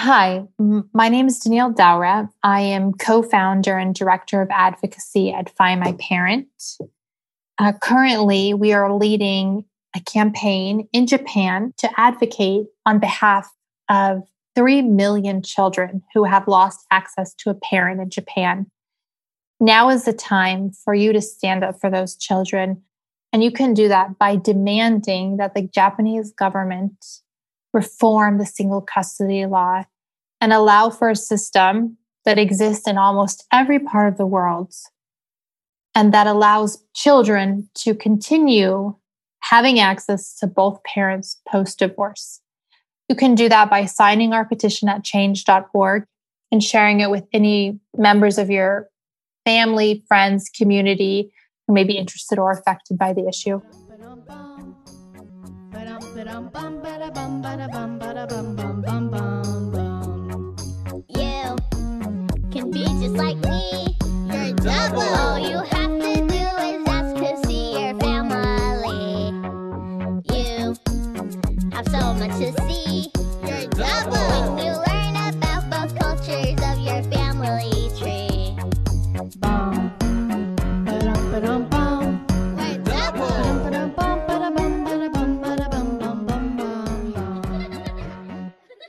Hi, 0.00 0.44
my 0.92 1.08
name 1.08 1.26
is 1.26 1.40
Danielle 1.40 1.72
Daura. 1.72 2.28
I 2.44 2.60
am 2.60 2.92
co 2.92 3.20
founder 3.20 3.76
and 3.76 3.92
director 3.92 4.40
of 4.40 4.48
advocacy 4.48 5.32
at 5.32 5.50
Find 5.50 5.80
My 5.80 5.96
Parent. 5.98 6.46
Uh, 7.58 7.72
currently, 7.82 8.54
we 8.54 8.72
are 8.72 8.94
leading 8.94 9.64
a 9.96 10.00
campaign 10.00 10.88
in 10.92 11.08
Japan 11.08 11.74
to 11.78 11.90
advocate 11.96 12.66
on 12.86 13.00
behalf 13.00 13.50
of 13.88 14.22
3 14.54 14.82
million 14.82 15.42
children 15.42 16.04
who 16.14 16.22
have 16.22 16.46
lost 16.46 16.86
access 16.92 17.34
to 17.34 17.50
a 17.50 17.56
parent 17.56 18.00
in 18.00 18.08
Japan. 18.08 18.70
Now 19.58 19.90
is 19.90 20.04
the 20.04 20.12
time 20.12 20.70
for 20.70 20.94
you 20.94 21.12
to 21.12 21.20
stand 21.20 21.64
up 21.64 21.80
for 21.80 21.90
those 21.90 22.14
children. 22.14 22.82
And 23.32 23.42
you 23.42 23.50
can 23.50 23.74
do 23.74 23.88
that 23.88 24.16
by 24.16 24.36
demanding 24.36 25.38
that 25.38 25.54
the 25.54 25.62
Japanese 25.62 26.30
government 26.30 27.04
reform 27.72 28.38
the 28.38 28.46
single 28.46 28.80
custody 28.80 29.46
law 29.46 29.84
and 30.40 30.52
allow 30.52 30.90
for 30.90 31.10
a 31.10 31.16
system 31.16 31.96
that 32.24 32.38
exists 32.38 32.86
in 32.86 32.98
almost 32.98 33.46
every 33.52 33.78
part 33.78 34.12
of 34.12 34.18
the 34.18 34.26
world 34.26 34.72
and 35.94 36.12
that 36.14 36.26
allows 36.26 36.82
children 36.94 37.68
to 37.74 37.94
continue 37.94 38.94
having 39.40 39.80
access 39.80 40.36
to 40.36 40.46
both 40.46 40.82
parents 40.84 41.40
post 41.48 41.78
divorce. 41.78 42.40
You 43.08 43.16
can 43.16 43.34
do 43.34 43.48
that 43.48 43.70
by 43.70 43.86
signing 43.86 44.32
our 44.32 44.44
petition 44.44 44.88
at 44.88 45.04
change.org 45.04 46.04
and 46.52 46.62
sharing 46.62 47.00
it 47.00 47.10
with 47.10 47.24
any 47.32 47.80
members 47.96 48.38
of 48.38 48.50
your 48.50 48.88
family, 49.44 50.04
friends, 50.06 50.50
community 50.54 51.32
who 51.66 51.74
may 51.74 51.84
be 51.84 51.96
interested 51.96 52.38
or 52.38 52.50
affected 52.50 52.98
by 52.98 53.12
the 53.12 53.26
issue. 53.26 53.60
Like 63.18 63.36
me. 63.48 63.96
You're 64.32 64.54
double. 64.54 65.00
All 65.00 65.38
you 65.38 65.58
have 65.58 65.90
to 65.90 66.14
do 66.26 66.44
is 66.68 66.88
ask 66.88 67.16
to 67.16 67.46
see 67.46 67.80
your 67.80 67.98
family. 67.98 69.32
You 70.32 70.76
have 71.72 71.88
so 71.88 72.14
much 72.14 72.38
to 72.38 72.57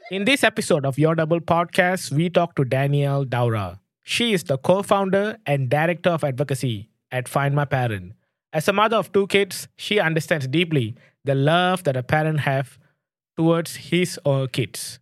In 0.09 0.25
this 0.25 0.43
episode 0.43 0.87
of 0.87 0.97
Your 0.97 1.13
Double 1.13 1.39
podcast, 1.39 2.11
we 2.11 2.31
talk 2.31 2.55
to 2.55 2.65
Danielle 2.65 3.25
Daura. 3.25 3.79
She 4.01 4.33
is 4.33 4.43
the 4.43 4.57
co 4.57 4.81
founder 4.81 5.37
and 5.45 5.69
director 5.69 6.09
of 6.09 6.23
advocacy 6.23 6.89
at 7.11 7.27
Find 7.27 7.53
My 7.53 7.65
Parent. 7.65 8.13
As 8.51 8.67
a 8.67 8.73
mother 8.73 8.97
of 8.97 9.11
two 9.11 9.27
kids, 9.27 9.67
she 9.77 9.99
understands 9.99 10.47
deeply 10.47 10.95
the 11.25 11.35
love 11.35 11.83
that 11.83 11.95
a 11.95 12.01
parent 12.01 12.39
has 12.39 12.79
towards 13.37 13.75
his 13.75 14.19
or 14.25 14.39
her 14.39 14.47
kids. 14.47 14.97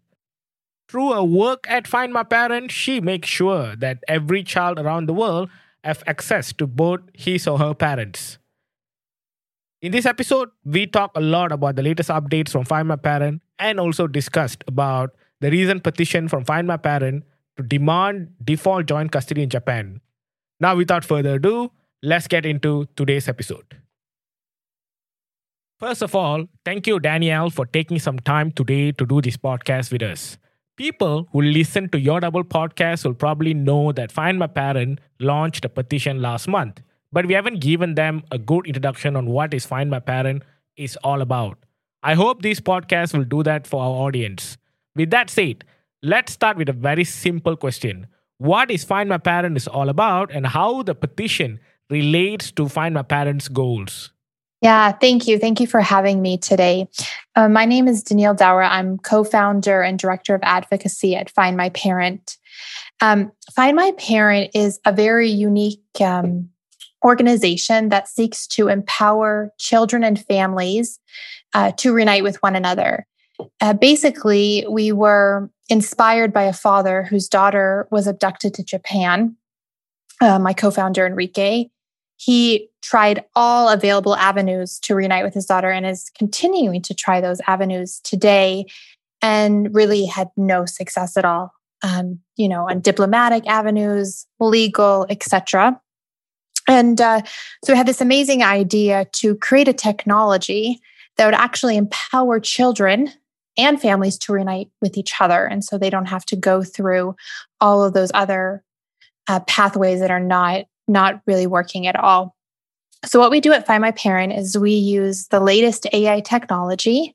Through 0.90 1.14
her 1.14 1.24
work 1.24 1.66
at 1.70 1.88
Find 1.88 2.12
My 2.12 2.24
Parent, 2.24 2.70
she 2.70 3.00
makes 3.00 3.30
sure 3.30 3.78
that 3.78 4.04
every 4.10 4.44
child 4.44 4.78
around 4.78 5.06
the 5.06 5.14
world 5.14 5.50
have 5.86 6.04
access 6.06 6.52
to 6.52 6.68
both 6.68 7.00
his 7.14 7.48
or 7.48 7.60
her 7.60 7.74
parents. 7.74 8.40
In 9.80 9.92
this 9.92 10.08
episode, 10.08 10.50
we 10.66 10.88
talk 10.88 11.12
a 11.16 11.22
lot 11.22 11.52
about 11.52 11.76
the 11.76 11.84
latest 11.84 12.10
updates 12.10 12.50
from 12.50 12.66
Find 12.66 12.88
My 12.88 12.96
Parent 12.96 13.44
and 13.60 13.80
also 13.80 14.08
discussed 14.08 14.64
about 14.68 15.16
the 15.40 15.52
recent 15.52 15.84
petition 15.84 16.28
from 16.28 16.46
Find 16.46 16.66
My 16.66 16.78
Parent 16.78 17.24
to 17.58 17.64
demand 17.64 18.34
default 18.44 18.88
joint 18.88 19.12
custody 19.12 19.44
in 19.44 19.50
Japan. 19.50 20.02
Now, 20.60 20.76
without 20.76 21.06
further 21.06 21.36
ado, 21.36 21.72
let's 22.02 22.28
get 22.28 22.44
into 22.44 22.88
today's 22.96 23.28
episode. 23.28 23.78
First 25.80 26.02
of 26.02 26.16
all, 26.16 26.46
thank 26.66 26.88
you, 26.88 27.00
Danielle, 27.00 27.52
for 27.52 27.68
taking 27.68 28.00
some 28.00 28.18
time 28.18 28.52
today 28.52 28.92
to 28.94 29.06
do 29.06 29.22
this 29.22 29.38
podcast 29.38 29.92
with 29.92 30.02
us. 30.02 30.40
People 30.76 31.28
who 31.32 31.42
listen 31.44 31.88
to 31.90 32.00
your 32.00 32.20
double 32.20 32.44
podcast 32.44 33.06
will 33.06 33.14
probably 33.14 33.54
know 33.54 33.92
that 33.92 34.12
Find 34.12 34.40
My 34.40 34.48
Parent 34.48 35.00
launched 35.20 35.66
a 35.66 35.70
petition 35.70 36.20
last 36.20 36.48
month, 36.48 36.82
but 37.12 37.26
we 37.26 37.34
haven't 37.34 37.60
given 37.60 37.96
them 37.96 38.24
a 38.32 38.38
good 38.38 38.68
introduction 38.68 39.16
on 39.16 39.28
what 39.28 39.54
is 39.54 39.66
Find 39.66 39.90
My 39.90 40.00
Parent 40.00 40.44
is 40.76 40.98
all 41.04 41.22
about. 41.22 41.58
I 42.04 42.14
hope 42.14 42.42
these 42.42 42.60
podcasts 42.60 43.14
will 43.14 43.24
do 43.24 43.44
that 43.44 43.68
for 43.68 43.82
our 43.82 44.08
audience. 44.08 44.58
With 44.96 45.10
that 45.12 45.30
said, 45.30 45.64
Let's 46.04 46.32
start 46.32 46.58
with 46.58 46.70
a 46.70 46.74
very 46.74 47.04
simple 47.04 47.56
question. 47.56 48.06
What 48.38 48.70
is 48.70 48.84
Find 48.84 49.10
My 49.10 49.18
Parent 49.18 49.58
is 49.58 49.68
all 49.68 49.90
about 49.90 50.32
and 50.32 50.46
how 50.46 50.84
the 50.84 50.94
petition 50.94 51.60
relates 51.90 52.52
to 52.52 52.70
Find 52.70 52.94
My 52.94 53.02
Parent's 53.02 53.48
goals? 53.48 54.12
Yeah, 54.62 54.92
thank 54.92 55.28
you. 55.28 55.40
Thank 55.40 55.60
you 55.60 55.66
for 55.66 55.82
having 55.82 56.22
me 56.22 56.38
today. 56.38 56.88
Uh, 57.36 57.50
my 57.50 57.66
name 57.66 57.88
is 57.88 58.04
Danielle 58.04 58.36
Dower. 58.36 58.64
I'm 58.64 59.00
co 59.00 59.24
founder 59.24 59.82
and 59.82 59.98
director 59.98 60.36
of 60.36 60.42
advocacy 60.44 61.16
at 61.16 61.32
Find 61.32 61.58
My 61.58 61.70
Parent. 61.70 62.38
Um, 63.02 63.32
Find 63.56 63.76
My 63.76 63.92
Parent 63.98 64.52
is 64.54 64.80
a 64.86 64.94
very 64.94 65.30
unique 65.30 65.82
um, 66.00 66.50
organization 67.06 67.90
that 67.90 68.08
seeks 68.08 68.48
to 68.48 68.68
empower 68.68 69.52
children 69.58 70.04
and 70.04 70.24
families 70.26 71.00
uh, 71.54 71.72
to 71.74 71.94
reunite 71.94 72.24
with 72.24 72.38
one 72.38 72.56
another. 72.56 73.06
Uh, 73.62 73.74
basically, 73.74 74.66
we 74.70 74.92
were 74.92 75.50
inspired 75.70 76.34
by 76.34 76.44
a 76.44 76.54
father 76.54 77.04
whose 77.04 77.28
daughter 77.28 77.88
was 77.92 78.08
abducted 78.08 78.54
to 78.56 78.64
Japan. 78.64 79.36
Uh, 80.20 80.40
my 80.40 80.54
co 80.54 80.72
founder, 80.72 81.06
Enrique, 81.06 81.70
he 82.18 82.70
tried 82.82 83.24
all 83.36 83.70
available 83.70 84.16
avenues 84.16 84.80
to 84.80 84.96
reunite 84.96 85.24
with 85.24 85.34
his 85.34 85.46
daughter 85.46 85.70
and 85.70 85.86
is 85.86 86.10
continuing 86.18 86.82
to 86.82 86.94
try 86.94 87.22
those 87.22 87.40
avenues 87.46 88.00
today 88.04 88.66
and 89.22 89.74
really 89.74 90.06
had 90.06 90.30
no 90.36 90.66
success 90.66 91.16
at 91.16 91.26
all. 91.26 91.52
Um, 91.84 92.20
you 92.36 92.50
know, 92.50 92.68
on 92.68 92.80
diplomatic 92.80 93.46
avenues, 93.46 94.26
legal, 94.40 95.06
etc. 95.10 95.80
And 96.68 97.00
uh, 97.00 97.22
so 97.64 97.74
we 97.74 97.78
had 97.78 97.88
this 97.88 98.02
amazing 98.02 98.44
idea 98.44 99.06
to 99.14 99.36
create 99.36 99.68
a 99.68 99.74
technology 99.74 100.80
that 101.16 101.26
would 101.26 101.34
actually 101.34 101.78
empower 101.78 102.40
children 102.40 103.12
and 103.58 103.82
families 103.82 104.18
to 104.20 104.34
reunite 104.34 104.70
with 104.82 104.98
each 104.98 105.14
other. 105.20 105.46
And 105.46 105.64
so 105.64 105.78
they 105.78 105.90
don't 105.90 106.06
have 106.06 106.26
to 106.26 106.36
go 106.36 106.62
through 106.62 107.16
all 107.60 107.84
of 107.84 107.94
those 107.94 108.12
other 108.14 108.64
uh, 109.28 109.40
pathways 109.42 110.00
that 110.00 110.12
are 110.12 110.20
not 110.20 110.66
not 110.90 111.22
really 111.28 111.48
working 111.48 111.86
at 111.86 111.98
all. 111.98 112.34
So 113.06 113.20
what 113.20 113.30
we 113.30 113.42
do 113.42 113.52
at 113.52 113.68
Find 113.68 113.82
My 113.82 113.92
Parent 113.92 114.32
is 114.32 114.58
we 114.58 114.72
use 114.72 115.28
the 115.28 115.42
latest 115.42 115.86
AI 115.92 116.22
technology 116.22 117.14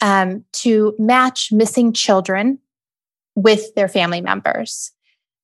um, 0.00 0.44
to 0.54 0.94
match 0.98 1.52
missing 1.52 1.92
children 1.92 2.58
with 3.36 3.72
their 3.76 3.88
family 3.88 4.20
members. 4.20 4.90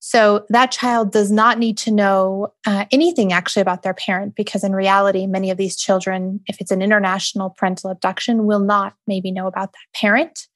So 0.06 0.44
that 0.50 0.70
child 0.70 1.12
does 1.12 1.32
not 1.32 1.58
need 1.58 1.78
to 1.78 1.90
know 1.90 2.52
uh, 2.66 2.84
anything 2.92 3.32
actually 3.32 3.62
about 3.62 3.82
their 3.82 3.94
parent 3.94 4.34
because 4.34 4.62
in 4.62 4.74
reality, 4.74 5.26
many 5.26 5.50
of 5.50 5.56
these 5.56 5.76
children, 5.76 6.40
if 6.46 6.60
it's 6.60 6.70
an 6.70 6.82
international 6.82 7.48
parental 7.48 7.90
abduction, 7.90 8.44
will 8.44 8.60
not 8.60 8.92
maybe 9.06 9.30
know 9.30 9.46
about 9.46 9.72
that 9.72 9.98
parent. 9.98 10.46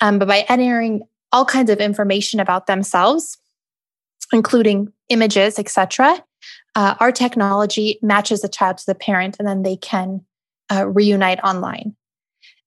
Um, 0.00 0.18
but 0.18 0.26
by 0.26 0.44
entering 0.48 1.02
all 1.30 1.44
kinds 1.44 1.70
of 1.70 1.78
information 1.78 2.40
about 2.40 2.66
themselves, 2.66 3.38
including 4.32 4.92
images, 5.10 5.60
etc., 5.60 6.24
uh, 6.74 6.96
our 6.98 7.12
technology 7.12 8.00
matches 8.02 8.40
the 8.40 8.48
child 8.48 8.78
to 8.78 8.86
the 8.88 8.96
parent, 8.96 9.36
and 9.38 9.46
then 9.46 9.62
they 9.62 9.76
can 9.76 10.24
uh, 10.72 10.88
reunite 10.88 11.38
online. 11.44 11.94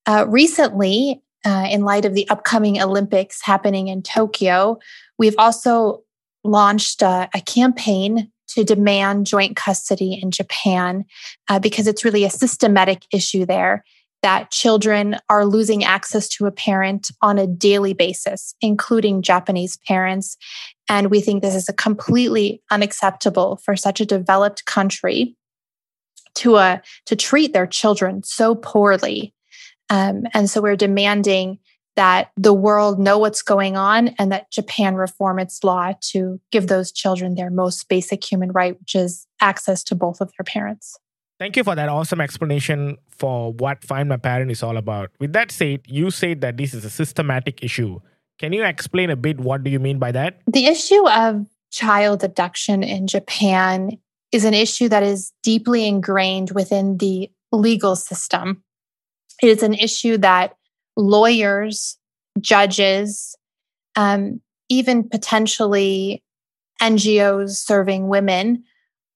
Uh, 0.05 0.25
recently, 0.29 1.21
uh, 1.45 1.67
in 1.69 1.81
light 1.81 2.05
of 2.05 2.13
the 2.13 2.29
upcoming 2.29 2.81
Olympics 2.81 3.41
happening 3.41 3.89
in 3.89 4.01
Tokyo, 4.01 4.79
we've 5.17 5.35
also 5.37 6.05
launched 6.43 7.01
a, 7.01 7.29
a 7.33 7.41
campaign 7.41 8.31
to 8.49 8.63
demand 8.63 9.25
joint 9.25 9.55
custody 9.55 10.19
in 10.21 10.31
Japan 10.31 11.05
uh, 11.49 11.59
because 11.59 11.87
it's 11.87 12.03
really 12.03 12.25
a 12.25 12.29
systematic 12.29 13.05
issue 13.13 13.45
there 13.45 13.83
that 14.21 14.51
children 14.51 15.17
are 15.29 15.45
losing 15.45 15.83
access 15.83 16.27
to 16.27 16.45
a 16.45 16.51
parent 16.51 17.09
on 17.21 17.39
a 17.39 17.47
daily 17.47 17.93
basis, 17.93 18.53
including 18.61 19.21
Japanese 19.21 19.77
parents. 19.87 20.37
And 20.87 21.09
we 21.09 21.21
think 21.21 21.41
this 21.41 21.55
is 21.55 21.69
a 21.69 21.73
completely 21.73 22.61
unacceptable 22.69 23.57
for 23.57 23.75
such 23.75 23.99
a 23.99 24.05
developed 24.05 24.65
country 24.65 25.35
to, 26.35 26.55
uh, 26.55 26.77
to 27.07 27.15
treat 27.15 27.53
their 27.53 27.67
children 27.67 28.21
so 28.23 28.53
poorly. 28.53 29.33
Um, 29.89 30.23
and 30.33 30.49
so 30.49 30.61
we're 30.61 30.75
demanding 30.75 31.59
that 31.95 32.31
the 32.37 32.53
world 32.53 32.99
know 32.99 33.17
what's 33.17 33.41
going 33.41 33.75
on 33.75 34.09
and 34.19 34.31
that 34.31 34.49
Japan 34.51 34.95
reform 34.95 35.39
its 35.39 35.63
law 35.63 35.93
to 36.11 36.39
give 36.51 36.67
those 36.67 36.91
children 36.91 37.35
their 37.35 37.49
most 37.49 37.89
basic 37.89 38.23
human 38.23 38.51
right, 38.51 38.79
which 38.79 38.95
is 38.95 39.27
access 39.41 39.83
to 39.85 39.95
both 39.95 40.21
of 40.21 40.31
their 40.37 40.43
parents. 40.45 40.97
Thank 41.39 41.57
you 41.57 41.63
for 41.63 41.75
that 41.75 41.89
awesome 41.89 42.21
explanation 42.21 42.97
for 43.09 43.51
what 43.53 43.83
Find 43.83 44.07
My 44.07 44.17
Parent 44.17 44.51
is 44.51 44.61
all 44.61 44.77
about. 44.77 45.09
With 45.19 45.33
that 45.33 45.51
said, 45.51 45.81
you 45.87 46.11
said 46.11 46.41
that 46.41 46.57
this 46.57 46.73
is 46.73 46.85
a 46.85 46.89
systematic 46.89 47.63
issue. 47.63 47.99
Can 48.37 48.53
you 48.53 48.63
explain 48.63 49.09
a 49.09 49.15
bit 49.15 49.39
what 49.39 49.63
do 49.63 49.71
you 49.71 49.79
mean 49.79 49.99
by 49.99 50.11
that? 50.11 50.41
The 50.47 50.67
issue 50.67 51.07
of 51.09 51.47
child 51.71 52.23
abduction 52.23 52.83
in 52.83 53.07
Japan 53.07 53.97
is 54.31 54.45
an 54.45 54.53
issue 54.53 54.87
that 54.89 55.03
is 55.03 55.33
deeply 55.43 55.87
ingrained 55.87 56.51
within 56.51 56.97
the 56.97 57.31
legal 57.51 57.95
system. 57.95 58.63
It 59.41 59.47
is 59.47 59.63
an 59.63 59.73
issue 59.73 60.17
that 60.19 60.55
lawyers, 61.01 61.97
judges, 62.39 63.35
um, 63.95 64.41
even 64.69 65.07
potentially 65.07 66.23
NGOs 66.81 67.57
serving 67.57 68.07
women 68.07 68.63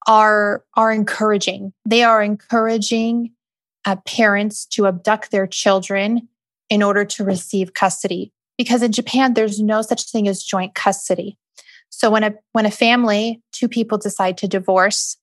are, 0.08 0.64
are 0.76 0.92
encouraging. 0.92 1.74
They 1.88 2.04
are 2.04 2.22
encouraging 2.22 3.32
uh, 3.86 3.96
parents 4.06 4.66
to 4.68 4.88
abduct 4.88 5.32
their 5.32 5.48
children 5.48 6.28
in 6.70 6.84
order 6.84 7.06
to 7.06 7.24
receive 7.24 7.74
custody. 7.74 8.32
Because 8.58 8.82
in 8.82 8.92
Japan, 8.92 9.34
there's 9.34 9.60
no 9.60 9.82
such 9.82 10.10
thing 10.12 10.28
as 10.28 10.44
joint 10.44 10.76
custody. 10.76 11.38
So 11.90 12.10
when 12.10 12.24
a 12.24 12.34
when 12.52 12.66
a 12.66 12.72
family, 12.72 13.42
two 13.52 13.68
people 13.68 13.98
decide 13.98 14.38
to 14.40 14.48
divorce, 14.48 15.18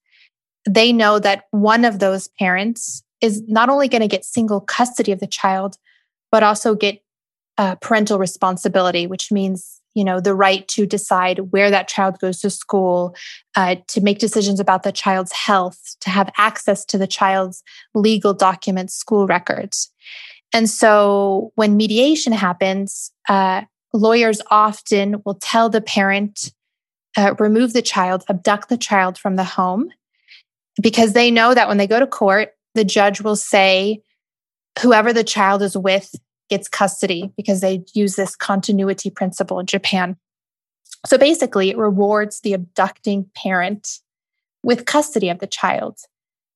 they 0.69 0.93
know 0.93 1.19
that 1.19 1.45
one 1.51 1.85
of 1.85 1.99
those 1.99 2.29
parents 2.39 3.03
is 3.21 3.43
not 3.47 3.69
only 3.69 3.89
going 3.89 4.03
to 4.03 4.09
get 4.09 4.25
single 4.25 4.61
custody 4.61 5.13
of 5.13 5.21
the 5.21 5.27
child, 5.27 5.77
but 6.33 6.43
also 6.43 6.75
get 6.75 7.01
uh, 7.59 7.77
parental 7.77 8.19
responsibility, 8.19 9.07
which 9.07 9.31
means 9.31 9.81
you 9.95 10.05
know 10.05 10.21
the 10.21 10.35
right 10.35 10.67
to 10.69 10.87
decide 10.87 11.53
where 11.53 11.71
that 11.71 11.87
child 11.87 12.19
goes 12.19 12.41
to 12.41 12.51
school 12.51 13.15
uh, 13.57 13.77
to 13.89 14.01
make 14.01 14.19
decisions 14.19 14.59
about 14.59 14.83
the 14.83 14.93
child's 14.93 15.33
health 15.33 15.97
to 16.01 16.11
have 16.11 16.31
access 16.39 16.85
to 16.87 16.99
the 16.99 17.07
child's 17.07 17.63
legal 17.95 18.33
documents 18.33 18.95
school 18.95 19.27
records. 19.27 19.93
And 20.55 20.69
so 20.69 21.53
when 21.55 21.77
mediation 21.77 22.33
happens 22.33 23.13
uh, 23.29 23.63
lawyers 23.93 24.41
often 24.51 25.23
will 25.25 25.35
tell 25.35 25.69
the 25.69 25.83
parent 25.83 26.53
uh, 27.17 27.35
remove 27.39 27.75
the 27.75 27.83
child 27.83 28.25
abduct 28.31 28.71
the 28.71 28.79
child 28.79 29.19
from 29.19 29.37
the 29.37 29.45
home 29.45 29.91
because 30.83 31.13
they 31.13 31.31
know 31.31 31.53
that 31.53 31.69
when 31.69 31.77
they 31.77 31.87
go 31.87 32.01
to 32.01 32.07
court 32.07 32.55
the 32.75 32.85
judge 32.85 33.21
will 33.21 33.37
say 33.37 34.01
whoever 34.81 35.13
the 35.13 35.25
child 35.25 35.63
is 35.63 35.77
with 35.77 36.15
gets 36.49 36.69
custody 36.69 37.33
because 37.37 37.61
they 37.61 37.85
use 37.95 38.17
this 38.17 38.37
continuity 38.37 39.11
principle 39.11 39.59
in 39.59 39.67
Japan. 39.67 40.17
So 41.07 41.19
basically, 41.19 41.71
it 41.71 41.77
rewards 41.77 42.41
the 42.41 42.53
abducting 42.53 43.31
parent 43.35 43.99
with 44.63 44.87
custody 44.87 45.29
of 45.29 45.41
the 45.41 45.47
child. 45.47 45.99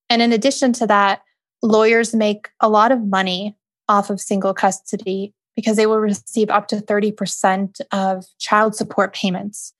And 0.08 0.22
in 0.22 0.32
addition 0.32 0.72
to 0.74 0.86
that, 0.86 1.22
lawyers 1.62 2.14
make 2.14 2.50
a 2.60 2.68
lot 2.68 2.92
of 2.92 3.06
money 3.06 3.56
off 3.88 4.10
of 4.10 4.20
single 4.20 4.54
custody 4.54 5.32
because 5.56 5.76
they 5.76 5.86
will 5.86 5.98
receive 5.98 6.50
up 6.50 6.68
to 6.68 6.76
30% 6.76 7.80
of 7.90 8.26
child 8.38 8.76
support 8.76 9.14
payments. 9.14 9.72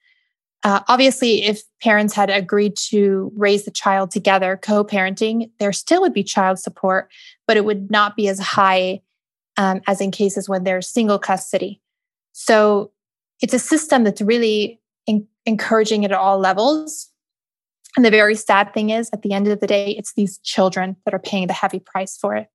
Uh, 0.62 0.81
obviously, 0.88 1.44
if 1.44 1.62
parents 1.82 2.14
had 2.14 2.31
agreed 2.31 2.76
to 2.76 3.31
raise 3.37 3.64
the 3.64 3.70
child 3.70 4.11
together, 4.11 4.58
co 4.61 4.85
parenting, 4.85 5.50
there 5.58 5.73
still 5.73 6.00
would 6.00 6.14
be 6.14 6.25
child 6.25 6.58
support, 6.58 7.11
but 7.47 7.56
it 7.56 7.64
would 7.64 7.91
not 7.91 8.17
be 8.17 8.29
as 8.29 8.41
high 8.41 9.00
um, 9.56 9.81
as 9.87 10.00
in 10.00 10.11
cases 10.11 10.49
when 10.49 10.64
there's 10.64 10.88
single 10.88 11.19
custody. 11.19 11.81
So 12.32 12.93
it's 13.41 13.55
a 13.55 13.58
system 13.58 14.05
that's 14.05 14.20
really 14.20 14.81
in- 15.06 15.26
encouraging 15.44 16.03
it 16.03 16.11
at 16.11 16.19
all 16.19 16.38
levels. 16.38 17.11
And 17.97 18.05
the 18.05 18.11
very 18.11 18.35
sad 18.35 18.75
thing 18.75 18.91
is, 18.91 19.09
at 19.12 19.23
the 19.23 19.32
end 19.32 19.49
of 19.49 19.61
the 19.61 19.67
day, 19.67 19.93
it's 19.93 20.12
these 20.14 20.38
children 20.38 20.97
that 21.05 21.14
are 21.14 21.19
paying 21.19 21.47
the 21.47 21.55
heavy 21.55 21.79
price 21.79 22.17
for 22.17 22.35
it. 22.37 22.49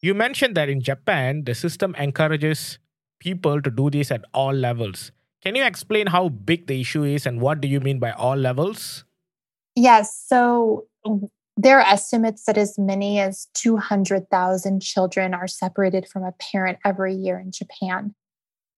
You 0.00 0.14
mentioned 0.14 0.56
that 0.56 0.68
in 0.68 0.80
Japan, 0.80 1.42
the 1.44 1.54
system 1.54 1.94
encourages 1.98 2.78
people 3.18 3.60
to 3.62 3.70
do 3.70 3.90
this 3.90 4.10
at 4.10 4.24
all 4.32 4.52
levels. 4.52 5.10
Can 5.42 5.54
you 5.54 5.64
explain 5.64 6.08
how 6.08 6.28
big 6.28 6.66
the 6.66 6.80
issue 6.80 7.04
is 7.04 7.26
and 7.26 7.40
what 7.40 7.60
do 7.60 7.68
you 7.68 7.80
mean 7.80 7.98
by 7.98 8.12
all 8.12 8.36
levels? 8.36 9.04
Yes. 9.74 10.24
So 10.26 10.86
there 11.56 11.78
are 11.78 11.86
estimates 11.86 12.44
that 12.44 12.58
as 12.58 12.78
many 12.78 13.20
as 13.20 13.48
200,000 13.54 14.80
children 14.80 15.34
are 15.34 15.46
separated 15.46 16.06
from 16.08 16.24
a 16.24 16.32
parent 16.32 16.78
every 16.84 17.14
year 17.14 17.38
in 17.38 17.50
Japan. 17.50 18.14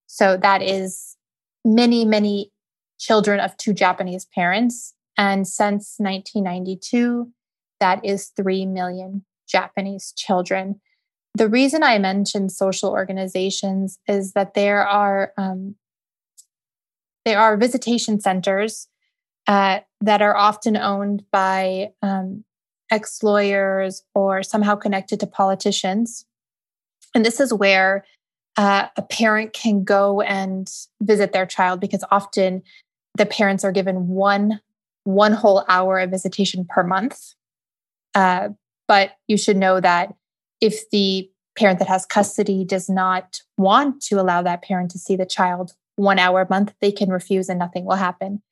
So 0.07 0.37
that 0.37 0.63
is 0.63 1.17
many, 1.65 2.05
many 2.05 2.53
children 2.99 3.41
of 3.41 3.57
two 3.57 3.73
Japanese 3.73 4.27
parents. 4.27 4.95
And 5.17 5.47
since 5.47 5.95
1992, 5.99 7.33
that 7.81 8.05
is 8.05 8.33
3 8.37 8.67
million 8.67 9.25
Japanese 9.49 10.13
children. 10.17 10.81
The 11.35 11.49
reason 11.49 11.83
I 11.83 11.99
mentioned 11.99 12.53
social 12.53 12.91
organizations 12.91 13.99
is 14.09 14.33
that 14.33 14.55
there 14.55 14.87
are 14.87 15.33
um, 15.37 15.77
there 17.29 17.39
are 17.39 17.59
visitation 17.59 18.19
centers 18.19 18.89
uh, 19.47 19.81
that 20.01 20.23
are 20.23 20.35
often 20.35 20.79
owned 20.79 21.25
by 21.31 21.91
um, 22.01 22.43
ex 22.91 23.23
lawyers 23.23 24.03
or 24.15 24.43
somehow 24.43 24.75
connected 24.75 25.21
to 25.21 25.27
politicians. 25.27 26.25
And 27.15 27.27
this 27.27 27.39
is 27.39 27.53
where 27.53 28.07
uh, 28.57 28.87
a 28.97 29.03
parent 29.03 29.53
can 29.53 29.85
go 29.85 30.23
and 30.23 30.71
visit 31.03 31.33
their 31.33 31.45
child 31.45 31.81
because 31.81 32.03
often 32.11 32.63
the 33.19 33.27
parents 33.27 33.63
are 33.63 33.73
given 33.73 34.09
one 34.09 34.61
one 35.05 35.33
whole 35.33 35.65
hour 35.69 35.99
of 35.99 36.11
visitation 36.11 36.67
per 36.67 36.83
month. 36.83 37.35
Uh, 38.15 38.49
but 38.87 39.13
you 39.27 39.37
should 39.37 39.57
know 39.59 39.81
that 39.81 40.15
if 40.63 40.89
the 40.91 41.31
parent 41.59 41.79
that 41.79 41.89
has 41.89 42.07
custody 42.07 42.65
does 42.65 42.89
not 42.89 43.41
want 43.59 44.01
to 44.01 44.19
allow 44.19 44.41
that 44.41 44.63
parent 44.63 44.91
to 44.93 44.99
see 44.99 45.15
the 45.15 45.27
child 45.27 45.73
one 45.99 46.19
hour 46.19 46.43
a 46.43 46.47
month, 46.49 46.73
they 46.81 46.93
can 46.93 47.11
refuse 47.11 47.49
and 47.49 47.59
nothing 47.59 47.85
will 47.85 47.97
happen. 47.97 48.43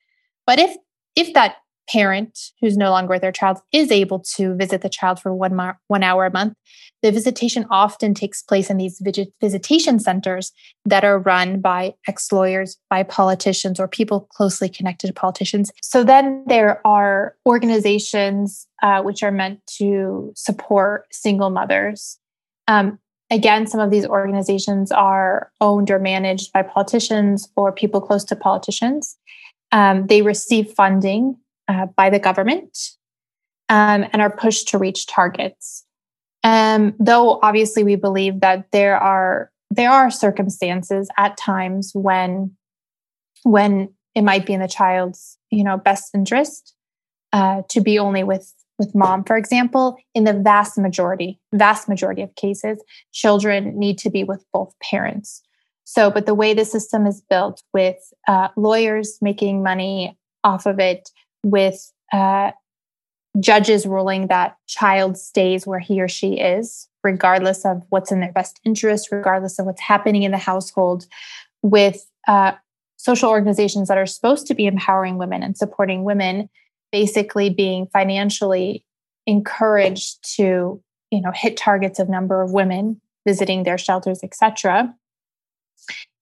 But 0.46 0.58
if 0.58 0.76
if 1.14 1.32
that 1.34 1.56
parent 1.88 2.50
who's 2.60 2.76
no 2.76 2.90
longer 2.90 3.14
with 3.14 3.22
their 3.22 3.32
child 3.32 3.58
is 3.72 3.90
able 3.90 4.18
to 4.18 4.54
visit 4.56 4.82
the 4.82 4.88
child 4.88 5.20
for 5.20 5.32
one, 5.32 5.54
mar- 5.54 5.78
one 5.86 6.02
hour 6.02 6.26
a 6.26 6.32
month, 6.32 6.54
the 7.02 7.12
visitation 7.12 7.64
often 7.70 8.12
takes 8.12 8.42
place 8.42 8.70
in 8.70 8.76
these 8.76 9.00
visitation 9.40 10.00
centers 10.00 10.52
that 10.84 11.04
are 11.04 11.18
run 11.18 11.60
by 11.60 11.94
ex 12.08 12.32
lawyers, 12.32 12.76
by 12.90 13.02
politicians, 13.02 13.78
or 13.78 13.86
people 13.86 14.28
closely 14.32 14.68
connected 14.68 15.06
to 15.06 15.12
politicians. 15.12 15.70
So 15.82 16.02
then 16.02 16.42
there 16.46 16.84
are 16.86 17.36
organizations 17.46 18.66
uh, 18.82 19.02
which 19.02 19.22
are 19.22 19.32
meant 19.32 19.60
to 19.78 20.32
support 20.34 21.06
single 21.12 21.50
mothers. 21.50 22.18
Um, 22.68 22.98
again, 23.30 23.66
some 23.66 23.80
of 23.80 23.90
these 23.90 24.06
organizations 24.06 24.92
are 24.92 25.50
owned 25.60 25.90
or 25.90 25.98
managed 25.98 26.52
by 26.52 26.62
politicians 26.62 27.48
or 27.56 27.72
people 27.72 28.00
close 28.00 28.24
to 28.24 28.36
politicians. 28.36 29.16
Um, 29.72 30.06
they 30.06 30.22
receive 30.22 30.70
funding 30.70 31.36
uh, 31.68 31.86
by 31.96 32.10
the 32.10 32.18
government 32.18 32.78
um, 33.68 34.06
and 34.12 34.22
are 34.22 34.30
pushed 34.30 34.68
to 34.68 34.78
reach 34.78 35.06
targets. 35.06 35.84
Um, 36.44 36.94
though 37.00 37.40
obviously 37.42 37.82
we 37.82 37.96
believe 37.96 38.40
that 38.40 38.66
there 38.70 38.96
are 38.96 39.50
there 39.70 39.90
are 39.90 40.12
circumstances 40.12 41.08
at 41.18 41.36
times 41.36 41.90
when 41.92 42.52
when 43.42 43.92
it 44.14 44.22
might 44.22 44.46
be 44.46 44.52
in 44.52 44.60
the 44.60 44.68
child's 44.68 45.38
you 45.50 45.64
know 45.64 45.76
best 45.76 46.14
interest 46.14 46.74
uh, 47.32 47.62
to 47.70 47.80
be 47.80 47.98
only 47.98 48.22
with 48.22 48.54
with 48.78 48.94
mom 48.94 49.24
for 49.24 49.36
example 49.36 49.96
in 50.14 50.24
the 50.24 50.32
vast 50.32 50.78
majority 50.78 51.40
vast 51.52 51.88
majority 51.88 52.22
of 52.22 52.34
cases 52.34 52.82
children 53.12 53.78
need 53.78 53.98
to 53.98 54.10
be 54.10 54.24
with 54.24 54.44
both 54.52 54.74
parents. 54.82 55.42
So 55.84 56.10
but 56.10 56.26
the 56.26 56.34
way 56.34 56.54
the 56.54 56.64
system 56.64 57.06
is 57.06 57.22
built 57.28 57.62
with 57.72 57.96
uh, 58.28 58.48
lawyers 58.56 59.18
making 59.20 59.62
money 59.62 60.18
off 60.42 60.66
of 60.66 60.78
it 60.78 61.10
with 61.42 61.92
uh, 62.12 62.52
judges 63.40 63.86
ruling 63.86 64.28
that 64.28 64.56
child 64.66 65.16
stays 65.16 65.66
where 65.66 65.78
he 65.78 66.00
or 66.00 66.08
she 66.08 66.34
is, 66.34 66.88
regardless 67.04 67.64
of 67.64 67.82
what's 67.90 68.10
in 68.10 68.20
their 68.20 68.32
best 68.32 68.60
interest, 68.64 69.08
regardless 69.12 69.58
of 69.58 69.66
what's 69.66 69.80
happening 69.80 70.22
in 70.22 70.30
the 70.30 70.38
household, 70.38 71.06
with 71.62 72.06
uh, 72.28 72.52
social 72.96 73.30
organizations 73.30 73.88
that 73.88 73.98
are 73.98 74.06
supposed 74.06 74.46
to 74.46 74.54
be 74.54 74.66
empowering 74.66 75.18
women 75.18 75.42
and 75.42 75.56
supporting 75.56 76.04
women, 76.04 76.48
basically 76.96 77.50
being 77.50 77.86
financially 77.92 78.82
encouraged 79.26 80.16
to, 80.36 80.82
you 81.10 81.20
know, 81.20 81.30
hit 81.34 81.54
targets 81.54 81.98
of 81.98 82.08
number 82.08 82.40
of 82.40 82.52
women 82.52 82.98
visiting 83.26 83.64
their 83.64 83.76
shelters, 83.76 84.20
etc. 84.22 84.94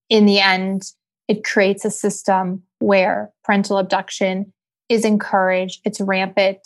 In 0.09 0.27
the 0.27 0.41
end, 0.41 0.83
it 1.29 1.45
creates 1.45 1.85
a 1.85 1.93
system 1.93 2.65
where 2.81 3.31
parental 3.45 3.79
abduction 3.79 4.53
is 4.89 5.05
encouraged, 5.05 5.81
it's 5.85 6.01
rampant. 6.01 6.59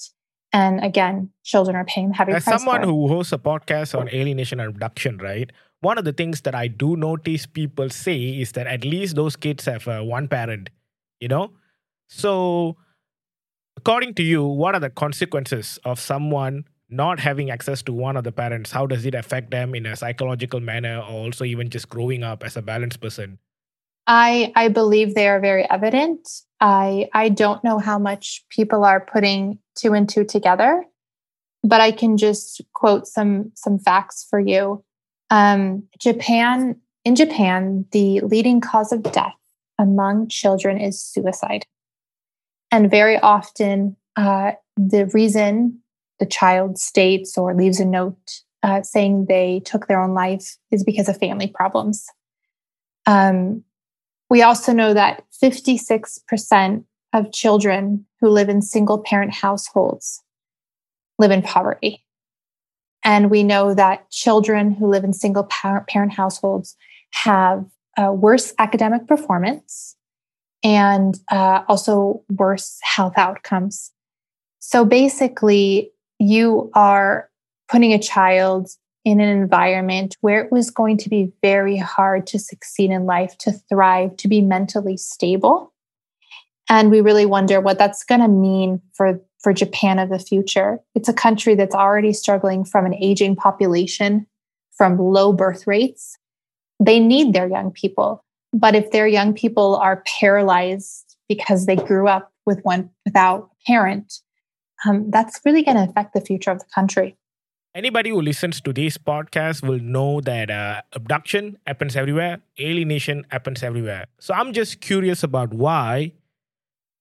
And 0.55 0.83
again, 0.83 1.29
children 1.45 1.77
are 1.77 1.85
paying 1.85 2.15
heavy 2.15 2.33
As 2.33 2.45
price. 2.45 2.63
someone 2.63 2.83
who 2.85 3.09
hosts 3.09 3.35
a 3.35 3.39
podcast 3.39 3.99
on 3.99 4.09
alienation 4.09 4.59
and 4.59 4.71
abduction, 4.71 5.19
right? 5.19 5.53
One 5.81 5.99
of 5.99 6.07
the 6.07 6.15
things 6.15 6.41
that 6.43 6.55
I 6.55 6.69
do 6.69 6.97
notice 6.97 7.45
people 7.45 7.91
say 7.91 8.41
is 8.41 8.53
that 8.53 8.67
at 8.67 8.87
least 8.87 9.17
those 9.17 9.37
kids 9.37 9.67
have 9.67 9.87
uh, 9.87 10.01
one 10.01 10.29
parent, 10.29 10.71
you 11.21 11.29
know? 11.29 11.53
So, 12.09 12.79
according 13.79 14.13
to 14.13 14.25
you, 14.25 14.45
what 14.45 14.75
are 14.75 14.81
the 14.81 14.91
consequences 14.91 15.79
of 15.85 16.01
someone 16.01 16.65
not 16.91 17.21
having 17.21 17.49
access 17.49 17.81
to 17.81 17.93
one 17.93 18.17
of 18.17 18.25
the 18.25 18.33
parents? 18.33 18.73
How 18.73 18.87
does 18.87 19.07
it 19.07 19.15
affect 19.15 19.53
them 19.53 19.73
in 19.73 19.87
a 19.87 19.95
psychological 19.95 20.59
manner 20.59 20.99
or 20.99 21.27
also 21.27 21.45
even 21.45 21.71
just 21.71 21.89
growing 21.89 22.25
up 22.25 22.43
as 22.43 22.57
a 22.57 22.63
balanced 22.63 23.01
person? 23.01 23.39
I 24.09 24.53
I 24.57 24.69
believe 24.69 25.15
they 25.15 25.29
are 25.29 25.39
very 25.39 25.65
evident. 25.71 26.29
I 26.61 27.09
I 27.13 27.29
don't 27.29 27.63
know 27.63 27.79
how 27.79 27.99
much 28.01 28.45
people 28.49 28.83
are 28.85 29.01
putting 29.01 29.61
two 29.77 29.93
and 29.93 30.09
two 30.09 30.25
together, 30.25 30.85
but 31.63 31.81
I 31.81 31.93
can 31.93 32.17
just 32.17 32.61
quote 32.73 33.07
some 33.07 33.53
some 33.55 33.79
facts 33.79 34.27
for 34.29 34.41
you. 34.41 34.83
Um, 35.31 35.85
Japan 36.01 36.81
in 37.05 37.15
Japan, 37.15 37.85
the 37.93 38.21
leading 38.23 38.61
cause 38.61 38.93
of 38.93 39.03
death 39.05 39.39
among 39.79 40.29
children 40.29 40.81
is 40.81 41.01
suicide, 41.01 41.65
and 42.71 42.91
very 42.91 43.19
often 43.19 43.97
uh, 44.17 44.53
the 44.77 45.07
reason 45.07 45.81
the 46.19 46.27
child 46.27 46.79
states 46.79 47.39
or 47.39 47.55
leaves 47.55 47.81
a 47.81 47.85
note 47.85 48.43
uh, 48.63 48.83
saying 48.83 49.27
they 49.29 49.61
took 49.65 49.87
their 49.87 50.01
own 50.01 50.15
life 50.15 50.57
is 50.71 50.83
because 50.83 51.09
of 51.09 51.17
family 51.17 51.47
problems. 51.47 52.07
Um, 53.07 53.63
we 54.29 54.43
also 54.43 54.73
know 54.73 54.93
that 54.95 55.25
56% 55.43 56.85
of 57.13 57.33
children 57.33 58.05
who 58.21 58.29
live 58.29 58.49
in 58.49 58.61
single 58.61 58.99
parent 58.99 59.33
households 59.33 60.23
live 61.19 61.31
in 61.31 61.43
poverty. 61.43 62.05
And 63.05 63.31
we 63.31 63.43
know 63.43 63.75
that 63.75 64.11
children 64.11 64.73
who 64.73 64.89
live 64.89 65.05
in 65.05 65.13
single 65.13 65.45
parent 65.45 66.13
households 66.13 66.77
have 67.13 67.65
worse 67.97 68.53
academic 68.59 69.07
performance 69.07 69.97
and 70.63 71.19
uh, 71.31 71.63
also 71.69 72.23
worse 72.31 72.79
health 72.83 73.15
outcomes. 73.17 73.93
So 74.59 74.85
basically, 74.85 75.93
you 76.19 76.71
are 76.75 77.31
putting 77.69 77.93
a 77.93 77.99
child 77.99 78.69
in 79.05 79.21
an 79.21 79.29
environment 79.29 80.17
where 80.21 80.43
it 80.43 80.53
was 80.53 80.71
going 80.71 80.99
to 80.99 81.09
be 81.09 81.33
very 81.43 81.77
hard 81.77 82.27
to 82.27 82.39
succeed 82.39 82.91
in 82.91 83.07
life, 83.07 83.39
to 83.39 83.53
thrive, 83.53 84.17
to 84.17 84.29
be 84.29 84.41
mentally 84.41 84.97
stable. 84.97 85.73
And 86.69 86.91
we 86.91 87.01
really 87.01 87.25
wonder 87.25 87.61
what 87.61 87.79
that's 87.79 88.05
going 88.05 88.21
to 88.21 88.29
mean 88.29 88.83
for, 88.95 89.21
for 89.41 89.55
Japan 89.55 89.99
of 89.99 90.11
the 90.11 90.19
future. 90.19 90.81
It's 90.95 91.09
a 91.09 91.15
country 91.15 91.55
that's 91.55 91.75
already 91.75 92.13
struggling 92.13 92.65
from 92.65 92.85
an 92.85 92.95
aging 92.95 93.37
population, 93.37 94.27
from 94.77 94.99
low 94.99 95.33
birth 95.33 95.67
rates. 95.67 96.19
They 96.79 97.01
need 97.01 97.33
their 97.33 97.49
young 97.49 97.71
people. 97.71 98.23
But 98.53 98.75
if 98.75 98.91
their 98.91 99.07
young 99.07 99.35
people 99.35 99.77
are 99.77 100.03
paralyzed 100.21 101.17
because 101.29 101.67
they 101.67 101.77
grew 101.77 102.09
up 102.09 102.33
with 102.47 102.61
one 102.63 102.91
without 103.05 103.51
a 103.53 103.67
parent, 103.67 104.21
um, 104.87 105.11
that's 105.11 105.41
really 105.45 105.63
going 105.63 105.77
to 105.77 105.85
affect 105.85 106.15
the 106.15 106.21
future 106.21 106.51
of 106.51 106.59
the 106.59 106.65
country. 106.75 107.17
Anybody 107.75 108.11
who 108.11 108.23
listens 108.23 108.61
to 108.63 108.73
this 108.73 108.97
podcast 108.97 109.63
will 109.63 109.79
know 109.79 110.21
that 110.23 110.51
uh, 110.51 110.83
abduction 110.95 111.59
happens 111.67 111.95
everywhere, 111.95 112.41
alienation 112.59 113.27
happens 113.31 113.63
everywhere. 113.63 114.07
So 114.19 114.35
I'm 114.35 114.53
just 114.53 114.81
curious 114.81 115.23
about 115.23 115.53
why, 115.53 116.13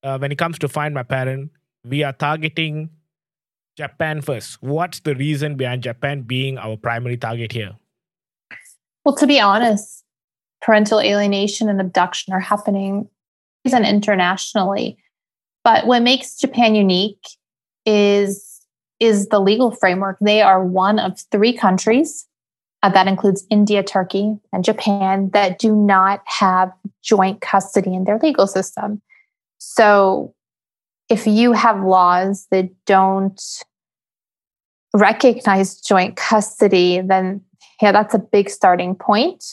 uh, 0.03 0.17
when 0.19 0.31
it 0.31 0.37
comes 0.37 0.59
to 0.59 0.67
Find 0.67 0.93
My 0.93 1.03
Parent, 1.03 1.51
we 1.85 2.03
are 2.03 2.13
targeting 2.13 2.89
Japan 3.77 4.21
first. 4.21 4.61
What's 4.61 4.99
the 4.99 5.15
reason 5.15 5.55
behind 5.55 5.83
Japan 5.83 6.23
being 6.23 6.57
our 6.57 6.75
primary 6.75 7.15
target 7.15 7.53
here? 7.53 7.77
Well, 9.05 9.15
to 9.15 9.25
be 9.25 9.39
honest, 9.39 10.03
parental 10.61 10.99
alienation 10.99 11.69
and 11.69 11.79
abduction 11.79 12.33
are 12.33 12.39
happening 12.39 13.09
and 13.65 13.85
internationally. 13.85 14.97
But 15.63 15.85
what 15.85 16.01
makes 16.01 16.37
Japan 16.37 16.75
unique 16.75 17.25
is 17.85 18.61
is 18.99 19.27
the 19.27 19.39
legal 19.39 19.71
framework. 19.71 20.17
They 20.19 20.41
are 20.41 20.63
one 20.63 20.97
of 20.97 21.19
three 21.31 21.53
countries 21.53 22.25
uh, 22.81 22.89
that 22.89 23.07
includes 23.07 23.45
India, 23.49 23.83
Turkey, 23.83 24.37
and 24.51 24.63
Japan 24.63 25.29
that 25.33 25.59
do 25.59 25.75
not 25.75 26.21
have 26.25 26.71
joint 27.03 27.41
custody 27.41 27.93
in 27.93 28.05
their 28.05 28.19
legal 28.21 28.47
system. 28.47 29.01
So 29.59 30.33
if 31.09 31.27
you 31.27 31.53
have 31.53 31.83
laws 31.83 32.47
that 32.51 32.69
don't 32.85 33.41
recognize 34.93 35.79
joint 35.79 36.15
custody, 36.15 37.01
then 37.01 37.41
yeah, 37.81 37.91
that's 37.91 38.13
a 38.13 38.19
big 38.19 38.49
starting 38.49 38.95
point. 38.95 39.43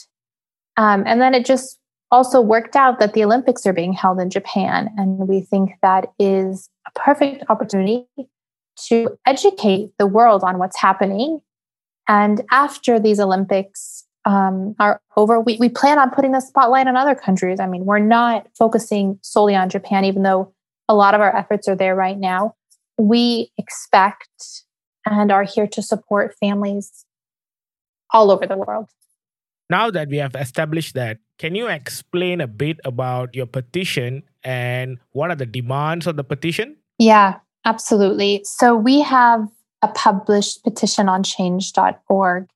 Um, 0.77 1.03
and 1.05 1.21
then 1.21 1.33
it 1.33 1.45
just 1.45 1.79
also 2.11 2.39
worked 2.39 2.75
out 2.75 2.99
that 2.99 3.13
the 3.13 3.23
Olympics 3.23 3.65
are 3.65 3.73
being 3.73 3.93
held 3.93 4.19
in 4.19 4.29
Japan. 4.29 4.89
And 4.97 5.27
we 5.27 5.41
think 5.41 5.71
that 5.81 6.13
is 6.19 6.69
a 6.87 6.91
perfect 6.99 7.43
opportunity 7.49 8.05
to 8.87 9.17
educate 9.25 9.91
the 9.97 10.07
world 10.07 10.43
on 10.43 10.59
what's 10.59 10.79
happening. 10.79 11.41
And 12.07 12.41
after 12.51 12.99
these 12.99 13.19
Olympics 13.19 14.05
um, 14.25 14.75
are 14.79 15.01
over, 15.17 15.39
we, 15.39 15.57
we 15.57 15.69
plan 15.69 15.97
on 15.97 16.11
putting 16.11 16.31
the 16.31 16.39
spotlight 16.39 16.87
on 16.87 16.95
other 16.95 17.15
countries. 17.15 17.59
I 17.59 17.67
mean, 17.67 17.85
we're 17.85 17.99
not 17.99 18.47
focusing 18.57 19.19
solely 19.21 19.55
on 19.55 19.69
Japan, 19.69 20.05
even 20.05 20.23
though 20.23 20.53
a 20.87 20.95
lot 20.95 21.15
of 21.15 21.21
our 21.21 21.35
efforts 21.35 21.67
are 21.67 21.75
there 21.75 21.95
right 21.95 22.17
now. 22.17 22.55
We 22.97 23.51
expect 23.57 24.63
and 25.05 25.31
are 25.31 25.43
here 25.43 25.67
to 25.67 25.81
support 25.81 26.35
families 26.39 27.05
all 28.11 28.31
over 28.31 28.45
the 28.45 28.57
world. 28.57 28.87
Now 29.69 29.89
that 29.91 30.09
we 30.09 30.17
have 30.17 30.35
established 30.35 30.93
that, 30.95 31.17
can 31.37 31.55
you 31.55 31.67
explain 31.67 32.39
a 32.39 32.47
bit 32.47 32.79
about 32.85 33.35
your 33.35 33.45
petition 33.47 34.23
and 34.43 34.99
what 35.11 35.31
are 35.31 35.35
the 35.35 35.45
demands 35.45 36.07
of 36.07 36.17
the 36.17 36.23
petition? 36.23 36.77
Yeah. 36.97 37.39
Absolutely. 37.65 38.43
So 38.45 38.75
we 38.75 39.01
have 39.01 39.47
a 39.81 39.87
published 39.87 40.63
petition 40.63 41.09
on 41.09 41.23
change.org. 41.23 42.47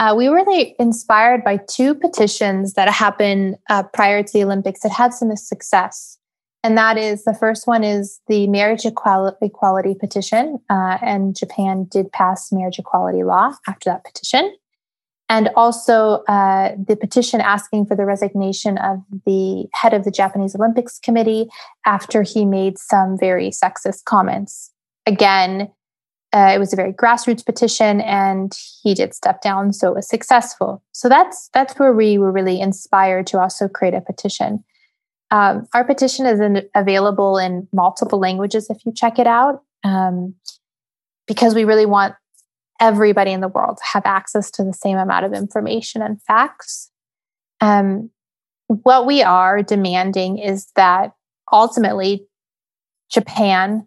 Uh, 0.00 0.14
we 0.16 0.28
were 0.28 0.36
really 0.36 0.76
inspired 0.78 1.42
by 1.42 1.56
two 1.56 1.94
petitions 1.94 2.74
that 2.74 2.88
happened 2.88 3.56
uh, 3.70 3.84
prior 3.84 4.22
to 4.22 4.32
the 4.32 4.44
Olympics 4.44 4.80
that 4.80 4.92
had 4.92 5.14
some 5.14 5.34
success. 5.36 6.18
And 6.64 6.76
that 6.76 6.98
is 6.98 7.24
the 7.24 7.34
first 7.34 7.68
one 7.68 7.84
is 7.84 8.20
the 8.26 8.48
marriage 8.48 8.84
equality 8.84 9.94
petition. 9.94 10.58
Uh, 10.68 10.98
and 11.02 11.36
Japan 11.36 11.84
did 11.84 12.10
pass 12.10 12.52
marriage 12.52 12.78
equality 12.78 13.22
law 13.22 13.54
after 13.66 13.90
that 13.90 14.04
petition 14.04 14.52
and 15.28 15.50
also 15.56 16.22
uh, 16.28 16.74
the 16.86 16.96
petition 16.96 17.40
asking 17.40 17.86
for 17.86 17.94
the 17.94 18.06
resignation 18.06 18.78
of 18.78 18.98
the 19.26 19.66
head 19.74 19.92
of 19.92 20.04
the 20.04 20.10
Japanese 20.10 20.54
Olympics 20.54 20.98
Committee 20.98 21.48
after 21.84 22.22
he 22.22 22.44
made 22.44 22.78
some 22.78 23.18
very 23.18 23.50
sexist 23.50 24.04
comments. 24.04 24.72
Again, 25.06 25.70
uh, 26.32 26.52
it 26.54 26.58
was 26.58 26.72
a 26.72 26.76
very 26.76 26.92
grassroots 26.92 27.44
petition, 27.44 28.02
and 28.02 28.52
he 28.82 28.94
did 28.94 29.14
step 29.14 29.40
down, 29.40 29.72
so 29.72 29.88
it 29.88 29.94
was 29.94 30.08
successful. 30.08 30.82
So 30.92 31.08
that's 31.08 31.48
that's 31.54 31.78
where 31.78 31.92
we 31.92 32.18
were 32.18 32.32
really 32.32 32.60
inspired 32.60 33.26
to 33.28 33.40
also 33.40 33.66
create 33.66 33.94
a 33.94 34.02
petition. 34.02 34.62
Um, 35.30 35.66
our 35.74 35.84
petition 35.84 36.26
is 36.26 36.40
in, 36.40 36.62
available 36.74 37.38
in 37.38 37.68
multiple 37.72 38.18
languages 38.18 38.68
if 38.70 38.84
you 38.84 38.92
check 38.92 39.18
it 39.18 39.26
out, 39.26 39.62
um, 39.84 40.34
because 41.26 41.54
we 41.54 41.64
really 41.64 41.86
want 41.86 42.14
everybody 42.80 43.32
in 43.32 43.40
the 43.40 43.48
world 43.48 43.78
have 43.92 44.02
access 44.04 44.50
to 44.52 44.64
the 44.64 44.72
same 44.72 44.98
amount 44.98 45.24
of 45.24 45.32
information 45.32 46.02
and 46.02 46.20
facts. 46.22 46.90
Um, 47.60 48.10
what 48.68 49.06
we 49.06 49.22
are 49.22 49.62
demanding 49.62 50.38
is 50.38 50.68
that 50.76 51.12
ultimately 51.50 52.26
Japan 53.10 53.86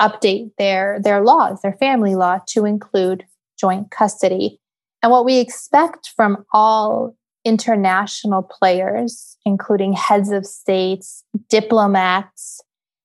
update 0.00 0.50
their 0.58 0.98
their 1.00 1.22
laws, 1.22 1.60
their 1.62 1.76
family 1.78 2.14
law 2.14 2.38
to 2.48 2.64
include 2.64 3.24
joint 3.58 3.90
custody. 3.90 4.60
And 5.02 5.12
what 5.12 5.24
we 5.24 5.38
expect 5.38 6.10
from 6.16 6.44
all 6.52 7.14
international 7.44 8.42
players, 8.42 9.36
including 9.46 9.92
heads 9.92 10.30
of 10.30 10.44
states, 10.44 11.24
diplomats, 11.48 12.60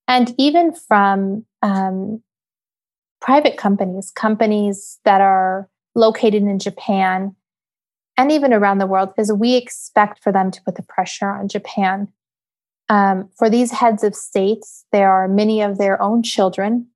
and 0.07 0.33
even 0.37 0.73
from 0.73 1.45
um, 1.61 2.21
private 3.25 3.57
companies, 3.57 4.11
companies 4.11 4.99
that 5.03 5.19
are 5.19 5.67
located 5.95 6.43
in 6.43 6.59
Japan 6.59 7.35
and 8.17 8.31
even 8.31 8.53
around 8.53 8.77
the 8.77 8.85
world, 8.85 9.09
is 9.17 9.33
we 9.33 9.55
expect 9.55 10.23
for 10.23 10.31
them 10.31 10.51
to 10.51 10.61
put 10.61 10.75
the 10.75 10.83
pressure 10.83 11.29
on 11.29 11.47
Japan. 11.47 12.07
Um, 12.87 13.29
for 13.35 13.49
these 13.49 13.71
heads 13.71 14.03
of 14.03 14.13
states, 14.13 14.85
there 14.91 15.09
are 15.09 15.27
many 15.27 15.61
of 15.61 15.79
their 15.79 15.99
own 15.99 16.21
children 16.21 16.87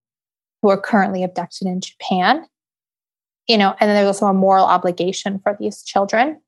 who 0.62 0.70
are 0.70 0.80
currently 0.80 1.24
abducted 1.24 1.68
in 1.68 1.82
Japan. 1.82 2.46
You 3.48 3.58
know, 3.58 3.76
and 3.80 3.90
then 3.90 3.96
there's 3.96 4.16
also 4.16 4.28
a 4.28 4.34
moral 4.34 4.66
obligation 4.66 5.40
for 5.40 5.58
these 5.60 5.82
children. 5.82 6.40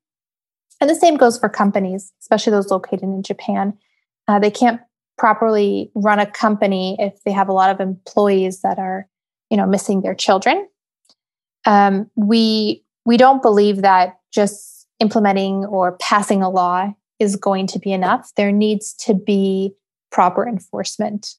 And 0.79 0.89
the 0.89 0.95
same 0.95 1.17
goes 1.17 1.39
for 1.39 1.49
companies, 1.49 2.13
especially 2.21 2.51
those 2.51 2.69
located 2.69 3.03
in 3.03 3.23
Japan. 3.23 3.77
Uh, 4.27 4.37
they 4.37 4.51
can't 4.51 4.79
properly 5.17 5.91
run 5.95 6.19
a 6.19 6.27
company 6.27 6.95
if 6.99 7.23
they 7.23 7.31
have 7.31 7.49
a 7.49 7.53
lot 7.53 7.71
of 7.71 7.79
employees 7.79 8.61
that 8.61 8.77
are 8.77 9.07
you 9.51 9.57
know 9.57 9.67
missing 9.67 10.01
their 10.01 10.15
children. 10.15 10.67
Um, 11.67 12.09
we 12.15 12.83
we 13.05 13.17
don't 13.17 13.43
believe 13.43 13.83
that 13.83 14.17
just 14.33 14.87
implementing 14.99 15.65
or 15.65 15.97
passing 15.97 16.41
a 16.41 16.49
law 16.49 16.91
is 17.19 17.35
going 17.35 17.67
to 17.67 17.79
be 17.79 17.91
enough. 17.91 18.31
There 18.37 18.51
needs 18.51 18.93
to 19.05 19.13
be 19.13 19.75
proper 20.11 20.47
enforcement. 20.47 21.35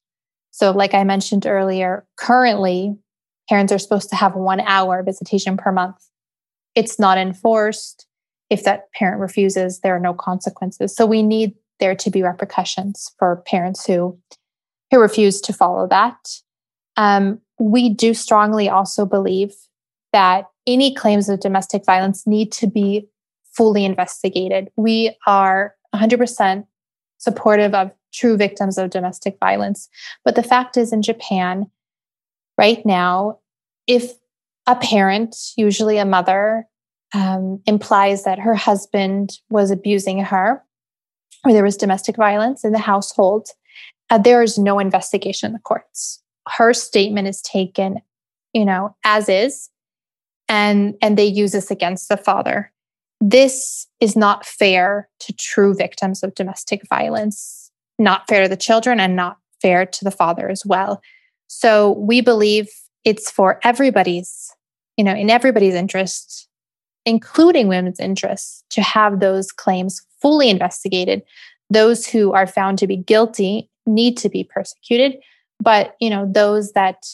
So 0.51 0.71
like 0.71 0.93
i 0.93 1.03
mentioned 1.03 1.45
earlier 1.45 2.05
currently 2.17 2.95
parents 3.49 3.73
are 3.73 3.79
supposed 3.79 4.09
to 4.09 4.15
have 4.15 4.35
one 4.35 4.61
hour 4.61 5.03
visitation 5.03 5.57
per 5.57 5.71
month. 5.71 5.97
It's 6.75 6.99
not 6.99 7.17
enforced. 7.17 8.07
If 8.49 8.63
that 8.63 8.91
parent 8.93 9.19
refuses 9.19 9.79
there 9.79 9.95
are 9.95 9.99
no 9.99 10.13
consequences. 10.13 10.95
So 10.95 11.05
we 11.05 11.23
need 11.23 11.55
there 11.79 11.95
to 11.95 12.09
be 12.09 12.21
repercussions 12.23 13.11
for 13.17 13.43
parents 13.47 13.85
who 13.85 14.19
who 14.91 14.99
refuse 14.99 15.41
to 15.41 15.53
follow 15.53 15.87
that. 15.87 16.17
Um, 16.97 17.41
we 17.63 17.89
do 17.89 18.13
strongly 18.13 18.67
also 18.67 19.05
believe 19.05 19.53
that 20.11 20.47
any 20.67 20.93
claims 20.93 21.29
of 21.29 21.39
domestic 21.39 21.85
violence 21.85 22.27
need 22.27 22.51
to 22.51 22.67
be 22.67 23.07
fully 23.55 23.85
investigated. 23.85 24.69
We 24.75 25.15
are 25.25 25.75
100% 25.95 26.65
supportive 27.17 27.73
of 27.73 27.91
true 28.13 28.35
victims 28.35 28.77
of 28.77 28.89
domestic 28.89 29.37
violence. 29.39 29.87
But 30.25 30.35
the 30.35 30.43
fact 30.43 30.75
is, 30.75 30.91
in 30.91 31.01
Japan, 31.01 31.71
right 32.57 32.85
now, 32.85 33.39
if 33.87 34.11
a 34.67 34.75
parent, 34.75 35.35
usually 35.55 35.97
a 35.97 36.05
mother, 36.05 36.67
um, 37.13 37.61
implies 37.65 38.25
that 38.25 38.39
her 38.39 38.55
husband 38.55 39.39
was 39.49 39.71
abusing 39.71 40.19
her 40.19 40.63
or 41.45 41.53
there 41.53 41.63
was 41.63 41.77
domestic 41.77 42.17
violence 42.17 42.63
in 42.63 42.71
the 42.71 42.79
household, 42.79 43.47
uh, 44.09 44.17
there 44.17 44.41
is 44.41 44.57
no 44.57 44.79
investigation 44.79 45.47
in 45.47 45.53
the 45.53 45.59
courts. 45.59 46.22
Her 46.47 46.73
statement 46.73 47.27
is 47.27 47.41
taken, 47.41 48.01
you 48.53 48.65
know, 48.65 48.95
as 49.03 49.29
is, 49.29 49.69
and 50.49 50.95
and 51.01 51.17
they 51.17 51.25
use 51.25 51.51
this 51.53 51.71
against 51.71 52.09
the 52.09 52.17
father. 52.17 52.71
This 53.21 53.87
is 53.99 54.15
not 54.15 54.45
fair 54.45 55.09
to 55.21 55.33
true 55.33 55.73
victims 55.73 56.23
of 56.23 56.35
domestic 56.35 56.81
violence, 56.89 57.71
not 57.97 58.27
fair 58.27 58.43
to 58.43 58.49
the 58.49 58.57
children, 58.57 58.99
and 58.99 59.15
not 59.15 59.37
fair 59.61 59.85
to 59.85 60.03
the 60.03 60.11
father 60.11 60.49
as 60.49 60.65
well. 60.65 61.01
So 61.47 61.91
we 61.93 62.19
believe 62.19 62.67
it's 63.05 63.31
for 63.31 63.59
everybody's, 63.63 64.51
you 64.97 65.03
know, 65.03 65.13
in 65.13 65.29
everybody's 65.29 65.75
interest, 65.75 66.49
including 67.05 67.67
women's 67.67 67.99
interests, 67.99 68.63
to 68.71 68.81
have 68.81 69.19
those 69.19 69.51
claims 69.51 70.05
fully 70.21 70.49
investigated. 70.49 71.23
Those 71.69 72.05
who 72.05 72.33
are 72.33 72.47
found 72.47 72.77
to 72.79 72.87
be 72.87 72.97
guilty 72.97 73.69
need 73.85 74.17
to 74.17 74.29
be 74.29 74.43
persecuted, 74.43 75.17
but 75.59 75.95
you 75.99 76.09
know, 76.09 76.29
those 76.29 76.73
that 76.73 77.05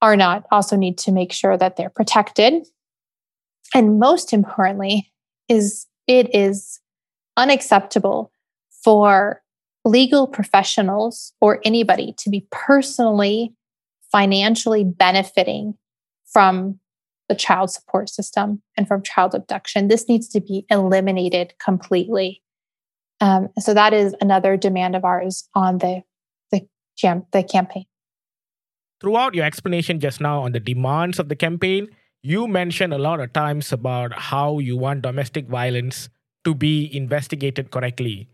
are 0.00 0.16
not 0.16 0.44
also 0.50 0.76
need 0.76 0.98
to 0.98 1.12
make 1.12 1.32
sure 1.32 1.56
that 1.56 1.76
they're 1.76 1.90
protected. 1.90 2.66
And 3.74 3.98
most 3.98 4.32
importantly, 4.32 5.12
is 5.48 5.86
it 6.06 6.34
is 6.34 6.80
unacceptable 7.36 8.32
for 8.84 9.42
legal 9.84 10.26
professionals 10.26 11.32
or 11.40 11.60
anybody 11.64 12.14
to 12.18 12.30
be 12.30 12.46
personally 12.50 13.54
financially 14.10 14.84
benefiting 14.84 15.74
from 16.26 16.78
the 17.28 17.34
child 17.34 17.70
support 17.70 18.08
system 18.08 18.62
and 18.76 18.86
from 18.86 19.02
child 19.02 19.34
abduction. 19.34 19.88
This 19.88 20.08
needs 20.08 20.28
to 20.28 20.40
be 20.40 20.66
eliminated 20.68 21.54
completely. 21.58 22.42
Um, 23.20 23.48
so 23.58 23.72
that 23.72 23.94
is 23.94 24.14
another 24.20 24.56
demand 24.56 24.96
of 24.96 25.04
ours 25.04 25.48
on 25.54 25.78
the 25.78 26.02
the, 27.02 27.24
the 27.32 27.42
campaign. 27.42 27.84
Throughout 29.00 29.34
your 29.34 29.44
explanation 29.44 30.00
just 30.00 30.20
now 30.20 30.42
on 30.42 30.52
the 30.52 30.60
demands 30.60 31.18
of 31.18 31.28
the 31.28 31.36
campaign, 31.36 31.88
you 32.22 32.46
mentioned 32.46 32.94
a 32.94 32.98
lot 32.98 33.20
of 33.20 33.32
times 33.32 33.72
about 33.72 34.12
how 34.12 34.60
you 34.60 34.76
want 34.76 35.02
domestic 35.02 35.48
violence 35.48 36.08
to 36.44 36.54
be 36.54 36.88
investigated 36.96 37.70
correctly. 37.70 38.28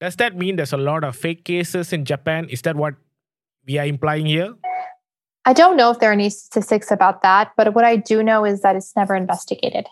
Does 0.00 0.16
that 0.16 0.36
mean 0.36 0.56
there's 0.56 0.72
a 0.72 0.76
lot 0.76 1.04
of 1.04 1.14
fake 1.14 1.44
cases 1.44 1.92
in 1.92 2.04
Japan? 2.04 2.48
Is 2.48 2.62
that 2.62 2.74
what 2.74 2.94
we 3.64 3.78
are 3.78 3.86
implying 3.86 4.26
here? 4.26 4.54
I 5.44 5.52
don't 5.52 5.76
know 5.76 5.90
if 5.90 6.00
there 6.00 6.10
are 6.10 6.12
any 6.12 6.30
statistics 6.30 6.90
about 6.90 7.22
that, 7.22 7.52
but 7.56 7.74
what 7.74 7.84
I 7.84 7.96
do 7.96 8.22
know 8.22 8.44
is 8.44 8.62
that 8.62 8.76
it's 8.76 8.94
never 8.96 9.14
investigated, 9.14 9.86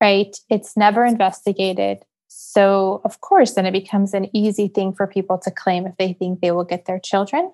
right? 0.00 0.36
It's 0.48 0.76
never 0.76 1.04
investigated. 1.04 2.04
So, 2.32 3.00
of 3.04 3.20
course, 3.20 3.54
then 3.54 3.66
it 3.66 3.72
becomes 3.72 4.14
an 4.14 4.34
easy 4.34 4.68
thing 4.68 4.94
for 4.94 5.08
people 5.08 5.36
to 5.38 5.50
claim 5.50 5.84
if 5.84 5.96
they 5.96 6.12
think 6.12 6.40
they 6.40 6.52
will 6.52 6.64
get 6.64 6.84
their 6.84 7.00
children. 7.00 7.52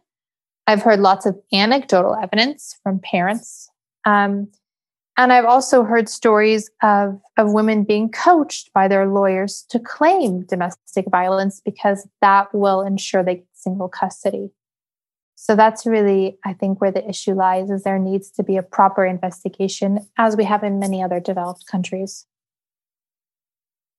I've 0.67 0.83
heard 0.83 1.01
lots 1.01 1.25
of 1.25 1.35
anecdotal 1.51 2.15
evidence 2.15 2.79
from 2.83 3.01
parents. 3.01 3.71
Um, 4.05 4.49
and 5.17 5.33
I've 5.33 5.47
also 5.47 5.83
heard 5.83 6.11
stories 6.11 6.71
of, 6.83 7.19
of 7.39 7.55
women 7.55 7.85
being 7.85 8.11
coached 8.11 8.71
by 8.75 8.87
their 8.87 9.07
lawyers 9.07 9.65
to 9.71 9.81
claim 9.81 10.45
domestic 10.45 11.07
violence 11.11 11.63
because 11.65 12.07
that 12.21 12.49
will 12.53 12.83
ensure 12.83 13.23
they 13.23 13.37
get 13.37 13.47
single 13.55 13.89
custody. 13.89 14.51
So 15.37 15.57
that's 15.57 15.87
really, 15.87 16.37
I 16.45 16.53
think, 16.53 16.83
where 16.83 16.93
the 16.93 17.09
issue 17.09 17.33
lies 17.33 17.71
is 17.71 17.83
there 17.83 17.99
needs 17.99 18.31
to 18.33 18.43
be 18.43 18.59
a 18.59 18.63
proper 18.63 19.07
investigation, 19.07 20.07
as 20.19 20.37
we 20.37 20.45
have 20.45 20.63
in 20.63 20.79
many 20.79 21.03
other 21.03 21.21
developed 21.21 21.67
countries. 21.67 22.27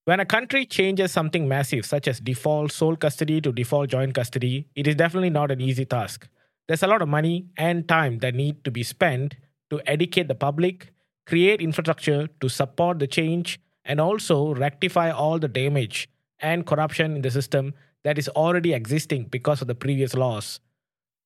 When 0.07 0.21
a 0.21 0.25
country 0.25 0.65
changes 0.65 1.11
something 1.11 1.49
massive, 1.49 1.85
such 1.85 2.07
as 2.07 2.21
default 2.21 2.71
sole 2.71 2.95
custody 2.95 3.41
to 3.41 3.51
default 3.51 3.89
joint 3.89 4.15
custody, 4.15 4.65
it 4.73 4.87
is 4.87 4.95
definitely 4.95 5.29
not 5.29 5.51
an 5.51 5.59
easy 5.59 5.83
task. 5.83 6.29
There's 6.65 6.81
a 6.81 6.87
lot 6.87 7.01
of 7.01 7.09
money 7.09 7.47
and 7.57 7.85
time 7.89 8.19
that 8.19 8.33
need 8.33 8.63
to 8.63 8.71
be 8.71 8.83
spent 8.83 9.35
to 9.69 9.81
educate 9.85 10.29
the 10.29 10.33
public, 10.33 10.93
create 11.25 11.59
infrastructure 11.61 12.27
to 12.39 12.47
support 12.47 12.99
the 12.99 13.07
change, 13.07 13.59
and 13.83 13.99
also 13.99 14.55
rectify 14.55 15.11
all 15.11 15.39
the 15.39 15.49
damage 15.49 16.07
and 16.39 16.65
corruption 16.65 17.17
in 17.17 17.21
the 17.21 17.29
system 17.29 17.73
that 18.05 18.17
is 18.17 18.29
already 18.29 18.71
existing 18.71 19.25
because 19.25 19.59
of 19.61 19.67
the 19.67 19.75
previous 19.75 20.13
laws. 20.13 20.61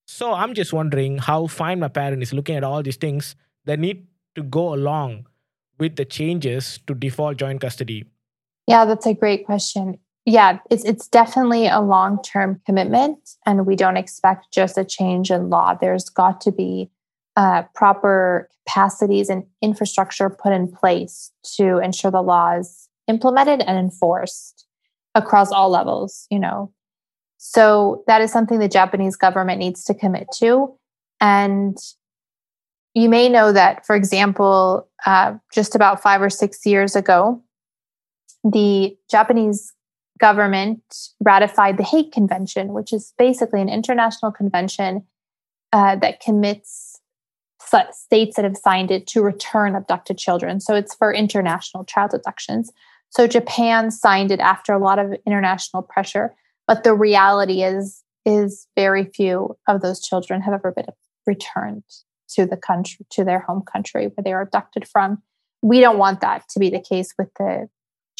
So 0.07 0.33
I'm 0.33 0.55
just 0.55 0.73
wondering 0.73 1.19
how 1.19 1.45
Find 1.45 1.79
My 1.79 1.87
Parent 1.87 2.23
is 2.23 2.33
looking 2.33 2.55
at 2.55 2.63
all 2.63 2.81
these 2.81 2.97
things 2.97 3.35
that 3.65 3.77
need 3.77 4.07
to 4.33 4.41
go 4.41 4.73
along 4.73 5.27
with 5.77 5.97
the 5.97 6.05
changes 6.05 6.79
to 6.87 6.95
default 6.95 7.37
joint 7.37 7.61
custody. 7.61 8.05
Yeah, 8.67 8.85
that's 8.85 9.05
a 9.05 9.13
great 9.13 9.45
question. 9.45 9.97
Yeah, 10.25 10.59
it's 10.69 10.85
it's 10.85 11.07
definitely 11.07 11.67
a 11.67 11.79
long-term 11.79 12.61
commitment 12.65 13.17
and 13.45 13.65
we 13.65 13.75
don't 13.75 13.97
expect 13.97 14.53
just 14.53 14.77
a 14.77 14.85
change 14.85 15.31
in 15.31 15.49
law. 15.49 15.73
There's 15.73 16.09
got 16.09 16.41
to 16.41 16.51
be 16.51 16.91
uh, 17.35 17.63
proper 17.73 18.49
capacities 18.67 19.29
and 19.29 19.43
infrastructure 19.61 20.29
put 20.29 20.53
in 20.53 20.71
place 20.71 21.31
to 21.55 21.79
ensure 21.79 22.11
the 22.11 22.21
law 22.21 22.57
is 22.57 22.87
implemented 23.07 23.61
and 23.61 23.79
enforced 23.79 24.67
across 25.15 25.51
all 25.51 25.69
levels, 25.69 26.27
you 26.29 26.39
know, 26.39 26.71
so 27.43 28.03
that 28.05 28.21
is 28.21 28.31
something 28.31 28.59
the 28.59 28.67
Japanese 28.67 29.15
government 29.15 29.57
needs 29.57 29.83
to 29.85 29.95
commit 29.95 30.27
to. 30.35 30.77
And 31.19 31.75
you 32.93 33.09
may 33.09 33.29
know 33.29 33.51
that, 33.51 33.83
for 33.83 33.95
example, 33.95 34.87
uh, 35.07 35.33
just 35.51 35.73
about 35.73 36.03
five 36.03 36.21
or 36.21 36.29
six 36.29 36.63
years 36.67 36.95
ago, 36.95 37.41
the 38.43 38.97
Japanese 39.09 39.73
government 40.19 40.81
ratified 41.19 41.77
the 41.77 41.83
Hague 41.83 42.11
Convention, 42.11 42.73
which 42.73 42.93
is 42.93 43.13
basically 43.17 43.61
an 43.61 43.69
international 43.69 44.31
convention 44.31 45.05
uh, 45.73 45.95
that 45.97 46.19
commits 46.19 46.99
states 47.91 48.35
that 48.35 48.43
have 48.43 48.57
signed 48.57 48.91
it 48.91 49.07
to 49.07 49.21
return 49.21 49.75
abducted 49.75 50.17
children. 50.17 50.59
So 50.59 50.75
it's 50.75 50.93
for 50.93 51.13
international 51.13 51.85
child 51.85 52.13
abductions. 52.13 52.71
So 53.09 53.27
Japan 53.27 53.91
signed 53.91 54.31
it 54.31 54.39
after 54.39 54.73
a 54.73 54.79
lot 54.79 54.99
of 54.99 55.13
international 55.25 55.81
pressure. 55.81 56.35
But 56.67 56.83
the 56.83 56.93
reality 56.93 57.63
is, 57.63 58.03
is 58.25 58.67
very 58.75 59.05
few 59.05 59.57
of 59.67 59.81
those 59.81 60.01
children 60.01 60.41
have 60.41 60.53
ever 60.53 60.71
been 60.71 60.87
returned 61.25 61.83
to 62.35 62.45
the 62.45 62.57
country, 62.57 63.05
to 63.11 63.23
their 63.23 63.39
home 63.39 63.61
country 63.61 64.07
where 64.07 64.23
they 64.23 64.33
were 64.33 64.41
abducted 64.41 64.87
from. 64.87 65.21
We 65.61 65.79
don't 65.79 65.97
want 65.97 66.21
that 66.21 66.49
to 66.49 66.59
be 66.59 66.69
the 66.69 66.81
case 66.81 67.13
with 67.17 67.29
the 67.37 67.69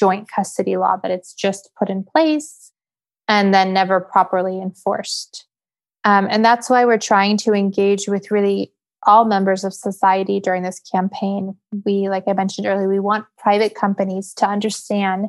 joint 0.02 0.28
custody 0.36 0.78
law, 0.78 0.98
that 1.04 1.12
it's 1.12 1.32
just 1.34 1.70
put 1.78 1.90
in 1.90 2.04
place 2.04 2.72
and 3.28 3.54
then 3.54 3.72
never 3.72 4.02
properly 4.02 4.60
enforced. 4.60 5.46
Um, 6.04 6.28
and 6.32 6.44
that's 6.44 6.72
why 6.72 6.86
we're 6.86 6.98
trying 6.98 7.38
to 7.38 7.54
engage 7.54 8.08
with 8.08 8.32
really 8.32 8.74
all 9.06 9.26
members 9.26 9.64
of 9.64 9.74
society 9.76 10.40
during 10.40 10.64
this 10.64 10.80
campaign. 10.92 11.56
We, 11.86 12.10
like 12.10 12.24
I 12.28 12.34
mentioned 12.34 12.66
earlier, 12.66 12.90
we 12.90 13.00
want 13.00 13.26
private 13.38 13.76
companies 13.76 14.34
to 14.38 14.48
understand 14.48 15.28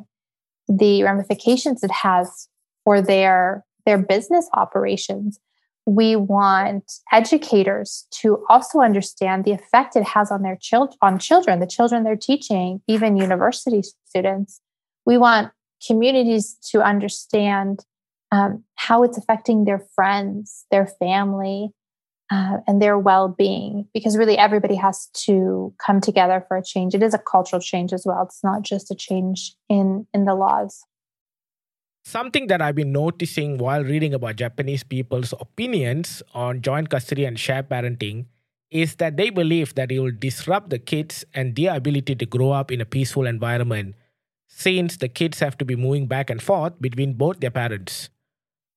the 0.67 1.03
ramifications 1.03 1.83
it 1.83 1.91
has 1.91 2.47
for 2.83 3.01
their 3.01 3.63
their 3.85 3.97
business 3.97 4.47
operations 4.53 5.39
we 5.85 6.15
want 6.15 6.93
educators 7.11 8.07
to 8.11 8.45
also 8.49 8.79
understand 8.79 9.43
the 9.43 9.51
effect 9.51 9.95
it 9.95 10.03
has 10.03 10.31
on 10.31 10.41
their 10.41 10.57
children 10.59 10.97
on 11.01 11.19
children 11.19 11.59
the 11.59 11.67
children 11.67 12.03
they're 12.03 12.15
teaching 12.15 12.81
even 12.87 13.17
university 13.17 13.81
students 14.05 14.61
we 15.05 15.17
want 15.17 15.51
communities 15.85 16.57
to 16.71 16.81
understand 16.81 17.85
um, 18.31 18.63
how 18.75 19.03
it's 19.03 19.17
affecting 19.17 19.65
their 19.65 19.85
friends 19.95 20.65
their 20.71 20.87
family 20.87 21.71
uh, 22.31 22.57
and 22.67 22.81
their 22.81 22.97
well-being 22.97 23.87
because 23.93 24.17
really 24.17 24.37
everybody 24.37 24.75
has 24.75 25.07
to 25.13 25.73
come 25.77 26.01
together 26.01 26.43
for 26.47 26.57
a 26.57 26.63
change. 26.63 26.95
It 26.95 27.03
is 27.03 27.13
a 27.13 27.19
cultural 27.19 27.61
change 27.61 27.93
as 27.93 28.05
well. 28.05 28.23
It's 28.23 28.43
not 28.43 28.63
just 28.63 28.89
a 28.89 28.95
change 28.95 29.55
in 29.69 30.07
in 30.13 30.25
the 30.25 30.33
laws. 30.33 30.83
Something 32.05 32.47
that 32.47 32.61
I've 32.61 32.75
been 32.75 32.91
noticing 32.91 33.57
while 33.57 33.83
reading 33.83 34.13
about 34.13 34.35
Japanese 34.35 34.83
people's 34.83 35.33
opinions 35.39 36.21
on 36.33 36.61
joint 36.61 36.89
custody 36.89 37.23
and 37.23 37.39
shared 37.39 37.69
parenting 37.69 38.25
is 38.71 38.95
that 38.95 39.15
they 39.15 39.29
believe 39.29 39.75
that 39.75 39.91
it 39.91 39.99
will 39.99 40.11
disrupt 40.11 40.69
the 40.69 40.79
kids 40.79 41.23
and 41.33 41.55
their 41.55 41.75
ability 41.75 42.15
to 42.15 42.25
grow 42.25 42.51
up 42.51 42.71
in 42.71 42.81
a 42.81 42.85
peaceful 42.85 43.27
environment. 43.27 43.95
Since 44.55 44.97
the 44.97 45.09
kids 45.09 45.39
have 45.39 45.57
to 45.57 45.65
be 45.65 45.75
moving 45.75 46.07
back 46.07 46.29
and 46.29 46.41
forth 46.41 46.73
between 46.79 47.13
both 47.13 47.39
their 47.39 47.51
parents. 47.51 48.09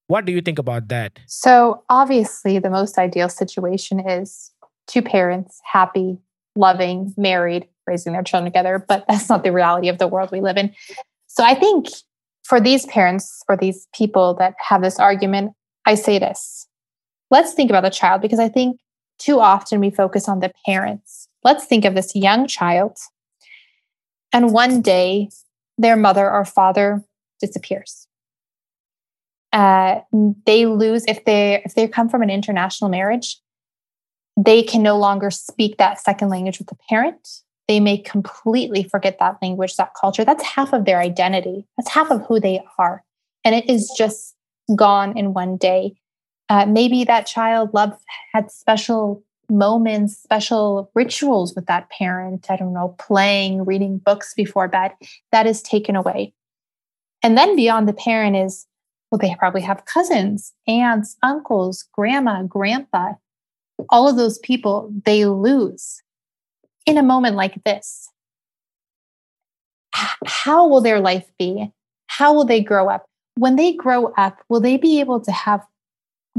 What 0.09 0.25
do 0.25 0.33
you 0.33 0.41
think 0.41 0.59
about 0.59 0.89
that? 0.89 1.19
So, 1.27 1.83
obviously, 1.89 2.59
the 2.59 2.71
most 2.71 2.97
ideal 2.97 3.29
situation 3.29 4.01
is 4.01 4.53
two 4.87 5.03
parents, 5.03 5.61
happy, 5.65 6.19
loving, 6.55 7.13
married, 7.17 7.69
raising 7.87 8.13
their 8.13 8.23
children 8.23 8.51
together, 8.51 8.85
but 8.89 9.05
that's 9.09 9.29
not 9.29 9.45
the 9.45 9.53
reality 9.53 9.89
of 9.89 9.99
the 9.99 10.09
world 10.09 10.31
we 10.33 10.41
live 10.41 10.57
in. 10.57 10.75
So, 11.27 11.45
I 11.45 11.55
think 11.55 11.89
for 12.45 12.61
these 12.61 12.87
parents 12.87 13.43
or 13.49 13.57
these 13.57 13.89
people 13.95 14.35
that 14.35 14.55
have 14.59 14.83
this 14.83 14.99
argument, 14.99 15.53
I 15.87 15.95
say 15.95 16.19
this 16.19 16.67
let's 17.31 17.55
think 17.55 17.71
about 17.71 17.83
the 17.83 17.91
child 17.91 18.23
because 18.23 18.39
I 18.39 18.49
think 18.49 18.79
too 19.19 19.41
often 19.41 19.81
we 19.81 19.91
focus 19.91 20.29
on 20.29 20.39
the 20.39 20.53
parents. 20.65 21.29
Let's 21.43 21.65
think 21.65 21.85
of 21.85 21.97
this 21.97 22.15
young 22.15 22.47
child, 22.47 22.97
and 24.33 24.53
one 24.53 24.81
day 24.81 25.31
their 25.79 25.97
mother 25.97 26.31
or 26.31 26.45
father 26.45 27.05
disappears. 27.41 28.07
Uh, 29.53 30.01
they 30.45 30.67
lose 30.67 31.05
if 31.07 31.25
they 31.25 31.63
if 31.65 31.75
they 31.75 31.89
come 31.89 32.09
from 32.09 32.23
an 32.23 32.31
international 32.31 32.91
marriage, 32.91 33.41
they 34.37 34.63
can 34.63 34.83
no 34.83 34.99
longer 34.99 35.31
speak 35.31 35.79
that 35.79 36.01
second 36.01 36.29
language 36.29 36.59
with 36.59 36.69
the 36.69 36.77
parent. 36.89 37.29
They 37.69 37.81
may 37.81 37.99
completely 37.99 38.85
forget 38.85 39.19
that 39.19 39.39
language, 39.43 39.77
that 39.77 39.93
culture. 40.01 40.25
That's 40.25 40.45
half 40.45 40.73
of 40.73 40.85
their 40.85 41.01
identity. 41.01 41.67
That's 41.77 41.91
half 41.91 42.11
of 42.11 42.23
who 42.27 42.39
they 42.39 42.63
are, 42.79 43.03
and 43.45 43.55
it 43.55 43.69
is 43.69 43.93
just 43.97 44.35
gone 44.75 45.17
in 45.17 45.33
one 45.33 45.57
day. 45.57 45.95
Uh, 46.49 46.67
maybe 46.67 47.05
that 47.05 47.27
child 47.27 47.71
loved 47.73 48.01
had 48.33 48.51
special 48.51 49.25
moments, 49.51 50.17
special 50.17 50.91
rituals 50.95 51.55
with 51.55 51.67
that 51.67 51.91
parent. 51.91 52.47
I 52.51 52.57
don't 52.57 52.73
know, 52.73 52.95
playing, 52.99 53.65
reading 53.65 53.99
books 53.99 54.35
before 54.35 54.69
bed. 54.69 54.93
That 55.33 55.47
is 55.47 55.63
taken 55.63 55.97
away. 55.97 56.35
And 57.23 57.37
then 57.37 57.57
beyond 57.57 57.89
the 57.89 57.93
parent 57.93 58.37
is, 58.37 58.67
well, 59.11 59.19
they 59.19 59.35
probably 59.39 59.63
have 59.63 59.85
cousins, 59.85 60.53
aunts, 60.67 61.17
uncles, 61.23 61.85
grandma, 61.93 62.43
grandpa. 62.43 63.15
All 63.91 64.09
of 64.09 64.17
those 64.17 64.39
people 64.39 64.93
they 65.05 65.27
lose 65.27 66.03
in 66.87 66.99
a 66.99 67.03
moment 67.03 67.37
like 67.37 67.63
this. 67.65 68.09
How 69.93 70.67
will 70.67 70.81
their 70.81 71.01
life 71.01 71.31
be? 71.39 71.71
How 72.07 72.33
will 72.35 72.45
they 72.45 72.61
grow 72.61 72.89
up? 72.89 73.07
When 73.37 73.57
they 73.57 73.73
grow 73.73 74.13
up, 74.17 74.39
will 74.49 74.61
they 74.61 74.77
be 74.77 75.01
able 75.01 75.21
to 75.21 75.33
have 75.33 75.65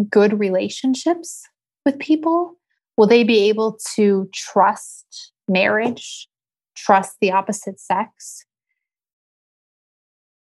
good 0.09 0.39
relationships 0.39 1.43
with 1.85 1.99
people? 1.99 2.57
Will 2.97 3.07
they 3.07 3.23
be 3.23 3.47
able 3.47 3.77
to 3.95 4.29
trust 4.33 5.31
marriage, 5.47 6.27
trust 6.75 7.17
the 7.21 7.31
opposite 7.31 7.79
sex? 7.79 8.43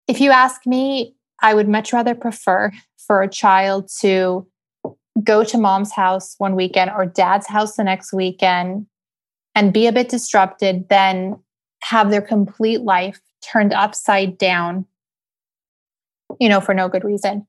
If 0.09 0.21
you 0.21 0.31
ask 0.31 0.67
me, 0.67 1.15
I 1.43 1.53
would 1.53 1.69
much 1.69 1.93
rather 1.93 2.15
prefer 2.15 2.73
for 2.97 3.23
a 3.23 3.29
child 3.29 3.91
to 4.01 4.47
go 5.23 5.45
to 5.45 5.59
mom's 5.59 5.93
house 5.93 6.35
one 6.39 6.57
weekend 6.57 6.91
or 6.91 7.07
dad's 7.07 7.47
house 7.47 7.77
the 7.77 7.85
next 7.85 8.13
weekend 8.13 8.87
and 9.55 9.73
be 9.73 9.87
a 9.87 9.93
bit 9.93 10.09
disrupted 10.09 10.89
than 10.89 11.39
have 11.83 12.11
their 12.11 12.23
complete 12.23 12.83
life 12.83 13.21
turned 13.43 13.73
upside 13.73 14.39
down, 14.39 14.87
you 16.41 16.49
know, 16.49 16.61
for 16.61 16.75
no 16.75 16.89
good 16.89 17.05
reason. 17.05 17.47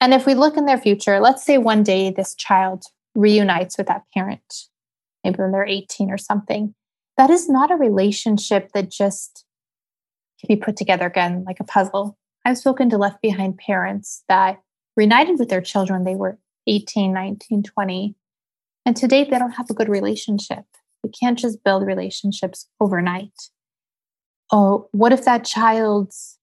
And 0.00 0.14
if 0.14 0.26
we 0.26 0.34
look 0.34 0.56
in 0.56 0.66
their 0.66 0.78
future, 0.78 1.20
let's 1.20 1.44
say 1.44 1.58
one 1.58 1.82
day 1.82 2.10
this 2.10 2.34
child 2.34 2.84
reunites 3.18 3.76
with 3.76 3.88
that 3.88 4.04
parent, 4.14 4.66
maybe 5.24 5.36
when 5.38 5.52
they're 5.52 5.66
18 5.66 6.10
or 6.10 6.18
something. 6.18 6.74
That 7.16 7.30
is 7.30 7.48
not 7.48 7.70
a 7.70 7.76
relationship 7.76 8.70
that 8.74 8.90
just 8.90 9.44
can 10.40 10.46
be 10.48 10.60
put 10.60 10.76
together 10.76 11.06
again 11.06 11.44
like 11.44 11.58
a 11.60 11.64
puzzle. 11.64 12.16
I've 12.44 12.58
spoken 12.58 12.88
to 12.90 12.98
left 12.98 13.20
behind 13.20 13.58
parents 13.58 14.22
that 14.28 14.60
reunited 14.96 15.38
with 15.38 15.48
their 15.48 15.60
children. 15.60 16.04
They 16.04 16.14
were 16.14 16.38
18, 16.68 17.12
19, 17.12 17.64
20. 17.64 18.14
And 18.86 18.96
to 18.96 19.08
date, 19.08 19.30
they 19.30 19.38
don't 19.38 19.52
have 19.52 19.68
a 19.68 19.74
good 19.74 19.88
relationship. 19.88 20.64
You 21.02 21.10
can't 21.10 21.38
just 21.38 21.64
build 21.64 21.84
relationships 21.84 22.68
overnight. 22.80 23.50
Oh, 24.52 24.88
what 24.92 25.12
if 25.12 25.24
that 25.24 25.44
child's 25.44 26.38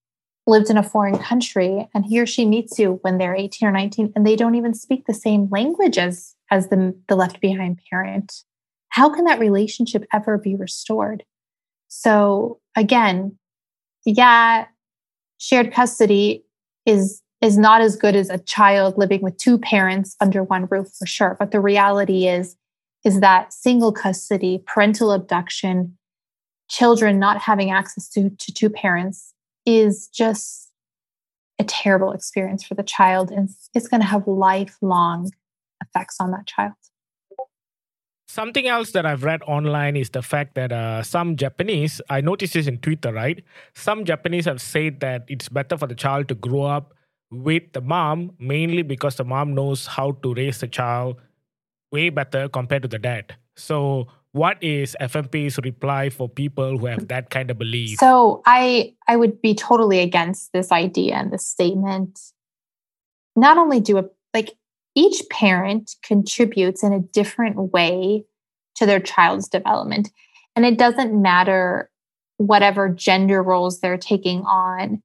lived 0.46 0.70
in 0.70 0.78
a 0.78 0.84
foreign 0.84 1.18
country 1.18 1.90
and 1.94 2.06
he 2.06 2.20
or 2.20 2.26
she 2.26 2.46
meets 2.46 2.78
you 2.78 3.00
when 3.02 3.18
they're 3.18 3.36
18 3.36 3.68
or 3.68 3.72
19 3.72 4.14
and 4.16 4.28
they 4.28 4.36
don't 4.36 4.56
even 4.56 4.74
speak 4.74 5.06
the 5.06 5.14
same 5.14 5.50
language 5.50 5.98
as 5.98 6.35
as 6.52 6.70
the, 6.70 6.96
the 7.08 7.16
left 7.16 7.42
behind 7.42 7.80
parent 7.90 8.44
how 8.90 9.14
can 9.14 9.26
that 9.26 9.40
relationship 9.40 10.06
ever 10.14 10.38
be 10.38 10.56
restored? 10.56 11.24
So 11.88 12.60
again 12.76 13.38
yeah 14.06 14.66
shared 15.38 15.74
custody 15.74 16.46
is 16.86 17.22
is 17.42 17.58
not 17.58 17.82
as 17.82 17.96
good 17.96 18.16
as 18.16 18.30
a 18.30 18.40
child 18.40 18.98
living 18.98 19.22
with 19.22 19.38
two 19.38 19.58
parents 19.58 20.16
under 20.22 20.44
one 20.44 20.66
roof 20.72 20.88
for 20.98 21.06
sure. 21.06 21.36
But 21.40 21.52
the 21.52 21.60
reality 21.60 22.28
is 22.28 22.56
is 23.04 23.20
that 23.20 23.54
single 23.54 23.92
custody 23.92 24.64
parental 24.66 25.12
abduction 25.12 25.98
children 26.70 27.20
not 27.20 27.42
having 27.42 27.72
access 27.72 28.10
to, 28.10 28.30
to 28.30 28.54
two 28.54 28.70
parents 28.70 29.34
is 29.66 30.08
just 30.08 30.72
a 31.60 31.64
terrible 31.64 32.12
experience 32.12 32.64
for 32.64 32.74
the 32.76 32.84
child. 32.84 33.32
And 33.32 33.50
it's 33.74 33.88
going 33.88 34.02
to 34.02 34.08
have 34.08 34.28
lifelong 34.28 35.32
effects 35.96 36.18
on 36.20 36.32
that 36.32 36.46
child. 36.46 36.74
Something 38.28 38.68
else 38.68 38.92
that 38.92 39.06
I've 39.06 39.24
read 39.24 39.42
online 39.44 39.96
is 39.96 40.10
the 40.10 40.22
fact 40.22 40.56
that 40.56 40.72
uh, 40.72 41.04
some 41.04 41.38
Japanese, 41.38 42.02
I 42.10 42.22
noticed 42.22 42.54
this 42.54 42.68
in 42.68 42.80
Twitter, 42.80 43.14
right? 43.14 43.44
Some 43.76 44.04
Japanese 44.04 44.46
have 44.46 44.60
said 44.60 45.00
that 45.00 45.26
it's 45.30 45.48
better 45.48 45.78
for 45.78 45.88
the 45.88 45.96
child 45.96 46.28
to 46.30 46.36
grow 46.36 46.64
up 46.64 46.94
with 47.32 47.72
the 47.74 47.82
mom, 47.82 48.32
mainly 48.40 48.82
because 48.82 49.16
the 49.16 49.24
mom 49.24 49.54
knows 49.54 49.86
how 49.86 50.14
to 50.24 50.34
raise 50.34 50.60
the 50.60 50.68
child 50.68 51.22
way 51.92 52.10
better 52.10 52.50
compared 52.50 52.82
to 52.82 52.88
the 52.88 53.00
dad. 53.00 53.36
So, 53.56 54.08
what 54.32 54.62
is 54.62 54.98
FMP's 55.00 55.58
reply 55.64 56.10
for 56.10 56.28
people 56.28 56.78
who 56.78 56.88
have 56.88 57.08
that 57.08 57.30
kind 57.30 57.50
of 57.50 57.58
belief? 57.58 58.00
So 58.00 58.42
I 58.46 58.94
I 59.08 59.16
would 59.16 59.42
be 59.42 59.56
totally 59.56 60.00
against 60.00 60.52
this 60.52 60.74
idea 60.74 61.16
and 61.16 61.32
this 61.32 61.48
statement. 61.48 62.20
Not 63.38 63.58
only 63.58 63.80
do 63.80 63.98
a 63.98 64.10
like 64.34 64.58
each 64.96 65.22
parent 65.30 65.92
contributes 66.04 66.84
in 66.84 66.94
a 66.94 67.00
different 67.00 67.74
way 67.74 68.24
to 68.76 68.86
their 68.86 69.00
child's 69.00 69.48
development. 69.48 70.10
And 70.56 70.66
it 70.66 70.78
doesn't 70.78 71.20
matter 71.22 71.90
whatever 72.38 72.90
gender 72.90 73.44
roles 73.44 73.80
they're 73.80 73.98
taking 73.98 74.42
on, 74.42 75.02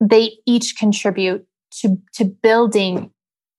they 0.00 0.38
each 0.46 0.76
contribute 0.76 1.46
to, 1.80 1.98
to 2.14 2.24
building 2.24 3.10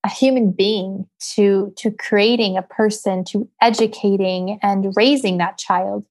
a 0.04 0.10
human 0.10 0.52
being 0.52 1.06
to 1.36 1.74
to 1.78 1.92
creating 1.92 2.58
a 2.58 2.64
person 2.64 3.24
to 3.24 3.48
educating 3.62 4.58
and 4.64 4.94
raising 4.96 5.38
that 5.38 5.60
child 5.60 6.04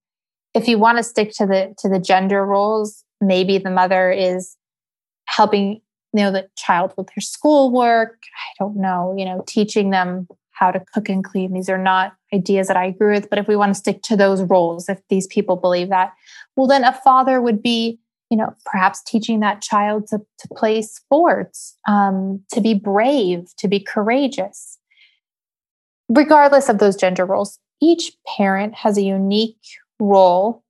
if 0.54 0.68
you 0.68 0.78
want 0.78 0.96
to 0.98 1.02
stick 1.02 1.32
to 1.32 1.44
the 1.44 1.74
to 1.76 1.88
the 1.88 1.98
gender 1.98 2.46
roles 2.46 3.04
maybe 3.20 3.58
the 3.58 3.70
mother 3.70 4.12
is 4.12 4.56
helping 5.26 5.80
you 6.12 6.22
know 6.22 6.32
the 6.32 6.48
child 6.56 6.92
with 6.96 7.06
their 7.08 7.20
schoolwork 7.20 8.18
i 8.34 8.64
don't 8.64 8.76
know 8.76 9.14
you 9.16 9.24
know 9.24 9.44
teaching 9.46 9.90
them 9.90 10.26
how 10.52 10.70
to 10.70 10.82
cook 10.92 11.08
and 11.08 11.24
clean 11.24 11.52
these 11.52 11.68
are 11.68 11.78
not 11.78 12.14
ideas 12.34 12.68
that 12.68 12.76
i 12.76 12.84
agree 12.84 13.14
with 13.14 13.30
but 13.30 13.38
if 13.38 13.48
we 13.48 13.56
want 13.56 13.70
to 13.70 13.78
stick 13.78 14.02
to 14.02 14.16
those 14.16 14.42
roles 14.42 14.88
if 14.88 15.00
these 15.08 15.26
people 15.26 15.56
believe 15.56 15.88
that 15.88 16.12
well 16.56 16.66
then 16.66 16.84
a 16.84 16.92
father 16.92 17.40
would 17.40 17.62
be 17.62 17.98
you 18.30 18.36
know, 18.36 18.54
perhaps 18.64 19.02
teaching 19.02 19.40
that 19.40 19.60
child 19.60 20.06
to, 20.06 20.18
to 20.38 20.48
play 20.54 20.80
sports, 20.82 21.76
um, 21.88 22.40
to 22.52 22.60
be 22.60 22.74
brave, 22.74 23.48
to 23.58 23.66
be 23.66 23.80
courageous. 23.80 24.78
Regardless 26.08 26.68
of 26.68 26.78
those 26.78 26.96
gender 26.96 27.26
roles, 27.26 27.58
each 27.82 28.12
parent 28.36 28.74
has 28.74 28.96
a 28.96 29.02
unique 29.02 29.58
role 29.98 30.62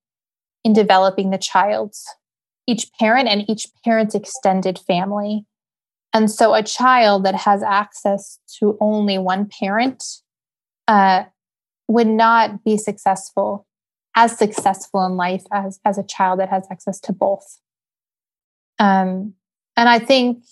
in 0.64 0.72
developing 0.72 1.30
the 1.30 1.38
child, 1.38 1.94
each 2.66 2.90
parent 2.98 3.28
and 3.28 3.48
each 3.48 3.66
parent's 3.84 4.14
extended 4.14 4.78
family. 4.78 5.44
And 6.12 6.30
so 6.30 6.54
a 6.54 6.62
child 6.62 7.24
that 7.24 7.34
has 7.34 7.62
access 7.62 8.38
to 8.58 8.76
only 8.80 9.18
one 9.18 9.48
parent 9.48 10.04
uh, 10.88 11.24
would 11.88 12.06
not 12.06 12.64
be 12.64 12.76
successful 12.76 13.66
as 14.16 14.36
successful 14.36 15.04
in 15.06 15.16
life 15.16 15.44
as, 15.52 15.78
as 15.84 15.98
a 15.98 16.02
child 16.02 16.40
that 16.40 16.48
has 16.48 16.66
access 16.70 16.98
to 17.00 17.12
both. 17.12 17.60
Um, 18.78 19.34
and 19.76 19.88
I 19.88 19.98
think 19.98 20.42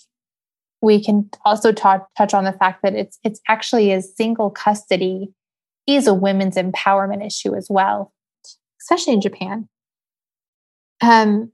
we 0.81 1.03
can 1.03 1.29
also 1.43 1.71
talk, 1.71 2.07
touch 2.17 2.33
on 2.33 2.45
the 2.45 2.53
fact 2.53 2.83
that 2.83 2.93
it's 2.93 3.19
it's 3.23 3.41
actually 3.47 3.91
a 3.91 4.01
single 4.01 4.49
custody 4.49 5.33
is 5.87 6.07
a 6.07 6.13
women's 6.13 6.55
empowerment 6.55 7.25
issue 7.25 7.53
as 7.55 7.67
well, 7.69 8.13
especially 8.81 9.13
in 9.13 9.21
Japan. 9.21 9.67
Um, 11.01 11.51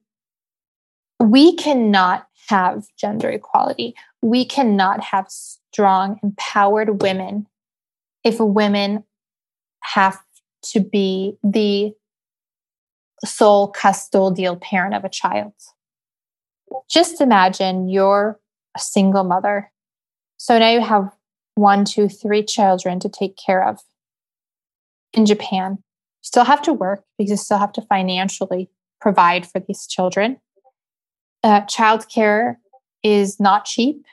we 1.19 1.55
cannot 1.55 2.27
have 2.49 2.85
gender 2.97 3.29
equality. 3.29 3.95
We 4.21 4.45
cannot 4.45 5.01
have 5.01 5.27
strong, 5.29 6.19
empowered 6.23 7.01
women 7.01 7.47
if 8.23 8.39
women 8.39 9.03
have 9.81 10.19
to 10.71 10.79
be 10.79 11.37
the 11.43 11.93
sole 13.23 13.71
custodial 13.71 14.59
parent 14.59 14.95
of 14.95 15.03
a 15.03 15.09
child. 15.09 15.53
Just 16.89 17.21
imagine 17.21 17.87
you're 17.87 18.39
a 18.75 18.79
single 18.79 19.23
mother. 19.23 19.71
So 20.37 20.59
now 20.59 20.71
you 20.71 20.81
have 20.81 21.11
one, 21.55 21.85
two, 21.85 22.09
three 22.09 22.43
children 22.43 22.99
to 22.99 23.09
take 23.09 23.37
care 23.37 23.65
of 23.65 23.79
in 25.13 25.25
Japan. 25.25 25.71
You 25.71 26.23
still 26.23 26.43
have 26.43 26.61
to 26.63 26.73
work 26.73 27.03
because 27.17 27.31
you 27.31 27.37
still 27.37 27.57
have 27.57 27.71
to 27.73 27.81
financially 27.81 28.69
provide 28.99 29.45
for 29.45 29.59
these 29.59 29.87
children. 29.87 30.37
Uh, 31.45 31.61
childcare 31.67 32.55
is 33.03 33.39
not 33.39 33.65
cheap. 33.65 34.03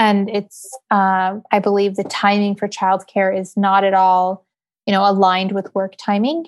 And 0.00 0.28
it's, 0.28 0.68
uh, 0.90 1.38
I 1.52 1.60
believe, 1.60 1.94
the 1.94 2.02
timing 2.02 2.56
for 2.56 2.66
childcare 2.66 3.38
is 3.38 3.56
not 3.56 3.84
at 3.84 3.94
all, 3.94 4.44
you 4.84 4.92
know, 4.92 5.08
aligned 5.08 5.52
with 5.52 5.72
work 5.76 5.94
timing. 5.96 6.46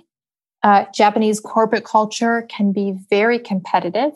Uh, 0.64 0.87
Japanese 0.92 1.38
corporate 1.38 1.85
culture 1.85 2.49
can 2.51 2.73
be 2.73 2.97
very 3.11 3.38
competitive. 3.38 4.12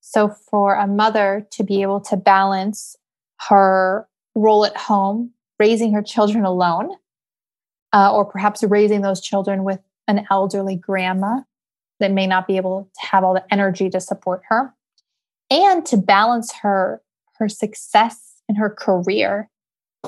So, 0.00 0.30
for 0.50 0.76
a 0.76 0.86
mother 0.86 1.46
to 1.50 1.62
be 1.62 1.82
able 1.82 2.00
to 2.02 2.16
balance 2.16 2.96
her 3.48 4.08
role 4.34 4.64
at 4.64 4.78
home, 4.78 5.32
raising 5.58 5.92
her 5.92 6.02
children 6.02 6.46
alone, 6.46 6.92
uh, 7.92 8.14
or 8.14 8.24
perhaps 8.24 8.62
raising 8.62 9.02
those 9.02 9.20
children 9.20 9.62
with 9.62 9.80
an 10.08 10.26
elderly 10.30 10.76
grandma 10.76 11.40
that 11.98 12.12
may 12.12 12.26
not 12.26 12.46
be 12.46 12.56
able 12.56 12.88
to 12.94 13.06
have 13.06 13.24
all 13.24 13.34
the 13.34 13.44
energy 13.52 13.90
to 13.90 14.00
support 14.00 14.40
her, 14.48 14.74
and 15.50 15.84
to 15.86 15.96
balance 15.96 16.52
her 16.62 17.02
her 17.36 17.48
success 17.48 18.42
in 18.48 18.56
her 18.56 18.70
career, 18.70 19.48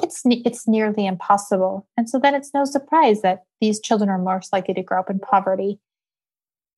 it's 0.02 0.22
it's 0.24 0.68
nearly 0.68 1.07
impossible. 1.07 1.87
And 1.96 2.09
so 2.09 2.18
then 2.18 2.35
it's 2.35 2.55
no 2.55 2.64
surprise 2.64 3.22
that 3.22 3.44
these 3.61 3.81
children 3.81 4.09
are 4.11 4.18
most 4.18 4.52
likely 4.52 4.74
to 4.74 4.83
grow 4.83 5.00
up 5.00 5.11
in 5.11 5.18
poverty. 5.18 5.81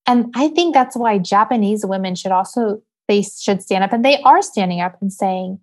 And 0.06 0.32
I 0.34 0.48
think 0.48 0.74
that's 0.74 0.96
why 0.96 1.18
Japanese 1.18 1.84
women 1.84 2.14
should 2.14 2.32
also 2.32 2.82
they 3.08 3.22
should 3.22 3.62
stand 3.62 3.84
up 3.84 3.92
and 3.92 4.04
they 4.04 4.20
are 4.22 4.42
standing 4.42 4.80
up 4.80 4.96
and 5.00 5.12
saying, 5.12 5.60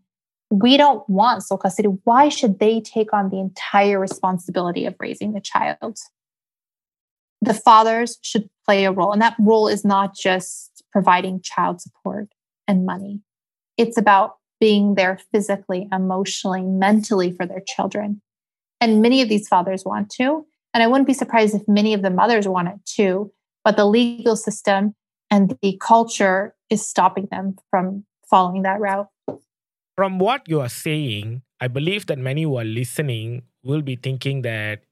we 0.52 0.78
don't 0.78 1.08
want 1.10 1.44
sole 1.44 1.58
custody. 1.58 1.90
Why 2.04 2.30
should 2.30 2.60
they 2.60 2.82
take 2.82 3.14
on 3.14 3.30
the 3.30 3.40
entire 3.40 4.00
responsibility 4.00 4.86
of 4.86 4.96
raising 5.00 5.32
the 5.32 5.40
child? 5.40 5.98
The 7.42 7.54
fathers 7.54 8.20
should 8.22 8.50
play 8.66 8.86
a 8.86 8.92
role, 8.92 9.14
and 9.14 9.22
that 9.22 9.36
role 9.40 9.68
is 9.68 9.84
not 9.84 10.16
just 10.16 10.84
providing 10.92 11.42
child 11.42 11.82
support 11.82 12.28
and 12.72 12.86
money. 12.86 13.20
It's 13.78 13.98
about 13.98 14.38
being 14.60 14.96
there 14.96 15.20
physically, 15.34 15.88
emotionally, 15.92 16.62
mentally 16.62 17.34
for 17.34 17.46
their 17.46 17.62
children. 17.68 18.22
And 18.80 19.02
many 19.02 19.22
of 19.22 19.30
these 19.30 19.48
fathers 19.48 19.84
want 19.86 20.10
to. 20.12 20.46
And 20.74 20.82
I 20.82 20.88
wouldn't 20.88 21.08
be 21.08 21.14
surprised 21.14 21.54
if 21.54 21.68
many 21.68 21.94
of 21.94 22.02
the 22.02 22.10
mothers 22.10 22.48
want 22.48 22.70
it 22.70 22.80
too. 22.86 23.32
But 23.66 23.76
the 23.76 23.86
legal 23.86 24.36
system 24.36 24.96
and 25.30 25.58
the 25.62 25.78
culture 25.82 26.56
is 26.70 26.88
stopping 26.88 27.28
them 27.30 27.58
from 27.70 28.06
following 28.30 28.62
that 28.64 28.80
route. 28.80 29.08
From 29.98 30.18
what 30.18 30.48
you 30.48 30.62
are 30.62 30.70
saying, 30.70 31.42
I 31.60 31.68
believe 31.68 32.06
that 32.08 32.18
many 32.18 32.44
who 32.44 32.58
are 32.58 32.64
listening 32.64 33.44
will 33.64 33.82
be 33.82 33.98
thinking 33.98 34.42
that 34.44 34.84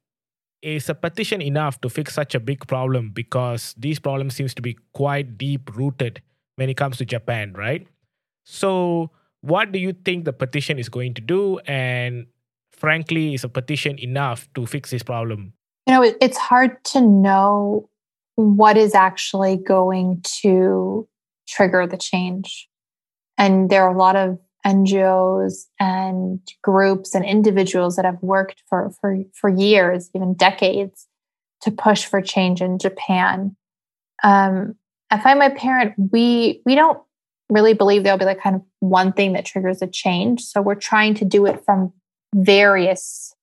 is 0.62 0.90
a 0.90 0.94
petition 0.94 1.42
enough 1.42 1.80
to 1.82 1.90
fix 1.90 2.14
such 2.14 2.36
a 2.36 2.40
big 2.40 2.68
problem 2.68 3.12
because 3.12 3.74
these 3.78 3.98
problems 3.98 4.36
seems 4.36 4.54
to 4.54 4.62
be 4.62 4.78
quite 4.94 5.38
deep 5.38 5.74
rooted 5.76 6.22
when 6.60 6.70
it 6.70 6.76
comes 6.76 6.98
to 6.98 7.06
Japan, 7.06 7.54
right? 7.54 7.88
So 8.44 9.12
what 9.42 9.72
do 9.72 9.80
you 9.80 9.94
think 9.94 10.26
the 10.26 10.34
petition 10.34 10.78
is 10.78 10.90
going 10.90 11.14
to 11.14 11.22
do 11.22 11.60
and 11.60 12.28
frankly 12.72 13.34
is 13.34 13.46
a 13.46 13.50
petition 13.50 13.98
enough 13.98 14.50
to 14.56 14.66
fix 14.66 14.92
this 14.92 15.02
problem? 15.02 15.54
You 15.88 15.94
know, 15.94 16.04
it's 16.04 16.38
hard 16.38 16.84
to 16.92 17.02
know 17.02 17.90
what 18.36 18.76
is 18.76 18.94
actually 18.94 19.56
going 19.56 20.22
to 20.42 21.08
trigger 21.48 21.88
the 21.88 21.98
change. 21.98 22.68
And 23.38 23.70
there 23.70 23.84
are 23.84 23.94
a 23.94 23.98
lot 23.98 24.18
of 24.18 24.38
NGOs 24.66 25.66
and 25.80 26.42
groups 26.62 27.16
and 27.16 27.24
individuals 27.24 27.96
that 27.96 28.04
have 28.04 28.22
worked 28.22 28.64
for, 28.68 28.92
for, 29.00 29.18
for 29.34 29.50
years, 29.50 30.10
even 30.14 30.34
decades, 30.34 31.08
to 31.62 31.72
push 31.72 32.06
for 32.06 32.22
change 32.22 32.62
in 32.62 32.78
Japan. 32.78 33.56
Um, 34.24 34.76
I 35.12 35.20
find 35.20 35.40
my 35.40 35.50
parent, 35.50 35.94
we 36.12 36.62
we 36.66 36.76
don't 36.76 37.00
really 37.50 37.74
believe 37.74 38.04
there'll 38.04 38.20
be 38.20 38.26
like 38.26 38.42
kind 38.42 38.56
of 38.56 38.62
one 38.80 39.12
thing 39.12 39.34
that 39.34 39.46
triggers 39.46 39.82
a 39.82 39.88
change. 39.88 40.42
So 40.42 40.62
we're 40.62 40.76
trying 40.76 41.16
to 41.16 41.26
do 41.26 41.46
it 41.46 41.64
from 41.66 41.92
various 42.36 43.34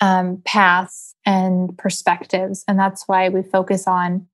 um, 0.00 0.42
paths 0.44 1.14
and 1.24 1.76
perspectives, 1.78 2.64
and 2.68 2.78
that's 2.78 3.04
why 3.06 3.28
we 3.28 3.42
focus 3.42 3.86
on 3.86 4.26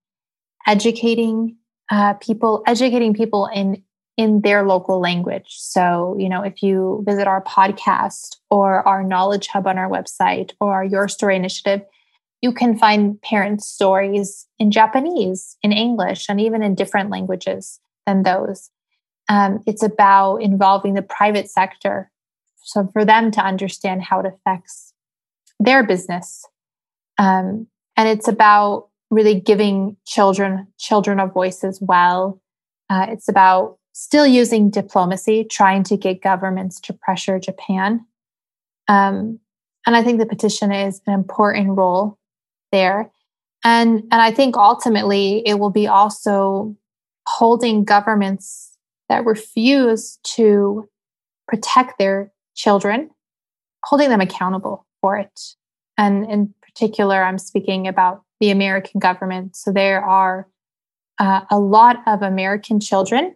educating 0.66 1.56
uh, 1.90 2.14
people, 2.14 2.62
educating 2.66 3.14
people 3.14 3.48
in 3.54 3.82
in 4.18 4.40
their 4.40 4.64
local 4.64 4.98
language. 4.98 5.54
So, 5.58 6.16
you 6.18 6.28
know, 6.28 6.42
if 6.42 6.60
you 6.60 7.04
visit 7.06 7.28
our 7.28 7.42
podcast 7.44 8.36
or 8.50 8.86
our 8.86 9.04
knowledge 9.04 9.46
hub 9.46 9.68
on 9.68 9.78
our 9.78 9.88
website 9.88 10.52
or 10.60 10.74
our 10.74 10.84
Your 10.84 11.06
Story 11.06 11.36
initiative, 11.36 11.82
you 12.40 12.52
can 12.52 12.78
find 12.78 13.20
parent 13.20 13.62
stories 13.62 14.46
in 14.58 14.70
Japanese, 14.70 15.56
in 15.62 15.72
English, 15.72 16.26
and 16.28 16.40
even 16.40 16.62
in 16.62 16.74
different 16.74 17.10
languages 17.10 17.80
than 18.06 18.22
those. 18.22 18.70
Um, 19.28 19.62
it's 19.66 19.82
about 19.82 20.36
involving 20.36 20.94
the 20.94 21.02
private 21.02 21.50
sector. 21.50 22.10
So, 22.62 22.88
for 22.92 23.04
them 23.04 23.30
to 23.32 23.40
understand 23.40 24.02
how 24.02 24.20
it 24.20 24.26
affects 24.26 24.92
their 25.58 25.84
business. 25.84 26.44
Um, 27.18 27.66
and 27.96 28.08
it's 28.08 28.28
about 28.28 28.88
really 29.10 29.40
giving 29.40 29.96
children 30.06 30.68
children 30.78 31.18
a 31.18 31.26
voice 31.26 31.64
as 31.64 31.80
well. 31.80 32.40
Uh, 32.88 33.06
it's 33.08 33.28
about 33.28 33.78
still 33.92 34.26
using 34.26 34.70
diplomacy, 34.70 35.44
trying 35.44 35.82
to 35.82 35.96
get 35.96 36.22
governments 36.22 36.78
to 36.80 36.92
pressure 36.92 37.40
Japan. 37.40 38.06
Um, 38.86 39.40
and 39.86 39.96
I 39.96 40.02
think 40.02 40.18
the 40.18 40.26
petition 40.26 40.70
is 40.70 41.00
an 41.06 41.14
important 41.14 41.70
role 41.76 42.18
there. 42.72 43.10
And, 43.64 44.04
and 44.10 44.22
I 44.22 44.30
think 44.30 44.56
ultimately 44.56 45.42
it 45.46 45.58
will 45.58 45.70
be 45.70 45.86
also 45.86 46.76
holding 47.26 47.84
governments 47.84 48.76
that 49.08 49.24
refuse 49.24 50.18
to 50.22 50.88
protect 51.46 51.98
their 51.98 52.32
children, 52.54 53.10
holding 53.84 54.10
them 54.10 54.20
accountable 54.20 54.86
for 55.00 55.16
it. 55.16 55.40
And 55.96 56.30
in 56.30 56.54
particular, 56.62 57.22
I'm 57.22 57.38
speaking 57.38 57.88
about 57.88 58.22
the 58.40 58.50
American 58.50 59.00
government. 59.00 59.56
So 59.56 59.72
there 59.72 60.02
are 60.04 60.48
uh, 61.18 61.40
a 61.50 61.58
lot 61.58 61.96
of 62.06 62.22
American 62.22 62.78
children 62.78 63.34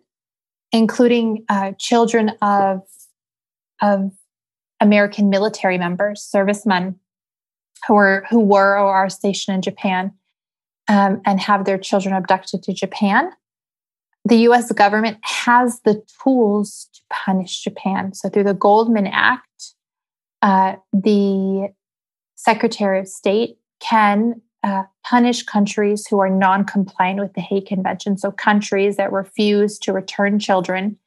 including 0.72 1.44
uh, 1.48 1.72
children 1.78 2.32
of, 2.40 2.80
of 3.80 4.10
American 4.80 5.28
military 5.28 5.78
members, 5.78 6.22
servicemen 6.22 6.96
who 7.86 7.94
were 7.94 8.24
who 8.30 8.40
were 8.40 8.78
or 8.78 8.94
are 8.94 9.10
stationed 9.10 9.56
in 9.56 9.62
Japan 9.62 10.12
um, 10.88 11.20
and 11.24 11.40
have 11.40 11.64
their 11.64 11.78
children 11.78 12.14
abducted 12.14 12.62
to 12.64 12.72
Japan. 12.72 13.30
The 14.24 14.36
U.S. 14.36 14.70
government 14.70 15.18
has 15.22 15.80
the 15.80 16.02
tools 16.22 16.88
to 16.94 17.00
punish 17.10 17.62
Japan. 17.62 18.14
So 18.14 18.28
through 18.28 18.44
the 18.44 18.54
Goldman 18.54 19.08
Act, 19.08 19.74
uh, 20.42 20.76
the 20.92 21.72
Secretary 22.36 23.00
of 23.00 23.08
State 23.08 23.56
can 23.80 24.40
uh, 24.62 24.84
punish 25.04 25.42
countries 25.42 26.06
who 26.06 26.20
are 26.20 26.30
non 26.30 26.64
compliant 26.64 27.20
with 27.20 27.34
the 27.34 27.40
Hague 27.40 27.66
Convention. 27.66 28.16
So, 28.16 28.30
countries 28.30 28.96
that 28.96 29.12
refuse 29.12 29.78
to 29.80 29.92
return 29.92 30.38
children 30.38 30.98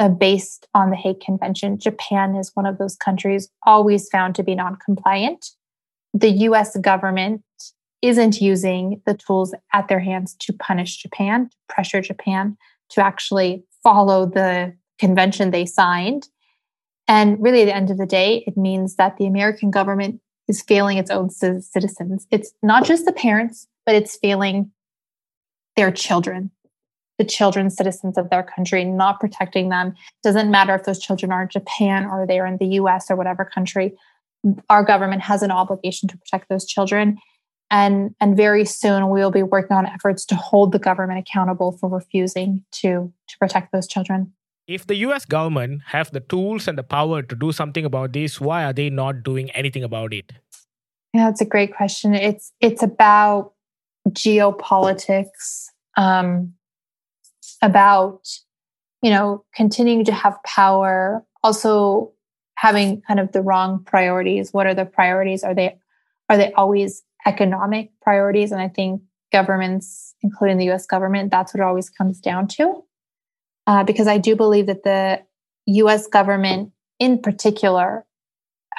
uh, 0.00 0.08
based 0.08 0.66
on 0.74 0.90
the 0.90 0.96
Hague 0.96 1.20
Convention. 1.20 1.78
Japan 1.78 2.34
is 2.34 2.50
one 2.54 2.66
of 2.66 2.78
those 2.78 2.96
countries 2.96 3.48
always 3.64 4.08
found 4.08 4.34
to 4.36 4.42
be 4.42 4.54
non 4.54 4.76
compliant. 4.84 5.50
The 6.14 6.30
US 6.30 6.76
government 6.78 7.42
isn't 8.00 8.40
using 8.40 9.02
the 9.06 9.14
tools 9.14 9.54
at 9.72 9.88
their 9.88 10.00
hands 10.00 10.34
to 10.40 10.52
punish 10.52 10.96
Japan, 10.98 11.48
to 11.50 11.56
pressure 11.68 12.00
Japan 12.00 12.56
to 12.90 13.04
actually 13.04 13.64
follow 13.82 14.24
the 14.26 14.74
convention 14.98 15.50
they 15.50 15.66
signed. 15.66 16.28
And 17.06 17.42
really, 17.42 17.62
at 17.62 17.66
the 17.66 17.74
end 17.74 17.90
of 17.90 17.98
the 17.98 18.06
day, 18.06 18.44
it 18.46 18.56
means 18.56 18.96
that 18.96 19.16
the 19.16 19.26
American 19.26 19.70
government 19.70 20.20
is 20.46 20.62
failing 20.62 20.98
its 20.98 21.10
own 21.10 21.30
citizens. 21.30 22.26
It's 22.30 22.52
not 22.62 22.84
just 22.84 23.04
the 23.04 23.12
parents, 23.12 23.66
but 23.84 23.94
it's 23.94 24.16
failing 24.16 24.70
their 25.76 25.90
children, 25.90 26.50
the 27.18 27.24
children, 27.24 27.70
citizens 27.70 28.18
of 28.18 28.30
their 28.30 28.42
country, 28.42 28.84
not 28.84 29.20
protecting 29.20 29.68
them. 29.68 29.94
Doesn't 30.22 30.50
matter 30.50 30.74
if 30.74 30.84
those 30.84 30.98
children 30.98 31.32
are 31.32 31.42
in 31.42 31.48
Japan 31.48 32.06
or 32.06 32.26
they're 32.26 32.46
in 32.46 32.56
the 32.58 32.66
US 32.80 33.10
or 33.10 33.16
whatever 33.16 33.44
country. 33.44 33.94
Our 34.68 34.84
government 34.84 35.22
has 35.22 35.42
an 35.42 35.50
obligation 35.50 36.08
to 36.08 36.16
protect 36.16 36.48
those 36.48 36.66
children. 36.66 37.18
And, 37.70 38.14
and 38.20 38.36
very 38.36 38.64
soon 38.64 39.10
we 39.10 39.20
will 39.20 39.30
be 39.30 39.42
working 39.42 39.76
on 39.76 39.86
efforts 39.86 40.24
to 40.26 40.34
hold 40.34 40.72
the 40.72 40.78
government 40.78 41.18
accountable 41.18 41.72
for 41.72 41.88
refusing 41.88 42.64
to, 42.72 43.12
to 43.28 43.38
protect 43.38 43.72
those 43.72 43.86
children. 43.86 44.32
If 44.66 44.86
the 44.86 44.96
US 44.96 45.24
government 45.24 45.82
have 45.86 46.10
the 46.10 46.20
tools 46.20 46.68
and 46.68 46.78
the 46.78 46.82
power 46.82 47.22
to 47.22 47.34
do 47.34 47.52
something 47.52 47.84
about 47.84 48.12
this, 48.12 48.40
why 48.40 48.64
are 48.64 48.72
they 48.72 48.90
not 48.90 49.22
doing 49.22 49.50
anything 49.50 49.84
about 49.84 50.14
it? 50.14 50.32
Yeah, 51.12 51.26
that's 51.26 51.40
a 51.40 51.46
great 51.46 51.74
question. 51.74 52.14
It's 52.14 52.52
it's 52.60 52.82
about 52.82 53.52
geopolitics. 54.10 55.68
um, 55.96 56.54
about, 57.62 58.28
you 59.02 59.10
know, 59.10 59.44
continuing 59.54 60.04
to 60.04 60.12
have 60.12 60.38
power, 60.44 61.24
also 61.42 62.12
having 62.58 63.00
kind 63.02 63.20
of 63.20 63.30
the 63.30 63.40
wrong 63.40 63.84
priorities. 63.84 64.52
What 64.52 64.66
are 64.66 64.74
the 64.74 64.84
priorities? 64.84 65.44
Are 65.44 65.54
they 65.54 65.78
are 66.28 66.36
they 66.36 66.52
always 66.54 67.04
economic 67.24 67.92
priorities? 68.02 68.50
And 68.50 68.60
I 68.60 68.68
think 68.68 69.00
governments, 69.32 70.14
including 70.22 70.58
the 70.58 70.70
US 70.72 70.84
government, 70.84 71.30
that's 71.30 71.54
what 71.54 71.60
it 71.60 71.66
always 71.66 71.88
comes 71.88 72.20
down 72.20 72.48
to. 72.48 72.82
Uh, 73.66 73.84
because 73.84 74.08
I 74.08 74.18
do 74.18 74.34
believe 74.34 74.66
that 74.66 74.82
the 74.82 75.22
US 75.66 76.08
government, 76.08 76.72
in 76.98 77.22
particular, 77.22 78.04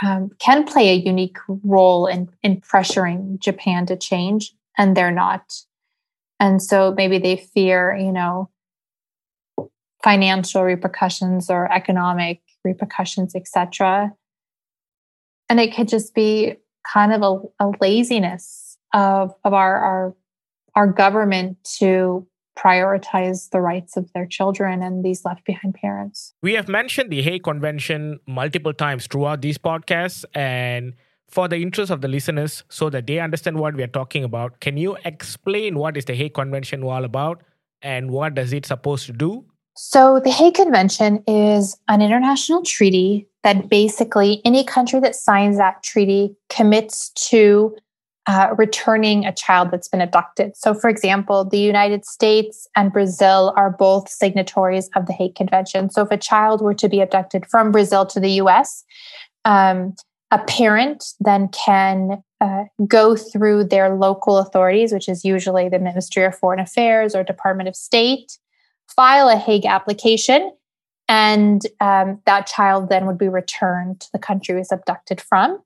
um, 0.03 0.31
can 0.39 0.65
play 0.65 0.89
a 0.89 0.95
unique 0.95 1.37
role 1.47 2.05
in, 2.05 2.29
in 2.43 2.59
pressuring 2.59 3.39
Japan 3.39 3.85
to 3.85 3.95
change, 3.95 4.53
and 4.77 4.95
they're 4.95 5.11
not. 5.11 5.53
And 6.39 6.61
so 6.61 6.93
maybe 6.95 7.17
they 7.17 7.37
fear, 7.37 7.95
you 7.95 8.11
know, 8.11 8.49
financial 10.03 10.63
repercussions 10.63 11.49
or 11.49 11.71
economic 11.71 12.41
repercussions, 12.69 13.35
etc. 13.35 14.13
And 15.49 15.59
it 15.59 15.75
could 15.75 15.87
just 15.87 16.13
be 16.13 16.55
kind 16.91 17.11
of 17.11 17.21
a, 17.21 17.65
a 17.65 17.71
laziness 17.81 18.77
of, 18.93 19.33
of 19.43 19.53
our, 19.53 19.77
our 19.77 20.15
our 20.75 20.87
government 20.87 21.57
to 21.79 22.25
prioritize 22.57 23.49
the 23.51 23.61
rights 23.61 23.95
of 23.95 24.11
their 24.13 24.25
children 24.25 24.81
and 24.81 25.03
these 25.03 25.23
left 25.23 25.45
behind 25.45 25.73
parents. 25.75 26.33
We 26.41 26.53
have 26.53 26.67
mentioned 26.67 27.09
the 27.11 27.21
Hague 27.21 27.43
Convention 27.43 28.19
multiple 28.27 28.73
times 28.73 29.07
throughout 29.07 29.41
these 29.41 29.57
podcasts. 29.57 30.25
And 30.33 30.93
for 31.29 31.47
the 31.47 31.57
interest 31.57 31.91
of 31.91 32.01
the 32.01 32.07
listeners, 32.07 32.63
so 32.69 32.89
that 32.89 33.07
they 33.07 33.19
understand 33.19 33.59
what 33.59 33.75
we 33.75 33.83
are 33.83 33.87
talking 33.87 34.23
about, 34.23 34.59
can 34.59 34.77
you 34.77 34.97
explain 35.05 35.77
what 35.77 35.95
is 35.95 36.05
the 36.05 36.15
Hague 36.15 36.33
Convention 36.33 36.83
all 36.83 37.05
about 37.05 37.43
and 37.81 38.11
what 38.11 38.35
does 38.35 38.51
it 38.51 38.65
supposed 38.65 39.05
to 39.07 39.13
do? 39.13 39.45
So 39.81 40.19
the 40.19 40.29
Hague 40.29 40.55
Convention 40.55 41.23
is 41.25 41.77
an 41.87 42.01
international 42.01 42.63
treaty 42.63 43.29
that 43.43 43.69
basically 43.69 44.41
any 44.43 44.65
country 44.65 44.99
that 44.99 45.15
signs 45.15 45.55
that 45.55 45.83
treaty 45.83 46.35
commits 46.49 47.11
to 47.29 47.77
uh, 48.27 48.53
returning 48.57 49.25
a 49.25 49.31
child 49.31 49.71
that's 49.71 49.87
been 49.87 50.01
abducted. 50.01 50.57
So, 50.57 50.73
for 50.73 50.89
example, 50.89 51.45
the 51.45 51.59
United 51.59 52.03
States 52.05 52.67
and 52.75 52.91
Brazil 52.91 53.53
are 53.55 53.69
both 53.69 54.09
signatories 54.09 54.89
of 54.97 55.05
the 55.05 55.13
Hague 55.13 55.35
Convention. 55.35 55.89
So, 55.89 56.01
if 56.01 56.11
a 56.11 56.17
child 56.17 56.59
were 56.59 56.73
to 56.73 56.89
be 56.89 56.99
abducted 56.99 57.45
from 57.45 57.71
Brazil 57.71 58.05
to 58.07 58.19
the 58.19 58.31
US, 58.31 58.83
um, 59.45 59.95
a 60.29 60.39
parent 60.39 61.05
then 61.21 61.47
can 61.47 62.21
uh, 62.41 62.65
go 62.85 63.15
through 63.15 63.63
their 63.63 63.95
local 63.95 64.39
authorities, 64.39 64.91
which 64.91 65.07
is 65.07 65.23
usually 65.23 65.69
the 65.69 65.79
Ministry 65.79 66.25
of 66.25 66.37
Foreign 66.37 66.59
Affairs 66.59 67.15
or 67.15 67.23
Department 67.23 67.69
of 67.69 67.77
State, 67.77 68.37
file 68.95 69.29
a 69.29 69.35
Hague 69.35 69.65
application, 69.65 70.51
and 71.07 71.61
um, 71.79 72.21
that 72.25 72.47
child 72.47 72.89
then 72.89 73.05
would 73.05 73.17
be 73.17 73.29
returned 73.29 73.99
to 74.01 74.07
the 74.13 74.19
country 74.19 74.55
was 74.55 74.71
abducted 74.71 75.19
from. 75.19 75.61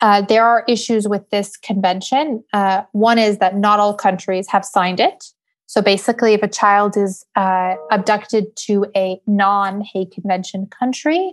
Uh, 0.00 0.20
there 0.22 0.44
are 0.44 0.64
issues 0.66 1.06
with 1.06 1.28
this 1.30 1.56
convention. 1.56 2.42
Uh, 2.52 2.82
one 2.92 3.18
is 3.18 3.38
that 3.38 3.56
not 3.56 3.78
all 3.78 3.94
countries 3.94 4.48
have 4.48 4.64
signed 4.64 4.98
it. 4.98 5.26
So 5.66 5.80
basically, 5.80 6.34
if 6.34 6.42
a 6.42 6.48
child 6.48 6.96
is 6.96 7.24
uh, 7.36 7.76
abducted 7.90 8.56
to 8.66 8.86
a 8.96 9.20
non 9.26 9.80
Hague 9.80 10.10
Convention 10.10 10.66
country, 10.66 11.32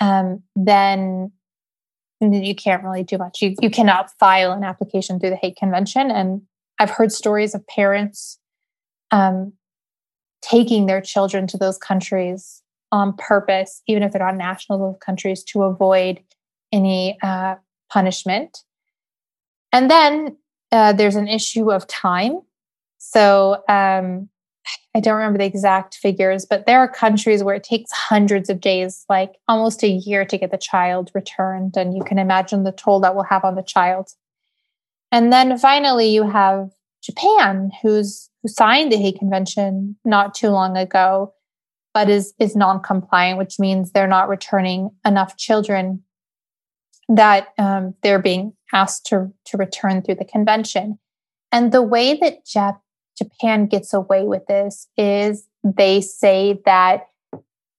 um, 0.00 0.42
then 0.54 1.32
you 2.20 2.54
can't 2.54 2.82
really 2.82 3.02
do 3.02 3.18
much. 3.18 3.42
You, 3.42 3.54
you 3.60 3.70
cannot 3.70 4.10
file 4.18 4.52
an 4.52 4.64
application 4.64 5.20
through 5.20 5.30
the 5.30 5.36
Hague 5.36 5.56
Convention. 5.56 6.10
And 6.10 6.42
I've 6.78 6.90
heard 6.90 7.12
stories 7.12 7.54
of 7.54 7.66
parents 7.66 8.38
um, 9.10 9.52
taking 10.48 10.86
their 10.86 11.00
children 11.00 11.46
to 11.48 11.58
those 11.58 11.78
countries 11.78 12.62
on 12.92 13.12
purpose, 13.16 13.82
even 13.86 14.02
if 14.02 14.12
they're 14.12 14.24
not 14.24 14.36
national 14.36 14.90
of 14.90 15.00
countries, 15.00 15.42
to 15.42 15.62
avoid 15.64 16.20
any 16.72 17.18
uh, 17.22 17.56
punishment. 17.90 18.58
And 19.72 19.90
then 19.90 20.36
uh, 20.70 20.92
there's 20.92 21.16
an 21.16 21.28
issue 21.28 21.72
of 21.72 21.86
time. 21.86 22.40
So 22.98 23.62
um, 23.68 24.28
I 24.94 25.00
don't 25.00 25.16
remember 25.16 25.38
the 25.38 25.44
exact 25.44 25.96
figures, 25.96 26.46
but 26.48 26.66
there 26.66 26.78
are 26.78 26.88
countries 26.88 27.42
where 27.42 27.56
it 27.56 27.64
takes 27.64 27.90
hundreds 27.92 28.48
of 28.48 28.60
days, 28.60 29.04
like 29.08 29.32
almost 29.48 29.82
a 29.82 29.88
year, 29.88 30.24
to 30.24 30.38
get 30.38 30.50
the 30.50 30.58
child 30.58 31.10
returned. 31.14 31.76
And 31.76 31.94
you 31.94 32.04
can 32.04 32.18
imagine 32.18 32.62
the 32.62 32.72
toll 32.72 33.00
that 33.00 33.14
will 33.14 33.24
have 33.24 33.44
on 33.44 33.56
the 33.56 33.62
child. 33.62 34.10
And 35.10 35.32
then 35.32 35.58
finally, 35.58 36.08
you 36.08 36.28
have 36.28 36.70
Japan, 37.02 37.70
who's 37.82 38.28
who 38.46 38.52
signed 38.52 38.92
the 38.92 38.96
Hague 38.96 39.18
Convention 39.18 39.96
not 40.04 40.32
too 40.32 40.50
long 40.50 40.76
ago, 40.76 41.34
but 41.92 42.08
is 42.08 42.32
is 42.38 42.54
non-compliant, 42.54 43.38
which 43.38 43.58
means 43.58 43.90
they're 43.90 44.06
not 44.06 44.28
returning 44.28 44.90
enough 45.04 45.36
children 45.36 46.04
that 47.08 47.48
um, 47.58 47.94
they're 48.02 48.22
being 48.22 48.52
asked 48.72 49.06
to, 49.06 49.32
to 49.46 49.56
return 49.56 50.02
through 50.02 50.16
the 50.16 50.24
convention. 50.24 50.98
And 51.50 51.72
the 51.72 51.82
way 51.82 52.16
that 52.18 52.44
Jap- 52.44 52.80
Japan 53.16 53.66
gets 53.66 53.92
away 53.92 54.24
with 54.24 54.46
this 54.46 54.88
is 54.96 55.48
they 55.64 56.00
say 56.00 56.60
that 56.66 57.06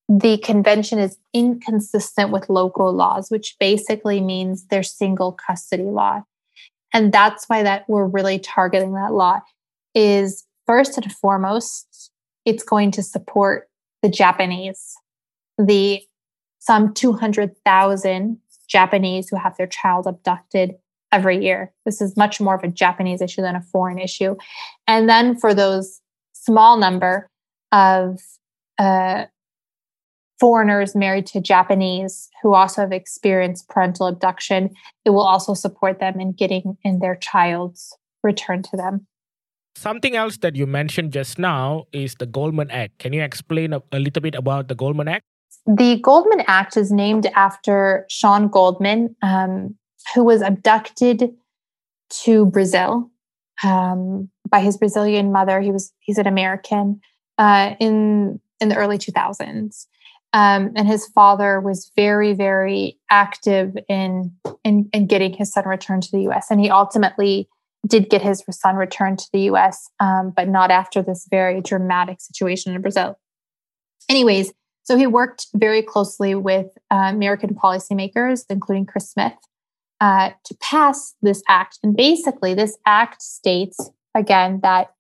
the 0.09 0.37
convention 0.37 0.99
is 0.99 1.17
inconsistent 1.33 2.31
with 2.31 2.49
local 2.49 2.93
laws, 2.93 3.29
which 3.29 3.55
basically 3.59 4.21
means 4.21 4.67
their 4.67 4.83
single 4.83 5.33
custody 5.33 5.83
law. 5.83 6.23
And 6.93 7.11
that's 7.11 7.45
why 7.47 7.63
that 7.63 7.83
we're 7.89 8.07
really 8.07 8.39
targeting 8.39 8.93
that 8.93 9.13
law 9.13 9.41
is 9.93 10.46
first 10.67 10.97
and 10.97 11.11
foremost, 11.11 12.11
it's 12.45 12.63
going 12.63 12.91
to 12.91 13.01
support 13.01 13.69
the 14.03 14.09
Japanese, 14.09 14.95
the 15.57 16.01
some 16.59 16.93
200,000 16.93 18.37
Japanese 18.67 19.29
who 19.29 19.37
have 19.37 19.55
their 19.57 19.67
child 19.67 20.05
abducted 20.05 20.75
every 21.11 21.43
year. 21.43 21.73
This 21.85 22.01
is 22.01 22.17
much 22.17 22.41
more 22.41 22.55
of 22.55 22.63
a 22.63 22.67
Japanese 22.67 23.21
issue 23.21 23.41
than 23.41 23.55
a 23.55 23.61
foreign 23.61 23.97
issue. 23.97 24.35
And 24.87 25.09
then 25.09 25.37
for 25.37 25.53
those 25.53 26.01
small 26.33 26.77
number 26.77 27.29
of 27.71 28.19
uh, 28.77 29.25
foreigners 30.39 30.95
married 30.95 31.25
to 31.27 31.41
Japanese 31.41 32.29
who 32.43 32.53
also 32.53 32.81
have 32.81 32.91
experienced 32.91 33.69
parental 33.69 34.07
abduction, 34.07 34.71
it 35.05 35.11
will 35.11 35.21
also 35.21 35.53
support 35.53 35.99
them 35.99 36.19
in 36.19 36.33
getting 36.33 36.77
in 36.83 36.99
their 36.99 37.15
child's 37.15 37.95
return 38.23 38.61
to 38.63 38.77
them. 38.77 39.07
Something 39.77 40.15
else 40.15 40.37
that 40.37 40.55
you 40.55 40.65
mentioned 40.65 41.13
just 41.13 41.37
now 41.37 41.85
is 41.91 42.15
the 42.15 42.25
Goldman 42.25 42.71
Act. 42.71 42.97
Can 42.97 43.13
you 43.13 43.21
explain 43.21 43.73
a, 43.73 43.83
a 43.91 43.99
little 43.99 44.21
bit 44.23 44.33
about 44.33 44.69
the 44.69 44.73
Goldman 44.73 45.07
Act? 45.07 45.23
The 45.67 45.99
Goldman 46.01 46.43
Act 46.47 46.77
is 46.77 46.91
named 46.91 47.27
after 47.35 48.07
Sean 48.09 48.47
Goldman, 48.47 49.15
um, 49.21 49.75
who 50.15 50.23
was 50.23 50.41
abducted 50.41 51.31
to 52.23 52.47
Brazil 52.47 53.11
um, 53.63 54.31
by 54.49 54.61
his 54.61 54.77
Brazilian 54.77 55.31
mother. 55.31 55.61
He 55.61 55.71
was 55.71 55.93
he's 55.99 56.17
an 56.17 56.25
American 56.25 56.99
uh, 57.37 57.75
in 57.79 58.39
in 58.59 58.69
the 58.69 58.75
early 58.75 58.97
2000s, 58.97 59.85
um, 60.33 60.71
and 60.75 60.87
his 60.87 61.05
father 61.05 61.59
was 61.59 61.91
very 61.95 62.33
very 62.33 62.97
active 63.11 63.77
in, 63.87 64.33
in 64.63 64.89
in 64.91 65.05
getting 65.05 65.33
his 65.33 65.51
son 65.53 65.67
returned 65.67 66.01
to 66.01 66.11
the 66.11 66.23
U.S. 66.23 66.49
And 66.49 66.59
he 66.59 66.71
ultimately 66.71 67.47
did 67.87 68.09
get 68.09 68.21
his 68.21 68.43
son 68.51 68.75
returned 68.75 69.19
to 69.19 69.29
the 69.31 69.41
U.S., 69.41 69.89
um, 69.99 70.33
but 70.35 70.47
not 70.47 70.71
after 70.71 71.01
this 71.01 71.27
very 71.29 71.61
dramatic 71.61 72.21
situation 72.21 72.75
in 72.75 72.81
Brazil. 72.81 73.17
Anyways, 74.09 74.53
so 74.83 74.95
he 74.95 75.07
worked 75.07 75.47
very 75.53 75.81
closely 75.81 76.33
with 76.35 76.67
uh, 76.91 76.95
American 77.09 77.53
policymakers, 77.53 78.45
including 78.49 78.85
Chris 78.85 79.11
Smith, 79.11 79.33
uh, 79.99 80.31
to 80.45 80.55
pass 80.61 81.15
this 81.21 81.43
act. 81.49 81.79
And 81.83 81.95
basically, 81.95 82.53
this 82.53 82.77
act 82.85 83.21
states, 83.21 83.89
again, 84.15 84.61
that 84.63 84.91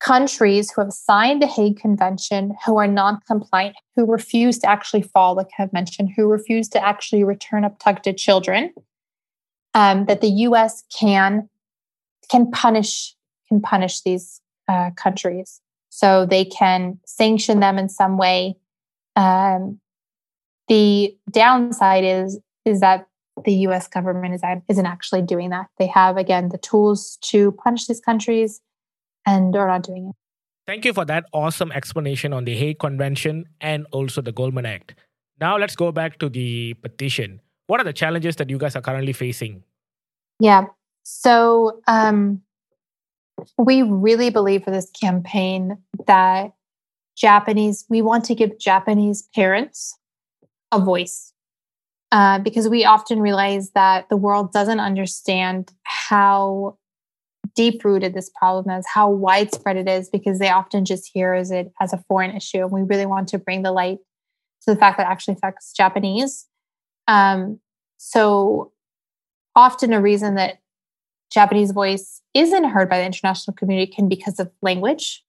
countries 0.00 0.70
who 0.70 0.80
have 0.80 0.92
signed 0.92 1.42
the 1.42 1.46
Hague 1.46 1.78
Convention, 1.78 2.56
who 2.64 2.78
are 2.78 2.86
non 2.86 3.20
compliant, 3.26 3.76
who 3.96 4.06
refuse 4.06 4.58
to 4.60 4.70
actually 4.70 5.02
follow 5.02 5.42
the 5.42 5.50
convention, 5.56 6.12
who 6.16 6.26
refuse 6.26 6.68
to 6.70 6.82
actually 6.82 7.24
return 7.24 7.64
abducted 7.64 8.16
children, 8.16 8.72
um, 9.74 10.06
that 10.06 10.20
the 10.20 10.28
US 10.28 10.84
can, 10.98 11.48
can 12.30 12.50
punish 12.50 13.14
can 13.48 13.60
punish 13.60 14.02
these 14.02 14.40
uh, 14.68 14.90
countries. 14.96 15.60
So 15.90 16.26
they 16.26 16.44
can 16.44 16.98
sanction 17.06 17.60
them 17.60 17.78
in 17.78 17.88
some 17.88 18.18
way 18.18 18.56
um, 19.18 19.80
the 20.68 21.16
downside 21.30 22.04
is 22.04 22.38
is 22.64 22.80
that 22.80 23.08
the 23.44 23.54
U.S. 23.68 23.88
government 23.88 24.34
is, 24.34 24.42
isn't 24.68 24.86
actually 24.86 25.22
doing 25.22 25.50
that. 25.50 25.66
They 25.78 25.86
have 25.86 26.16
again 26.16 26.50
the 26.50 26.58
tools 26.58 27.18
to 27.22 27.52
punish 27.52 27.86
these 27.86 28.00
countries, 28.00 28.60
and 29.26 29.54
are 29.56 29.66
not 29.66 29.82
doing 29.82 30.10
it. 30.10 30.16
Thank 30.66 30.84
you 30.84 30.92
for 30.92 31.04
that 31.06 31.24
awesome 31.32 31.72
explanation 31.72 32.32
on 32.32 32.44
the 32.44 32.54
Hague 32.54 32.78
Convention 32.78 33.46
and 33.60 33.86
also 33.90 34.20
the 34.20 34.32
Goldman 34.32 34.66
Act. 34.66 34.94
Now 35.40 35.56
let's 35.56 35.74
go 35.74 35.90
back 35.90 36.18
to 36.18 36.28
the 36.28 36.74
petition. 36.74 37.40
What 37.66 37.80
are 37.80 37.84
the 37.84 37.92
challenges 37.92 38.36
that 38.36 38.50
you 38.50 38.58
guys 38.58 38.76
are 38.76 38.82
currently 38.82 39.14
facing? 39.14 39.64
Yeah. 40.38 40.66
So 41.10 41.80
um, 41.88 42.42
we 43.56 43.80
really 43.80 44.28
believe 44.28 44.62
for 44.62 44.70
this 44.70 44.90
campaign 44.90 45.78
that 46.06 46.52
Japanese, 47.16 47.86
we 47.88 48.02
want 48.02 48.26
to 48.26 48.34
give 48.34 48.58
Japanese 48.58 49.26
parents 49.34 49.96
a 50.70 50.78
voice 50.78 51.32
uh, 52.12 52.40
because 52.40 52.68
we 52.68 52.84
often 52.84 53.20
realize 53.20 53.70
that 53.70 54.10
the 54.10 54.18
world 54.18 54.52
doesn't 54.52 54.80
understand 54.80 55.72
how 55.84 56.76
deep 57.56 57.82
rooted 57.86 58.12
this 58.12 58.30
problem 58.38 58.78
is, 58.78 58.84
how 58.86 59.08
widespread 59.08 59.78
it 59.78 59.88
is, 59.88 60.10
because 60.10 60.38
they 60.38 60.50
often 60.50 60.84
just 60.84 61.10
hear 61.10 61.32
as 61.32 61.50
it 61.50 61.72
as 61.80 61.94
a 61.94 62.04
foreign 62.06 62.36
issue. 62.36 62.58
And 62.58 62.70
we 62.70 62.82
really 62.82 63.06
want 63.06 63.28
to 63.28 63.38
bring 63.38 63.62
the 63.62 63.72
light 63.72 63.98
to 64.66 64.74
the 64.74 64.78
fact 64.78 64.98
that 64.98 65.06
actually 65.10 65.34
affects 65.34 65.72
Japanese. 65.72 66.46
Um, 67.08 67.60
so 67.96 68.72
often 69.56 69.94
a 69.94 70.02
reason 70.02 70.34
that 70.34 70.58
Japanese 71.30 71.72
voice 71.72 72.22
isn't 72.34 72.64
heard 72.64 72.88
by 72.88 72.98
the 72.98 73.06
international 73.06 73.54
community 73.54 73.90
can 73.90 74.08
because 74.08 74.38
of 74.40 74.50
language. 74.62 75.24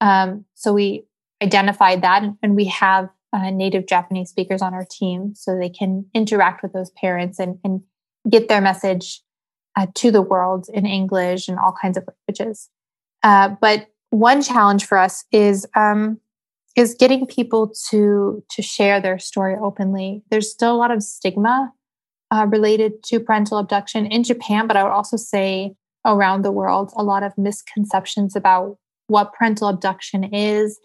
Um, 0.00 0.44
so 0.54 0.72
we 0.72 1.04
identified 1.42 2.02
that, 2.02 2.22
and 2.42 2.56
we 2.56 2.66
have 2.66 3.08
uh, 3.32 3.50
native 3.50 3.86
Japanese 3.86 4.30
speakers 4.30 4.62
on 4.62 4.72
our 4.74 4.86
team 4.90 5.34
so 5.34 5.56
they 5.56 5.68
can 5.68 6.06
interact 6.14 6.62
with 6.62 6.72
those 6.72 6.90
parents 6.90 7.38
and, 7.38 7.58
and 7.64 7.82
get 8.30 8.48
their 8.48 8.60
message 8.60 9.20
uh, 9.76 9.86
to 9.94 10.10
the 10.10 10.22
world 10.22 10.68
in 10.72 10.86
English 10.86 11.48
and 11.48 11.58
all 11.58 11.74
kinds 11.80 11.96
of 11.96 12.04
languages. 12.06 12.70
Uh, 13.22 13.50
but 13.60 13.88
one 14.10 14.42
challenge 14.42 14.86
for 14.86 14.96
us 14.96 15.24
is 15.32 15.66
um, 15.74 16.18
is 16.76 16.94
getting 16.94 17.26
people 17.26 17.72
to 17.90 18.42
to 18.50 18.62
share 18.62 19.00
their 19.00 19.18
story 19.18 19.56
openly. 19.60 20.22
There's 20.30 20.50
still 20.50 20.74
a 20.74 20.78
lot 20.78 20.90
of 20.90 21.02
stigma 21.02 21.72
uh, 22.30 22.46
related 22.50 23.02
to 23.04 23.20
parental 23.20 23.58
abduction 23.58 24.06
in 24.06 24.24
Japan, 24.24 24.66
but 24.66 24.76
I 24.76 24.82
would 24.82 24.92
also 24.92 25.16
say 25.16 25.74
around 26.04 26.42
the 26.42 26.52
world, 26.52 26.92
a 26.96 27.02
lot 27.02 27.22
of 27.22 27.36
misconceptions 27.36 28.36
about 28.36 28.78
what 29.08 29.32
parental 29.32 29.68
abduction 29.68 30.24
is 30.24 30.78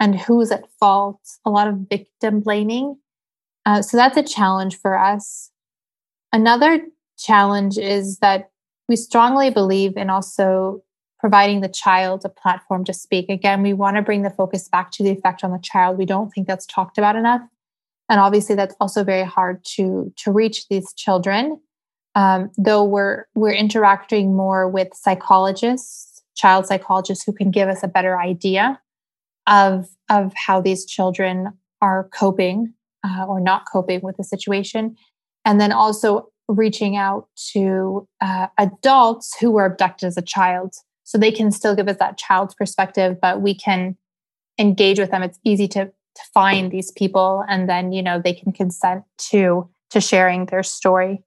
and 0.00 0.18
who's 0.18 0.50
at 0.50 0.64
fault, 0.78 1.20
a 1.44 1.50
lot 1.50 1.68
of 1.68 1.86
victim 1.88 2.40
blaming. 2.40 2.96
Uh, 3.66 3.82
so 3.82 3.96
that's 3.96 4.16
a 4.16 4.22
challenge 4.22 4.78
for 4.78 4.98
us. 4.98 5.50
Another 6.32 6.80
challenge 7.16 7.78
is 7.78 8.18
that 8.18 8.50
we 8.88 8.96
strongly 8.96 9.50
believe 9.50 9.96
in 9.96 10.10
also 10.10 10.82
providing 11.18 11.60
the 11.60 11.68
child 11.68 12.22
a 12.24 12.28
platform 12.28 12.84
to 12.84 12.92
speak. 12.92 13.30
Again, 13.30 13.62
we 13.62 13.72
want 13.72 13.96
to 13.96 14.02
bring 14.02 14.22
the 14.22 14.30
focus 14.30 14.68
back 14.68 14.90
to 14.90 15.02
the 15.02 15.10
effect 15.10 15.42
on 15.42 15.52
the 15.52 15.58
child. 15.58 15.96
We 15.96 16.04
don't 16.04 16.30
think 16.30 16.46
that's 16.46 16.66
talked 16.66 16.98
about 16.98 17.16
enough. 17.16 17.40
And 18.08 18.20
obviously, 18.20 18.54
that's 18.54 18.74
also 18.80 19.02
very 19.04 19.24
hard 19.24 19.64
to, 19.76 20.12
to 20.18 20.32
reach 20.32 20.68
these 20.68 20.92
children. 20.94 21.60
Um, 22.14 22.50
though 22.56 22.84
we're 22.84 23.24
we're 23.34 23.54
interacting 23.54 24.36
more 24.36 24.68
with 24.68 24.88
psychologists, 24.94 26.22
child 26.36 26.66
psychologists 26.66 27.24
who 27.24 27.32
can 27.32 27.50
give 27.50 27.68
us 27.68 27.82
a 27.82 27.88
better 27.88 28.20
idea 28.20 28.80
of 29.46 29.88
of 30.10 30.32
how 30.34 30.60
these 30.60 30.86
children 30.86 31.52
are 31.80 32.08
coping 32.14 32.72
uh, 33.04 33.26
or 33.26 33.40
not 33.40 33.64
coping 33.70 34.00
with 34.02 34.16
the 34.16 34.24
situation. 34.24 34.96
And 35.44 35.60
then 35.60 35.72
also 35.72 36.28
reaching 36.48 36.96
out 36.96 37.28
to 37.52 38.06
uh, 38.20 38.48
adults 38.58 39.36
who 39.38 39.50
were 39.50 39.64
abducted 39.64 40.06
as 40.06 40.16
a 40.16 40.22
child. 40.22 40.74
So 41.02 41.18
they 41.18 41.32
can 41.32 41.50
still 41.50 41.74
give 41.74 41.88
us 41.88 41.96
that 41.98 42.16
child's 42.16 42.54
perspective 42.54 43.18
but 43.20 43.40
we 43.40 43.54
can 43.54 43.96
engage 44.58 44.98
with 44.98 45.10
them. 45.10 45.22
It's 45.22 45.38
easy 45.44 45.66
to 45.68 45.92
to 46.14 46.22
find 46.32 46.70
these 46.70 46.90
people 46.92 47.44
and 47.48 47.68
then 47.68 47.92
you 47.92 48.02
know 48.02 48.20
they 48.22 48.32
can 48.32 48.52
consent 48.52 49.04
to 49.18 49.68
to 49.90 50.00
sharing 50.00 50.46
their 50.46 50.62
story 50.62 51.22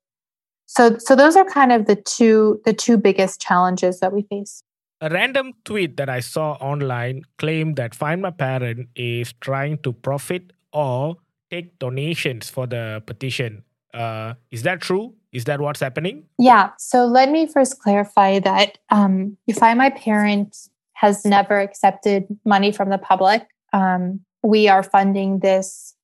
so 0.66 0.98
so 0.98 1.16
those 1.16 1.36
are 1.36 1.46
kind 1.46 1.72
of 1.72 1.86
the 1.86 1.96
two 1.96 2.62
the 2.66 2.74
two 2.74 2.98
biggest 2.98 3.40
challenges 3.40 4.00
that 4.00 4.14
we 4.14 4.24
face 4.24 4.64
a 5.00 5.10
random 5.10 5.54
tweet 5.64 5.98
that 5.98 6.10
I 6.10 6.22
saw 6.22 6.54
online 6.54 7.22
claimed 7.38 7.76
that 7.76 7.94
Find 7.94 8.22
My 8.22 8.32
Parent 8.32 8.90
is 8.96 9.32
trying 9.42 9.78
to 9.84 9.94
profit 9.94 10.54
or 10.74 11.18
take 11.52 11.78
donations 11.78 12.50
for 12.50 12.66
the 12.66 13.04
petition. 13.06 13.64
Uh, 13.94 14.34
is 14.50 14.64
that 14.64 14.82
true? 14.82 15.14
Is 15.32 15.46
that 15.46 15.62
what's 15.62 15.82
happening? 15.82 16.24
Yeah. 16.40 16.72
So 16.80 17.06
let 17.06 17.30
me 17.30 17.46
first 17.46 17.80
clarify 17.80 18.40
that 18.40 18.80
um, 18.90 19.38
Find 19.54 19.78
My 19.78 19.92
Parent 19.92 20.58
has 20.94 21.24
never 21.24 21.60
accepted 21.60 22.26
money 22.44 22.72
from 22.72 22.90
the 22.90 22.98
public. 22.98 23.48
Um, 23.74 24.22
we 24.44 24.68
are 24.68 24.84
funding 24.84 25.40
this 25.40 25.96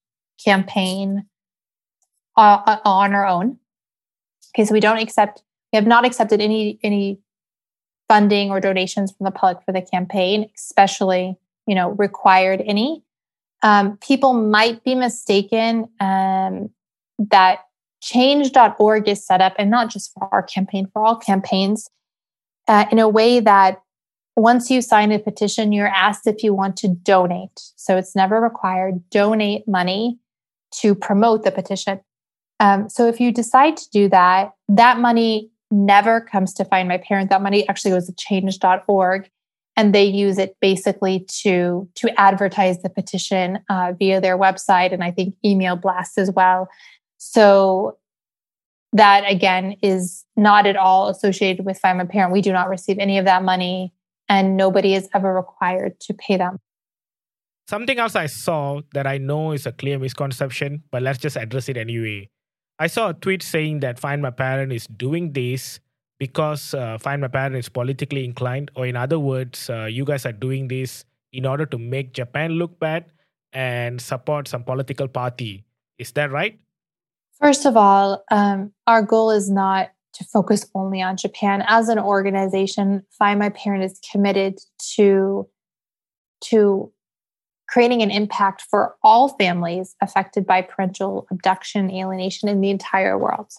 campaign 0.44 1.26
uh, 2.36 2.62
uh 2.66 2.80
on 2.86 3.14
our 3.14 3.26
own. 3.26 3.58
Okay, 4.56 4.66
so 4.66 4.74
we 4.74 4.80
don't 4.80 4.98
accept. 4.98 5.44
We 5.72 5.78
have 5.78 5.88
not 5.88 6.06
accepted 6.06 6.42
any 6.42 6.80
any 6.84 7.20
funding 8.08 8.52
or 8.52 8.60
donations 8.60 9.12
from 9.12 9.26
the 9.26 9.32
public 9.32 9.64
for 9.66 9.72
the 9.72 9.82
campaign, 9.82 10.50
especially, 10.56 11.38
you 11.66 11.76
know, 11.76 11.92
required 11.92 12.62
any. 12.66 13.04
Um, 13.64 13.98
people 13.98 14.34
might 14.34 14.84
be 14.84 14.94
mistaken 14.94 15.88
um, 16.00 16.70
that 17.18 17.60
change.org 18.02 19.08
is 19.08 19.26
set 19.26 19.42
up, 19.42 19.56
and 19.58 19.72
not 19.72 19.90
just 19.90 20.14
for 20.14 20.28
our 20.32 20.44
campaign, 20.44 20.90
for 20.92 21.04
all 21.04 21.16
campaigns, 21.16 21.90
uh, 22.68 22.86
in 22.92 23.00
a 23.00 23.08
way 23.08 23.40
that 23.40 23.82
once 24.36 24.70
you 24.70 24.82
sign 24.82 25.12
a 25.12 25.20
petition, 25.20 25.72
you're 25.72 25.88
asked 25.88 26.28
if 26.28 26.44
you 26.44 26.54
want 26.54 26.78
to 26.78 26.88
donate. 26.88 27.60
So 27.76 27.98
it's 27.98 28.16
never 28.16 28.42
required. 28.42 29.10
Donate 29.10 29.68
money 29.68 30.20
to 30.82 30.96
promote 30.96 31.44
the 31.44 31.52
petition. 31.52 32.02
Um, 32.60 32.90
so 32.90 33.08
if 33.08 33.20
you 33.20 33.32
decide 33.32 33.78
to 33.78 33.90
do 33.92 34.10
that, 34.10 34.52
that 34.70 35.00
money 35.00 35.52
never 35.70 36.22
comes 36.22 36.54
to 36.54 36.66
find 36.66 36.88
my 36.88 36.98
parent. 36.98 37.30
That 37.30 37.42
money 37.42 37.68
actually 37.68 37.92
goes 37.92 38.08
to 38.08 38.14
change.org 38.14 39.30
and 39.76 39.94
they 39.94 40.04
use 40.04 40.38
it 40.38 40.56
basically 40.62 41.26
to 41.42 41.88
to 41.96 42.20
advertise 42.20 42.82
the 42.82 42.90
petition 42.90 43.60
uh, 43.70 43.94
via 43.98 44.22
their 44.22 44.38
website 44.38 44.94
and 44.94 45.04
I 45.04 45.12
think 45.12 45.36
email 45.44 45.76
blasts 45.76 46.18
as 46.18 46.32
well. 46.32 46.70
So 47.18 47.98
that 48.94 49.24
again 49.30 49.76
is 49.82 50.24
not 50.36 50.68
at 50.68 50.76
all 50.76 51.10
associated 51.10 51.66
with 51.66 51.80
Find 51.80 51.98
My 51.98 52.06
Parent. 52.06 52.32
We 52.32 52.42
do 52.42 52.54
not 52.54 52.70
receive 52.70 53.00
any 53.00 53.18
of 53.18 53.26
that 53.26 53.44
money, 53.44 53.92
and 54.30 54.58
nobody 54.58 54.94
is 54.94 55.10
ever 55.14 55.34
required 55.34 56.00
to 56.02 56.14
pay 56.14 56.38
them. 56.38 56.60
Something 57.68 57.98
else 57.98 58.16
I 58.16 58.26
saw 58.26 58.82
that 58.94 59.08
I 59.08 59.18
know 59.18 59.54
is 59.54 59.66
a 59.66 59.72
clear 59.72 59.98
misconception, 59.98 60.84
but 60.92 61.02
let's 61.02 61.20
just 61.20 61.38
address 61.38 61.70
it 61.70 61.78
anyway. 61.78 62.30
I 62.80 62.88
saw 62.88 63.10
a 63.10 63.14
tweet 63.14 63.42
saying 63.42 63.80
that 63.82 64.00
Find 64.00 64.22
My 64.22 64.32
Parent 64.32 64.74
is 64.74 64.88
doing 64.88 65.32
this 65.32 65.80
because 66.20 66.74
uh, 66.74 66.98
Find 66.98 67.22
My 67.22 67.28
Parent 67.28 67.56
is 67.56 67.70
politically 67.70 68.26
inclined, 68.26 68.72
or 68.76 68.86
in 68.86 68.96
other 68.96 69.20
words, 69.20 69.70
uh, 69.70 69.86
you 69.86 70.04
guys 70.04 70.26
are 70.26 70.34
doing 70.34 70.68
this 70.68 71.06
in 71.32 71.46
order 71.46 71.66
to 71.66 71.78
make 71.78 72.14
Japan 72.14 72.54
look 72.54 72.80
bad 72.80 73.06
and 73.54 74.02
support 74.02 74.48
some 74.48 74.64
political 74.64 75.08
party. 75.08 75.64
Is 75.98 76.12
that 76.14 76.32
right? 76.32 76.60
First 77.40 77.66
of 77.66 77.78
all, 77.78 78.24
um, 78.32 78.74
our 78.88 79.02
goal 79.02 79.32
is 79.32 79.50
not 79.50 79.92
to 80.14 80.24
focus 80.24 80.70
only 80.76 81.01
on 81.01 81.18
Japan. 81.18 81.64
As 81.68 81.89
an 81.89 81.99
organization, 81.99 83.03
Find 83.18 83.39
My 83.39 83.49
Parent 83.49 83.84
is 83.84 83.99
committed 84.11 84.59
to 84.95 85.47
to 86.45 86.91
creating 87.70 88.01
an 88.01 88.11
impact 88.11 88.64
for 88.70 88.95
all 89.01 89.30
families 89.30 89.95
affected 90.01 90.45
by 90.45 90.61
parental 90.61 91.26
abduction 91.32 91.89
alienation 91.89 92.49
in 92.49 92.61
the 92.61 92.70
entire 92.70 93.18
world. 93.18 93.51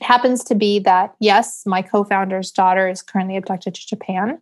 It 0.00 0.04
happens 0.04 0.42
to 0.44 0.54
be 0.54 0.78
that, 0.80 1.14
yes, 1.20 1.62
my 1.66 1.82
co 1.82 2.02
founder's 2.02 2.50
daughter 2.50 2.88
is 2.88 3.02
currently 3.02 3.36
abducted 3.36 3.74
to 3.74 3.86
Japan. 3.86 4.40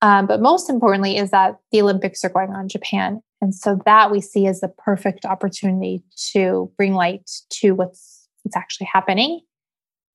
Um, 0.00 0.26
but 0.26 0.40
most 0.40 0.70
importantly, 0.70 1.16
is 1.16 1.30
that 1.30 1.58
the 1.70 1.82
Olympics 1.82 2.24
are 2.24 2.28
going 2.28 2.50
on 2.50 2.62
in 2.62 2.68
Japan. 2.68 3.22
And 3.40 3.54
so 3.54 3.78
that 3.84 4.10
we 4.10 4.20
see 4.20 4.46
as 4.46 4.60
the 4.60 4.68
perfect 4.68 5.24
opportunity 5.24 6.02
to 6.32 6.72
bring 6.76 6.94
light 6.94 7.30
to 7.50 7.72
what's, 7.72 8.28
what's 8.42 8.56
actually 8.56 8.88
happening. 8.92 9.40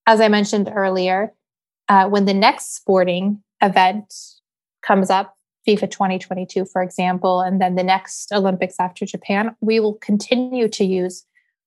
As 0.08 0.22
I 0.22 0.30
mentioned 0.30 0.72
earlier, 0.74 1.34
uh, 1.90 2.08
when 2.08 2.26
the 2.26 2.34
next 2.34 2.76
sporting 2.76 3.44
event 3.62 4.14
comes 4.82 5.10
up, 5.10 5.36
FIFA 5.68 5.92
2022, 5.92 6.64
for 6.64 6.82
example, 6.82 7.42
and 7.42 7.62
then 7.62 7.76
the 7.76 7.84
next 7.84 8.32
Olympics 8.32 8.76
after 8.80 9.06
Japan, 9.06 9.54
we 9.60 9.82
will 9.82 9.96
continue 9.96 10.70
to 10.70 10.86
use 10.86 11.26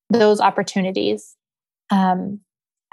those 0.09 0.41
opportunities 0.41 1.36
um, 1.91 2.41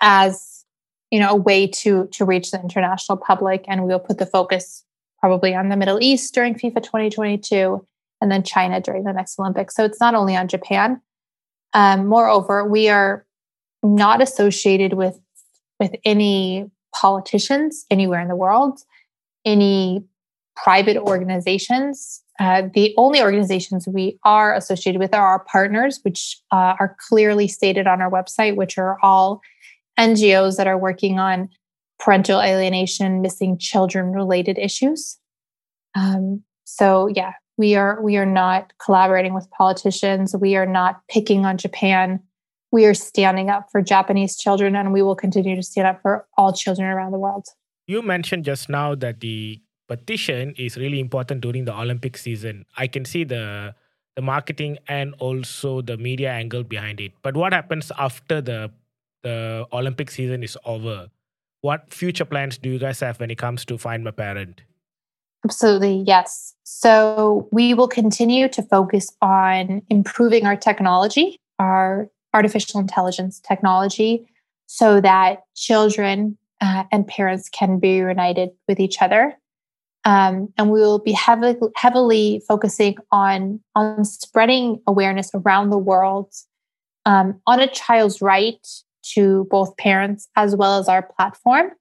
as 0.02 0.66
you 1.10 1.20
know 1.20 1.30
a 1.30 1.36
way 1.36 1.66
to 1.66 2.08
to 2.12 2.26
reach 2.26 2.52
the 2.52 2.60
international 2.60 3.18
public, 3.18 3.64
and 3.70 3.86
we'll 3.86 4.00
put 4.00 4.18
the 4.18 4.26
focus 4.26 4.84
probably 5.22 5.56
on 5.56 5.70
the 5.70 5.78
Middle 5.78 6.00
East 6.02 6.34
during 6.34 6.56
FIFA 6.56 6.84
2022, 6.84 7.88
and 8.20 8.30
then 8.30 8.44
China 8.44 8.82
during 8.82 9.06
the 9.06 9.14
next 9.14 9.40
Olympics. 9.40 9.76
So 9.76 9.86
it's 9.86 10.02
not 10.02 10.14
only 10.14 10.36
on 10.36 10.50
Japan. 10.50 11.02
Um, 11.74 12.06
moreover, 12.08 12.68
we 12.68 12.90
are 12.90 13.26
not 13.82 14.22
associated 14.22 14.94
with 14.94 15.18
with 15.80 15.96
any 16.06 16.70
politicians 16.96 17.86
anywhere 17.92 18.20
in 18.20 18.28
the 18.28 18.36
world, 18.36 18.82
any 19.46 20.04
private 20.56 20.98
organizations. 20.98 22.24
Uh, 22.40 22.64
the 22.74 22.94
only 22.98 23.22
organizations 23.22 23.88
we 23.88 24.20
are 24.24 24.54
associated 24.54 25.00
with 25.00 25.14
are 25.14 25.26
our 25.26 25.40
partners, 25.46 26.00
which 26.04 26.40
uh, 26.52 26.76
are 26.80 26.96
clearly 27.08 27.48
stated 27.48 27.88
on 27.88 28.02
our 28.02 28.12
website, 28.12 28.56
which 28.56 28.78
are 28.78 28.98
all 29.02 29.42
NGOs 30.00 30.58
that 30.58 30.68
are 30.68 30.78
working 30.78 31.20
on 31.20 31.50
parental 32.00 32.42
alienation, 32.42 33.22
missing 33.22 33.58
children 33.58 34.12
related 34.12 34.58
issues. 34.58 35.18
Um, 35.96 36.44
so 36.64 37.08
yeah, 37.08 37.34
we 37.58 37.76
are 37.76 38.02
we 38.02 38.18
are 38.18 38.26
not 38.26 38.72
collaborating 38.84 39.34
with 39.34 39.50
politicians. 39.52 40.36
We 40.36 40.56
are 40.56 40.66
not 40.66 41.02
picking 41.10 41.46
on 41.46 41.58
Japan. 41.58 42.20
We 42.72 42.86
are 42.86 42.94
standing 42.94 43.50
up 43.50 43.70
for 43.72 43.82
Japanese 43.82 44.38
children, 44.38 44.76
and 44.76 44.92
we 44.92 45.02
will 45.02 45.16
continue 45.16 45.56
to 45.56 45.64
stand 45.64 45.88
up 45.88 46.02
for 46.02 46.28
all 46.38 46.54
children 46.54 46.88
around 46.88 47.12
the 47.12 47.20
world. 47.20 47.48
You 47.88 48.02
mentioned 48.02 48.44
just 48.46 48.68
now 48.70 48.96
that 48.96 49.22
the 49.22 49.62
petition 49.88 50.54
is 50.58 50.78
really 50.78 51.00
important 51.00 51.42
during 51.42 51.66
the 51.66 51.74
Olympic 51.74 52.18
season. 52.18 52.66
I 52.76 52.88
can 52.88 53.06
see 53.06 53.24
the 53.24 53.74
the 54.16 54.22
marketing 54.22 54.80
and 54.88 55.14
also 55.20 55.82
the 55.82 55.96
media 55.96 56.32
angle 56.32 56.64
behind 56.64 57.00
it. 57.00 57.12
But 57.22 57.38
what 57.38 57.54
happens 57.54 57.92
after 57.98 58.42
the 58.42 58.72
the 59.24 59.66
Olympic 59.72 60.12
season 60.12 60.44
is 60.44 60.58
over? 60.66 61.08
What 61.62 61.94
future 61.94 62.26
plans 62.26 62.58
do 62.58 62.70
you 62.70 62.80
guys 62.80 63.00
have 63.00 63.20
when 63.20 63.32
it 63.32 63.38
comes 63.38 63.66
to 63.66 63.78
Find 63.78 64.04
My 64.04 64.12
Parent? 64.12 64.62
Absolutely, 65.46 66.04
yes. 66.06 66.56
So 66.64 67.48
we 67.52 67.74
will 67.74 67.88
continue 67.88 68.50
to 68.50 68.62
focus 68.64 69.16
on 69.22 69.82
improving 69.90 70.46
our 70.46 70.56
technology, 70.56 71.40
our 71.60 72.10
artificial 72.34 72.80
intelligence 72.80 73.40
technology, 73.40 74.28
so 74.66 75.02
that 75.02 75.44
children 75.56 76.38
uh, 76.62 76.84
and 76.92 77.08
parents 77.08 77.50
can 77.50 77.80
be 77.80 78.02
reunited 78.02 78.50
with 78.68 78.80
each 78.80 79.02
other. 79.02 79.38
Um, 80.06 80.54
and 80.58 80.72
we 80.72 80.80
will 80.80 81.00
be 81.00 81.12
heavily, 81.12 81.58
heavily 81.76 82.42
focusing 82.48 82.96
on, 83.12 83.60
on 83.76 84.06
spreading 84.06 84.82
awareness 84.88 85.32
around 85.34 85.70
the 85.70 85.78
world 85.78 86.34
um, 87.06 87.42
on 87.46 87.60
a 87.60 87.68
child's 87.68 88.22
right 88.22 88.66
to 89.14 89.48
both 89.50 89.76
parents 89.78 90.28
as 90.36 90.56
well 90.56 90.80
as 90.80 90.88
our 90.88 91.02
platform. 91.02 91.72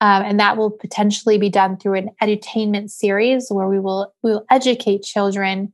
Um, 0.00 0.22
and 0.24 0.40
that 0.40 0.56
will 0.56 0.70
potentially 0.70 1.38
be 1.38 1.48
done 1.48 1.76
through 1.76 1.94
an 1.94 2.10
edutainment 2.20 2.90
series 2.90 3.48
where 3.50 3.68
we 3.68 3.78
will 3.78 4.12
we 4.22 4.32
will 4.32 4.44
educate 4.50 5.02
children 5.02 5.72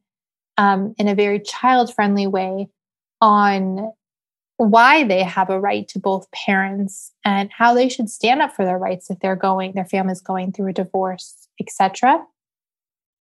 um, 0.58 0.94
in 0.98 1.08
a 1.08 1.14
very 1.14 1.40
child 1.40 1.94
friendly 1.94 2.26
way 2.26 2.68
on 3.20 3.90
why 4.58 5.04
they 5.04 5.22
have 5.22 5.50
a 5.50 5.60
right 5.60 5.88
to 5.88 5.98
both 5.98 6.30
parents 6.30 7.12
and 7.24 7.50
how 7.50 7.72
they 7.74 7.88
should 7.88 8.10
stand 8.10 8.42
up 8.42 8.54
for 8.54 8.64
their 8.64 8.78
rights 8.78 9.10
if 9.10 9.18
they're 9.20 9.36
going 9.36 9.72
their 9.72 9.84
family's 9.84 10.20
going 10.20 10.52
through 10.52 10.68
a 10.68 10.72
divorce 10.72 11.48
etc 11.60 12.24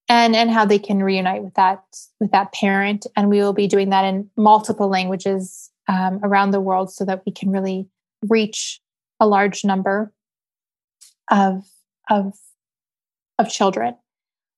and 0.08 0.36
and 0.36 0.50
how 0.50 0.64
they 0.64 0.78
can 0.78 1.02
reunite 1.02 1.42
with 1.42 1.54
that 1.54 1.82
with 2.20 2.30
that 2.30 2.52
parent 2.52 3.06
and 3.16 3.28
we 3.28 3.38
will 3.38 3.52
be 3.52 3.66
doing 3.66 3.90
that 3.90 4.04
in 4.04 4.30
multiple 4.36 4.88
languages 4.88 5.70
um, 5.88 6.20
around 6.22 6.50
the 6.50 6.60
world 6.60 6.92
so 6.92 7.04
that 7.04 7.22
we 7.26 7.32
can 7.32 7.50
really 7.50 7.88
reach 8.28 8.80
a 9.20 9.26
large 9.26 9.64
number 9.64 10.12
of 11.30 11.64
of 12.10 12.34
of 13.38 13.48
children. 13.48 13.96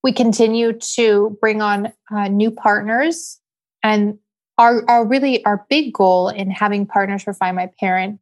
We 0.03 0.13
continue 0.13 0.73
to 0.95 1.37
bring 1.41 1.63
on 1.63 1.93
uh, 2.15 2.29
new 2.29 2.51
partners, 2.51 3.41
and 3.83 4.19
our 4.59 4.89
our 4.89 5.07
really 5.07 5.45
our 5.45 5.65
big 5.69 5.93
goal 5.93 6.29
in 6.29 6.51
having 6.51 6.87
partners 6.87 7.23
for 7.23 7.35
Find 7.35 7.57
My 7.57 7.71
Parent 7.79 8.21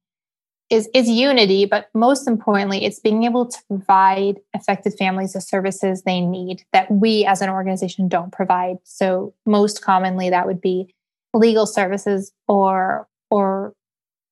is 0.70 0.88
is 0.94 1.08
unity, 1.08 1.66
but 1.66 1.88
most 1.94 2.26
importantly, 2.26 2.84
it's 2.84 2.98
being 2.98 3.24
able 3.24 3.46
to 3.46 3.58
provide 3.68 4.40
affected 4.54 4.94
families 4.98 5.34
the 5.34 5.40
services 5.40 6.02
they 6.02 6.20
need 6.20 6.64
that 6.72 6.90
we 6.90 7.26
as 7.26 7.42
an 7.42 7.50
organization 7.50 8.08
don't 8.08 8.32
provide. 8.32 8.78
So 8.84 9.34
most 9.44 9.82
commonly, 9.84 10.30
that 10.30 10.46
would 10.46 10.60
be 10.60 10.94
legal 11.34 11.66
services 11.66 12.32
or 12.48 13.06
or 13.30 13.74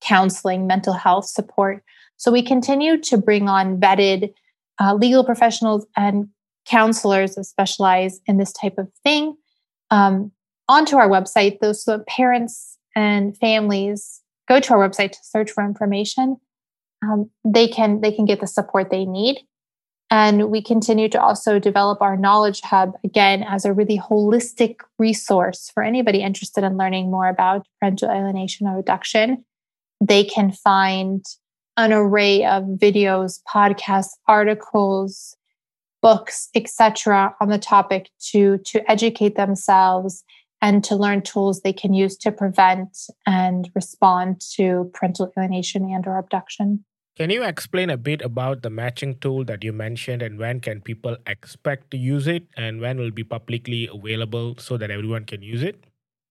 counseling, 0.00 0.66
mental 0.66 0.94
health 0.94 1.26
support. 1.26 1.82
So 2.16 2.30
we 2.30 2.42
continue 2.42 2.98
to 3.02 3.18
bring 3.18 3.48
on 3.48 3.78
vetted 3.78 4.32
uh, 4.80 4.94
legal 4.94 5.24
professionals 5.24 5.86
and 5.96 6.28
counselors 6.66 7.34
that 7.34 7.44
specialize 7.44 8.20
in 8.26 8.38
this 8.38 8.52
type 8.52 8.78
of 8.78 8.90
thing 9.04 9.36
um, 9.90 10.32
onto 10.70 10.96
our 10.96 11.08
website, 11.08 11.58
those 11.58 11.84
so 11.84 11.98
parents 12.06 12.78
and 12.94 13.36
families 13.36 14.20
go 14.48 14.60
to 14.60 14.72
our 14.72 14.88
website 14.88 15.10
to 15.10 15.18
search 15.22 15.50
for 15.50 15.64
information. 15.64 16.36
Um, 17.02 17.28
they 17.44 17.66
can 17.66 18.00
they 18.00 18.12
can 18.12 18.24
get 18.24 18.40
the 18.40 18.46
support 18.46 18.90
they 18.90 19.04
need. 19.04 19.40
And 20.12 20.50
we 20.50 20.62
continue 20.62 21.08
to 21.08 21.20
also 21.20 21.58
develop 21.58 22.02
our 22.02 22.16
knowledge 22.16 22.60
hub 22.62 22.94
again 23.04 23.44
as 23.44 23.64
a 23.64 23.72
really 23.72 23.98
holistic 23.98 24.76
resource 24.98 25.70
for 25.72 25.82
anybody 25.82 26.22
interested 26.22 26.64
in 26.64 26.76
learning 26.76 27.10
more 27.10 27.28
about 27.28 27.66
parental 27.80 28.10
alienation 28.10 28.66
or 28.66 28.78
abduction. 28.78 29.44
They 30.04 30.24
can 30.24 30.50
find 30.50 31.24
an 31.76 31.92
array 31.92 32.44
of 32.44 32.64
videos, 32.64 33.40
podcasts, 33.52 34.10
articles, 34.26 35.36
books, 36.02 36.48
etc. 36.54 37.34
on 37.40 37.48
the 37.48 37.58
topic 37.58 38.10
to, 38.30 38.58
to 38.66 38.90
educate 38.90 39.36
themselves 39.36 40.24
and 40.62 40.84
to 40.84 40.96
learn 40.96 41.22
tools 41.22 41.60
they 41.60 41.72
can 41.72 41.94
use 41.94 42.16
to 42.18 42.32
prevent 42.32 42.96
and 43.26 43.70
respond 43.74 44.40
to 44.56 44.90
parental 44.94 45.32
alienation 45.36 45.84
and 45.84 46.06
or 46.06 46.18
abduction. 46.18 46.84
Can 47.16 47.30
you 47.30 47.42
explain 47.42 47.90
a 47.90 47.96
bit 47.96 48.22
about 48.22 48.62
the 48.62 48.70
matching 48.70 49.18
tool 49.18 49.44
that 49.44 49.62
you 49.62 49.72
mentioned 49.72 50.22
and 50.22 50.38
when 50.38 50.60
can 50.60 50.80
people 50.80 51.16
expect 51.26 51.90
to 51.90 51.98
use 51.98 52.26
it 52.26 52.44
and 52.56 52.80
when 52.80 52.98
will 52.98 53.10
be 53.10 53.24
publicly 53.24 53.88
available 53.92 54.54
so 54.58 54.76
that 54.76 54.90
everyone 54.90 55.24
can 55.24 55.42
use 55.42 55.62
it? 55.62 55.84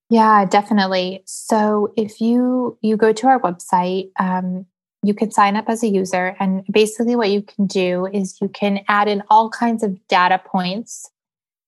Yeah, 0.09 0.45
definitely. 0.45 1.21
So 1.25 1.93
if 1.95 2.19
you 2.19 2.77
you 2.82 2.97
go 2.97 3.13
to 3.13 3.27
our 3.27 3.39
website, 3.39 4.09
um, 4.19 4.65
you 5.03 5.13
can 5.13 5.32
sign 5.32 5.55
up 5.55 5.65
as 5.69 5.84
a 5.84 5.88
user, 5.88 6.36
and 6.39 6.65
basically 6.71 7.15
what 7.15 7.30
you 7.30 7.43
can 7.43 7.67
do 7.67 8.07
is 8.11 8.41
you 8.41 8.49
can 8.49 8.80
add 8.88 9.07
in 9.07 9.21
all 9.30 9.49
kinds 9.49 9.84
of 9.84 9.95
data 10.07 10.41
points 10.43 11.09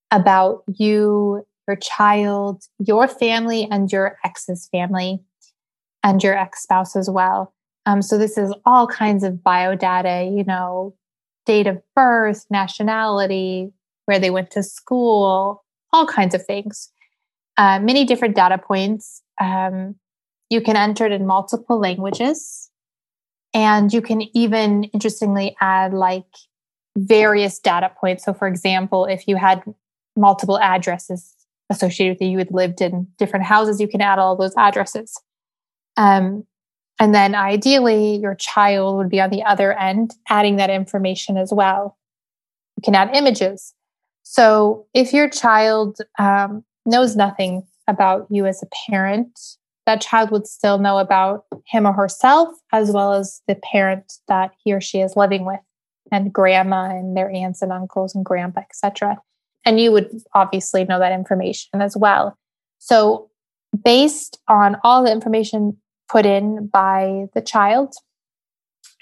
about 0.09 0.63
you, 0.67 1.45
your 1.67 1.77
child, 1.77 2.63
your 2.79 3.07
family, 3.07 3.67
and 3.69 3.91
your 3.91 4.17
ex's 4.25 4.67
family, 4.71 5.19
and 6.03 6.23
your 6.23 6.37
ex 6.37 6.63
spouse 6.63 6.95
as 6.95 7.09
well. 7.09 7.53
Um, 7.85 8.01
so 8.01 8.17
this 8.17 8.37
is 8.37 8.53
all 8.65 8.87
kinds 8.87 9.23
of 9.23 9.43
bio 9.43 9.75
data, 9.75 10.29
you 10.31 10.43
know, 10.43 10.95
date 11.45 11.67
of 11.67 11.81
birth, 11.95 12.45
nationality, 12.49 13.71
where 14.05 14.19
they 14.19 14.29
went 14.29 14.51
to 14.51 14.63
school, 14.63 15.63
all 15.91 16.05
kinds 16.05 16.35
of 16.35 16.45
things. 16.45 16.91
Uh, 17.57 17.79
many 17.79 18.05
different 18.05 18.35
data 18.35 18.57
points. 18.57 19.21
Um, 19.39 19.95
you 20.49 20.61
can 20.61 20.75
enter 20.75 21.05
it 21.05 21.11
in 21.11 21.25
multiple 21.25 21.79
languages. 21.79 22.69
And 23.53 23.91
you 23.91 24.01
can 24.01 24.21
even, 24.35 24.85
interestingly, 24.85 25.55
add 25.59 25.93
like 25.93 26.25
various 26.97 27.59
data 27.59 27.91
points. 27.99 28.23
So, 28.23 28.33
for 28.33 28.47
example, 28.47 29.05
if 29.05 29.27
you 29.27 29.35
had 29.35 29.63
multiple 30.15 30.59
addresses 30.59 31.35
associated 31.71 32.15
with 32.15 32.21
you, 32.21 32.29
you 32.33 32.37
had 32.37 32.51
lived 32.51 32.81
in 32.81 33.07
different 33.17 33.45
houses, 33.45 33.79
you 33.81 33.87
can 33.87 34.01
add 34.01 34.19
all 34.19 34.35
those 34.35 34.53
addresses. 34.57 35.19
Um, 35.97 36.45
and 36.99 37.15
then 37.15 37.33
ideally, 37.33 38.17
your 38.17 38.35
child 38.35 38.97
would 38.97 39.09
be 39.09 39.19
on 39.19 39.31
the 39.31 39.43
other 39.43 39.73
end, 39.73 40.13
adding 40.29 40.57
that 40.57 40.69
information 40.69 41.37
as 41.37 41.51
well. 41.51 41.97
You 42.77 42.81
can 42.83 42.93
add 42.93 43.15
images. 43.15 43.73
So 44.21 44.85
if 44.93 45.11
your 45.11 45.27
child 45.27 45.97
um, 46.19 46.63
knows 46.85 47.15
nothing 47.15 47.63
about 47.87 48.27
you 48.29 48.45
as 48.45 48.61
a 48.61 48.67
parent, 48.89 49.39
that 49.87 50.01
child 50.01 50.29
would 50.29 50.45
still 50.45 50.77
know 50.77 50.99
about 50.99 51.45
him 51.65 51.87
or 51.87 51.93
herself, 51.93 52.49
as 52.71 52.91
well 52.91 53.13
as 53.13 53.41
the 53.47 53.55
parent 53.55 54.13
that 54.27 54.51
he 54.63 54.73
or 54.73 54.81
she 54.81 55.01
is 55.01 55.15
living 55.15 55.45
with, 55.45 55.59
and 56.11 56.31
grandma 56.31 56.89
and 56.89 57.17
their 57.17 57.31
aunts 57.31 57.61
and 57.61 57.71
uncles 57.71 58.13
and 58.13 58.23
grandpa, 58.23 58.61
etc. 58.61 59.17
And 59.65 59.79
you 59.79 59.91
would 59.91 60.09
obviously 60.33 60.85
know 60.85 60.99
that 60.99 61.11
information 61.11 61.81
as 61.81 61.95
well. 61.95 62.37
So, 62.79 63.29
based 63.83 64.39
on 64.47 64.77
all 64.83 65.03
the 65.03 65.11
information 65.11 65.77
put 66.09 66.25
in 66.25 66.67
by 66.67 67.25
the 67.33 67.41
child 67.41 67.93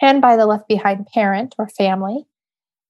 and 0.01 0.22
by 0.22 0.36
the 0.36 0.45
left 0.45 0.68
behind 0.68 1.07
parent 1.14 1.55
or 1.57 1.68
family, 1.68 2.26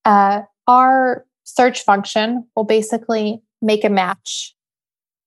uh, 0.03 0.41
our 0.67 1.25
search 1.43 1.83
function 1.83 2.47
will 2.55 2.63
basically 2.63 3.41
make 3.61 3.83
a 3.83 3.89
match 3.89 4.55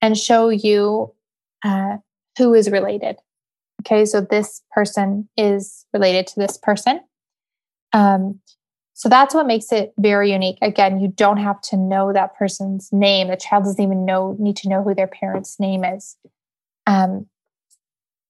and 0.00 0.16
show 0.16 0.48
you 0.48 1.14
uh, 1.64 1.96
who 2.38 2.54
is 2.54 2.70
related. 2.70 3.16
Okay, 3.82 4.04
so 4.04 4.20
this 4.20 4.62
person 4.72 5.28
is 5.36 5.86
related 5.92 6.26
to 6.28 6.34
this 6.38 6.56
person. 6.56 7.00
Um, 7.92 8.40
so 9.02 9.08
that's 9.08 9.34
what 9.34 9.48
makes 9.48 9.72
it 9.72 9.92
very 9.98 10.30
unique. 10.30 10.58
Again, 10.62 11.00
you 11.00 11.08
don't 11.08 11.38
have 11.38 11.60
to 11.62 11.76
know 11.76 12.12
that 12.12 12.36
person's 12.36 12.88
name. 12.92 13.26
The 13.26 13.36
child 13.36 13.64
doesn't 13.64 13.82
even 13.82 14.04
know 14.04 14.36
need 14.38 14.54
to 14.58 14.68
know 14.68 14.84
who 14.84 14.94
their 14.94 15.08
parent's 15.08 15.58
name 15.58 15.84
is. 15.84 16.16
Um, 16.86 17.26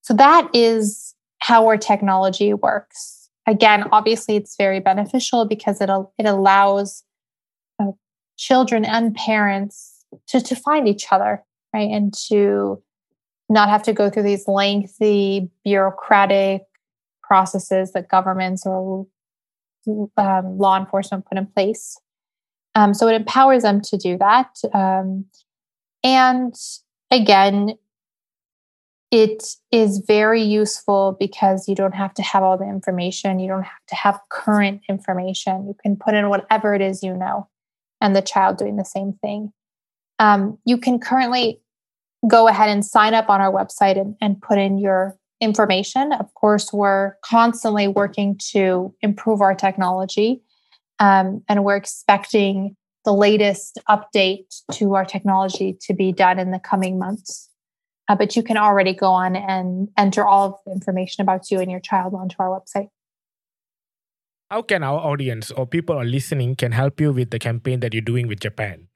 so 0.00 0.14
that 0.14 0.48
is 0.54 1.14
how 1.40 1.66
our 1.66 1.76
technology 1.76 2.54
works. 2.54 3.28
Again, 3.46 3.84
obviously, 3.92 4.36
it's 4.36 4.56
very 4.56 4.80
beneficial 4.80 5.44
because 5.44 5.82
it 5.82 5.90
it 6.16 6.24
allows 6.24 7.04
uh, 7.78 7.92
children 8.38 8.86
and 8.86 9.14
parents 9.14 10.06
to 10.28 10.40
to 10.40 10.56
find 10.56 10.88
each 10.88 11.04
other, 11.10 11.44
right, 11.74 11.90
and 11.90 12.14
to 12.30 12.82
not 13.50 13.68
have 13.68 13.82
to 13.82 13.92
go 13.92 14.08
through 14.08 14.22
these 14.22 14.48
lengthy 14.48 15.50
bureaucratic 15.64 16.62
processes 17.22 17.92
that 17.92 18.08
governments 18.08 18.64
or 18.64 19.06
um, 20.16 20.59
law 20.59 20.78
enforcement 20.78 21.26
put 21.26 21.39
in 21.39 21.47
place. 21.47 21.99
Um, 22.74 22.95
so 22.95 23.09
it 23.09 23.14
empowers 23.14 23.62
them 23.62 23.80
to 23.83 23.97
do 23.97 24.16
that. 24.18 24.57
Um, 24.72 25.26
and 26.03 26.55
again, 27.11 27.76
it 29.11 29.45
is 29.70 30.03
very 30.07 30.43
useful 30.43 31.16
because 31.20 31.68
you 31.68 31.74
don't 31.74 31.95
have 31.95 32.14
to 32.14 32.22
have 32.22 32.43
all 32.43 32.57
the 32.57 32.66
information. 32.66 33.39
You 33.39 33.49
don't 33.49 33.62
have 33.62 33.87
to 33.89 33.95
have 33.95 34.18
current 34.30 34.80
information. 34.89 35.66
You 35.66 35.76
can 35.83 35.97
put 35.97 36.14
in 36.14 36.30
whatever 36.30 36.74
it 36.74 36.80
is 36.80 37.03
you 37.03 37.14
know, 37.14 37.47
and 38.01 38.16
the 38.16 38.22
child 38.22 38.57
doing 38.57 38.76
the 38.76 38.85
same 38.85 39.12
thing. 39.20 39.53
Um, 40.18 40.59
you 40.64 40.78
can 40.78 40.99
currently 40.99 41.61
go 42.26 42.49
ahead 42.49 42.70
and 42.70 42.85
sign 42.85 43.12
up 43.12 43.28
on 43.28 43.41
our 43.41 43.53
website 43.53 44.01
and, 44.01 44.16
and 44.20 44.41
put 44.41 44.59
in 44.59 44.78
your 44.78 45.18
information. 45.43 46.12
Of 46.12 46.32
course, 46.34 46.72
we're 46.72 47.16
constantly 47.24 47.88
working 47.88 48.38
to 48.53 48.95
improve 49.03 49.40
our 49.40 49.55
technology, 49.55 50.43
um, 51.01 51.43
and 51.49 51.64
we're 51.64 51.76
expecting 51.76 52.76
the 53.05 53.12
latest 53.12 53.78
update 53.90 54.62
to 54.72 54.95
our 54.95 55.05
technology 55.05 55.76
to 55.82 55.93
be 55.93 56.12
done 56.12 56.38
in 56.38 56.53
the 56.53 56.61
coming 56.61 56.99
months. 56.99 57.51
Uh, 58.09 58.14
but 58.14 58.36
you 58.36 58.43
can 58.43 58.57
already 58.57 58.95
go 58.95 59.11
on 59.11 59.34
and 59.34 59.88
enter 59.99 60.24
all 60.24 60.49
of 60.49 60.55
the 60.64 60.72
information 60.72 61.22
about 61.22 61.51
you 61.51 61.59
and 61.59 61.70
your 61.70 61.80
child 61.80 62.14
onto 62.14 62.36
our 62.38 62.49
website. 62.49 62.88
How 64.51 64.62
can 64.62 64.82
our 64.82 64.99
audience 64.99 65.51
or 65.51 65.66
people 65.66 65.97
are 65.97 66.05
listening 66.05 66.57
can 66.57 66.72
help 66.72 67.01
you 67.01 67.12
with 67.12 67.30
the 67.30 67.38
campaign 67.38 67.80
that 67.80 67.95
you're 67.95 68.03
doing 68.03 68.28
with 68.28 68.40
Japan? 68.40 68.88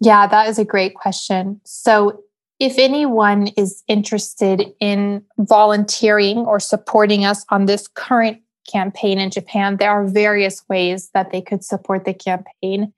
Yeah, 0.00 0.26
that 0.26 0.48
is 0.48 0.58
a 0.58 0.64
great 0.64 0.94
question. 0.94 1.60
So 1.64 2.22
if 2.60 2.78
anyone 2.78 3.48
is 3.56 3.82
interested 3.88 4.74
in 4.80 5.24
volunteering 5.38 6.38
or 6.38 6.60
supporting 6.60 7.24
us 7.24 7.44
on 7.48 7.64
this 7.64 7.88
current 7.88 8.42
campaign 8.70 9.18
in 9.18 9.30
Japan, 9.30 9.78
there 9.78 9.90
are 9.90 10.06
various 10.06 10.62
ways 10.68 11.08
that 11.14 11.32
they 11.32 11.40
could 11.40 11.64
support 11.64 12.04
the 12.04 12.12
campaign. 12.12 12.92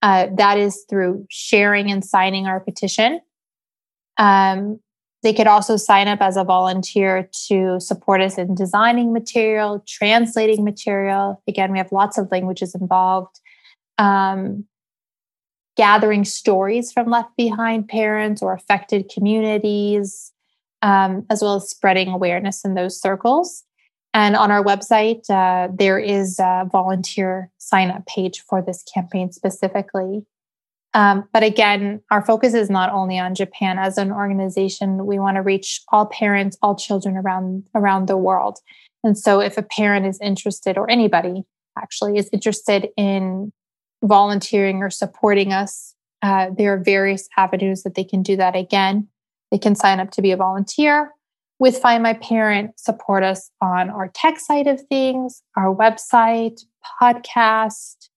Uh, 0.00 0.28
that 0.34 0.58
is 0.58 0.84
through 0.88 1.26
sharing 1.30 1.92
and 1.92 2.04
signing 2.04 2.46
our 2.46 2.58
petition. 2.58 3.20
Um, 4.16 4.80
they 5.22 5.34
could 5.34 5.46
also 5.46 5.76
sign 5.76 6.08
up 6.08 6.20
as 6.20 6.36
a 6.36 6.42
volunteer 6.42 7.28
to 7.48 7.78
support 7.78 8.20
us 8.20 8.38
in 8.38 8.54
designing 8.54 9.12
material, 9.12 9.84
translating 9.86 10.64
material. 10.64 11.40
Again, 11.46 11.70
we 11.70 11.78
have 11.78 11.92
lots 11.92 12.18
of 12.18 12.28
languages 12.32 12.74
involved. 12.74 13.38
Um, 13.98 14.64
gathering 15.82 16.24
stories 16.24 16.92
from 16.92 17.10
left 17.10 17.36
behind 17.36 17.88
parents 17.88 18.40
or 18.40 18.52
affected 18.52 19.10
communities, 19.12 20.30
um, 20.80 21.26
as 21.28 21.42
well 21.42 21.56
as 21.56 21.68
spreading 21.68 22.06
awareness 22.06 22.64
in 22.64 22.74
those 22.74 23.00
circles. 23.00 23.64
And 24.14 24.36
on 24.36 24.52
our 24.52 24.62
website, 24.62 25.28
uh, 25.28 25.72
there 25.76 25.98
is 25.98 26.38
a 26.38 26.68
volunteer 26.70 27.50
sign 27.58 27.90
up 27.90 28.06
page 28.06 28.44
for 28.48 28.62
this 28.62 28.84
campaign 28.94 29.32
specifically. 29.32 30.24
Um, 30.94 31.24
but 31.32 31.42
again, 31.42 32.00
our 32.12 32.24
focus 32.24 32.54
is 32.54 32.70
not 32.70 32.92
only 32.92 33.18
on 33.18 33.34
Japan. 33.34 33.76
As 33.80 33.98
an 33.98 34.12
organization, 34.12 35.04
we 35.04 35.18
want 35.18 35.34
to 35.34 35.42
reach 35.42 35.80
all 35.88 36.06
parents, 36.06 36.56
all 36.62 36.76
children 36.76 37.16
around 37.16 37.66
around 37.74 38.06
the 38.06 38.16
world. 38.16 38.60
And 39.02 39.18
so, 39.18 39.40
if 39.40 39.58
a 39.58 39.62
parent 39.62 40.06
is 40.06 40.20
interested, 40.20 40.78
or 40.78 40.88
anybody 40.88 41.42
actually 41.76 42.18
is 42.18 42.30
interested 42.32 42.90
in 42.96 43.52
volunteering 44.02 44.82
or 44.82 44.90
supporting 44.90 45.52
us, 45.52 45.94
uh, 46.22 46.50
there 46.56 46.74
are 46.74 46.82
various 46.82 47.28
avenues 47.36 47.82
that 47.82 47.94
they 47.94 48.04
can 48.04 48.22
do 48.22 48.36
that. 48.36 48.56
Again, 48.56 49.08
they 49.50 49.58
can 49.58 49.74
sign 49.74 50.00
up 50.00 50.10
to 50.12 50.22
be 50.22 50.30
a 50.30 50.36
volunteer 50.36 51.12
with 51.58 51.78
Find 51.78 52.02
My 52.02 52.14
Parent, 52.14 52.78
support 52.78 53.22
us 53.22 53.50
on 53.60 53.88
our 53.88 54.08
tech 54.08 54.40
side 54.40 54.66
of 54.66 54.80
things, 54.88 55.42
our 55.56 55.74
website, 55.74 56.60
podcast, 57.00 58.08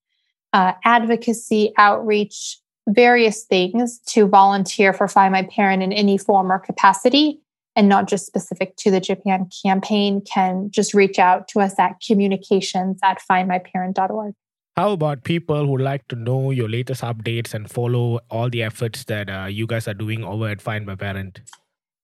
uh, 0.52 0.74
advocacy, 0.84 1.72
outreach, 1.78 2.60
various 2.88 3.44
things 3.44 4.00
to 4.08 4.28
volunteer 4.28 4.94
for 4.94 5.08
Find 5.08 5.32
My 5.32 5.44
Parent 5.44 5.84
in 5.84 5.92
any 5.92 6.18
form 6.18 6.52
or 6.52 6.60
capacity 6.60 7.40
and 7.76 7.90
not 7.90 8.08
just 8.08 8.26
specific 8.26 8.76
to 8.78 8.90
the 8.90 9.02
Japan 9.02 9.50
campaign 9.64 10.22
can 10.22 10.72
just 10.72 10.94
reach 10.94 11.20
out 11.20 11.48
to 11.50 11.60
us 11.60 11.78
at 11.78 12.02
communications 12.06 13.00
at 13.04 13.20
findmyparent.org. 13.30 14.34
How 14.76 14.92
about 14.92 15.24
people 15.24 15.66
who 15.66 15.78
like 15.78 16.06
to 16.10 16.18
know 16.18 16.52
your 16.52 16.68
latest 16.68 17.02
updates 17.02 17.54
and 17.54 17.72
follow 17.72 18.20
all 18.30 18.50
the 18.50 18.62
efforts 18.62 19.06
that 19.06 19.30
uh, 19.30 19.46
you 19.46 19.66
guys 19.66 19.88
are 19.88 19.94
doing 19.94 20.24
over 20.24 20.50
at 20.50 20.62
Find 20.62 20.86
My 20.86 20.96
Parent? 20.96 21.40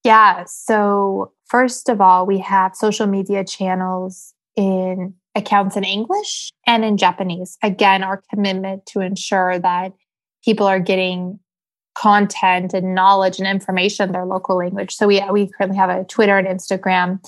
Yeah. 0.06 0.46
So, 0.48 1.34
first 1.46 1.90
of 1.90 2.00
all, 2.00 2.26
we 2.26 2.40
have 2.40 2.74
social 2.76 3.08
media 3.08 3.44
channels 3.44 4.34
in 4.56 5.16
accounts 5.36 5.76
in 5.76 5.84
English 5.84 6.52
and 6.66 6.86
in 6.86 6.96
Japanese. 6.96 7.58
Again, 7.62 8.04
our 8.04 8.24
commitment 8.34 8.86
to 8.88 9.02
ensure 9.02 9.60
that 9.60 9.92
people 10.44 10.66
are 10.66 10.80
getting 10.80 11.40
content 11.94 12.74
and 12.74 12.96
knowledge 12.96 13.38
and 13.38 13.48
information 13.48 14.08
in 14.08 14.14
their 14.14 14.26
local 14.26 14.58
language. 14.58 14.96
So 14.96 15.08
we 15.08 15.22
we 15.30 15.50
currently 15.50 15.78
have 15.78 15.90
a 15.90 16.06
Twitter 16.06 16.38
and 16.38 16.48
Instagram 16.48 17.22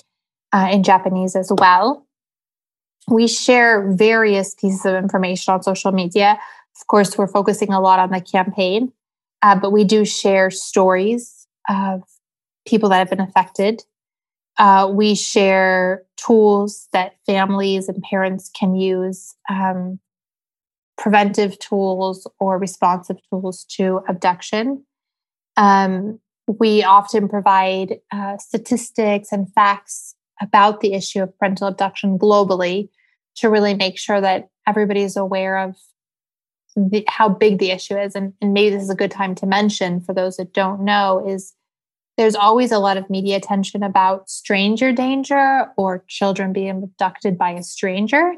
uh, 0.54 0.70
in 0.72 0.84
Japanese 0.84 1.36
as 1.36 1.52
well. 1.58 2.08
We 3.08 3.28
share 3.28 3.91
various 3.93 4.56
pieces 4.56 4.86
of 4.86 4.95
information 4.95 5.54
on 5.54 5.64
social 5.64 5.91
media. 5.91 6.39
Of 6.80 6.88
course, 6.88 7.18
we're 7.18 7.28
focusing 7.28 7.72
a 7.72 7.82
lot 7.82 7.99
on 7.99 8.12
the 8.12 8.22
campaign, 8.22 8.93
uh, 9.41 9.56
but 9.60 9.72
we 9.72 9.84
do 9.84 10.06
share 10.06 10.49
stories 10.49 11.47
of 11.70 12.04
people 12.66 12.89
that 12.89 12.99
have 12.99 13.10
been 13.10 13.20
affected. 13.20 13.84
Uh, 14.58 14.89
we 14.91 15.16
share 15.16 16.04
tools 16.16 16.88
that 16.93 17.16
families 17.26 17.89
and 17.89 18.01
parents 18.04 18.49
can 18.58 18.76
use 18.76 19.36
um, 19.49 19.99
preventive 20.97 21.58
tools 21.60 22.28
or 22.39 22.58
responsive 22.58 23.18
tools 23.30 23.66
to 23.66 24.01
abduction. 24.08 24.86
Um, 25.58 26.20
we 26.47 26.84
often 26.84 27.28
provide 27.28 27.99
uh, 28.12 28.38
statistics 28.38 29.32
and 29.32 29.51
facts 29.54 30.16
about 30.41 30.81
the 30.81 30.93
issue 30.93 31.21
of 31.21 31.38
parental 31.38 31.67
abduction 31.67 32.17
globally 32.17 32.89
to 33.36 33.49
really 33.49 33.73
make 33.73 33.97
sure 33.97 34.21
that 34.21 34.49
everybody 34.67 35.01
is 35.01 35.17
aware 35.17 35.57
of 35.57 35.75
the, 36.75 37.03
how 37.07 37.29
big 37.29 37.59
the 37.59 37.71
issue 37.71 37.97
is. 37.97 38.15
And, 38.15 38.34
and 38.41 38.53
maybe 38.53 38.75
this 38.75 38.84
is 38.84 38.89
a 38.89 38.95
good 38.95 39.11
time 39.11 39.36
to 39.36 39.45
mention 39.45 40.01
for 40.01 40.13
those 40.13 40.38
that 40.38 40.53
don't 40.53 40.81
know 40.81 41.23
is 41.27 41.53
there's 42.17 42.36
always 42.36 42.71
a 42.71 42.79
lot 42.79 42.97
of 42.97 43.09
media 43.09 43.38
attention 43.38 43.84
about 43.84 44.29
stranger 44.29 44.91
danger 44.91 45.67
or 45.77 46.03
children 46.07 46.53
being 46.53 46.84
abducted 46.84 47.38
by 47.38 47.51
a 47.51 47.63
stranger. 47.63 48.34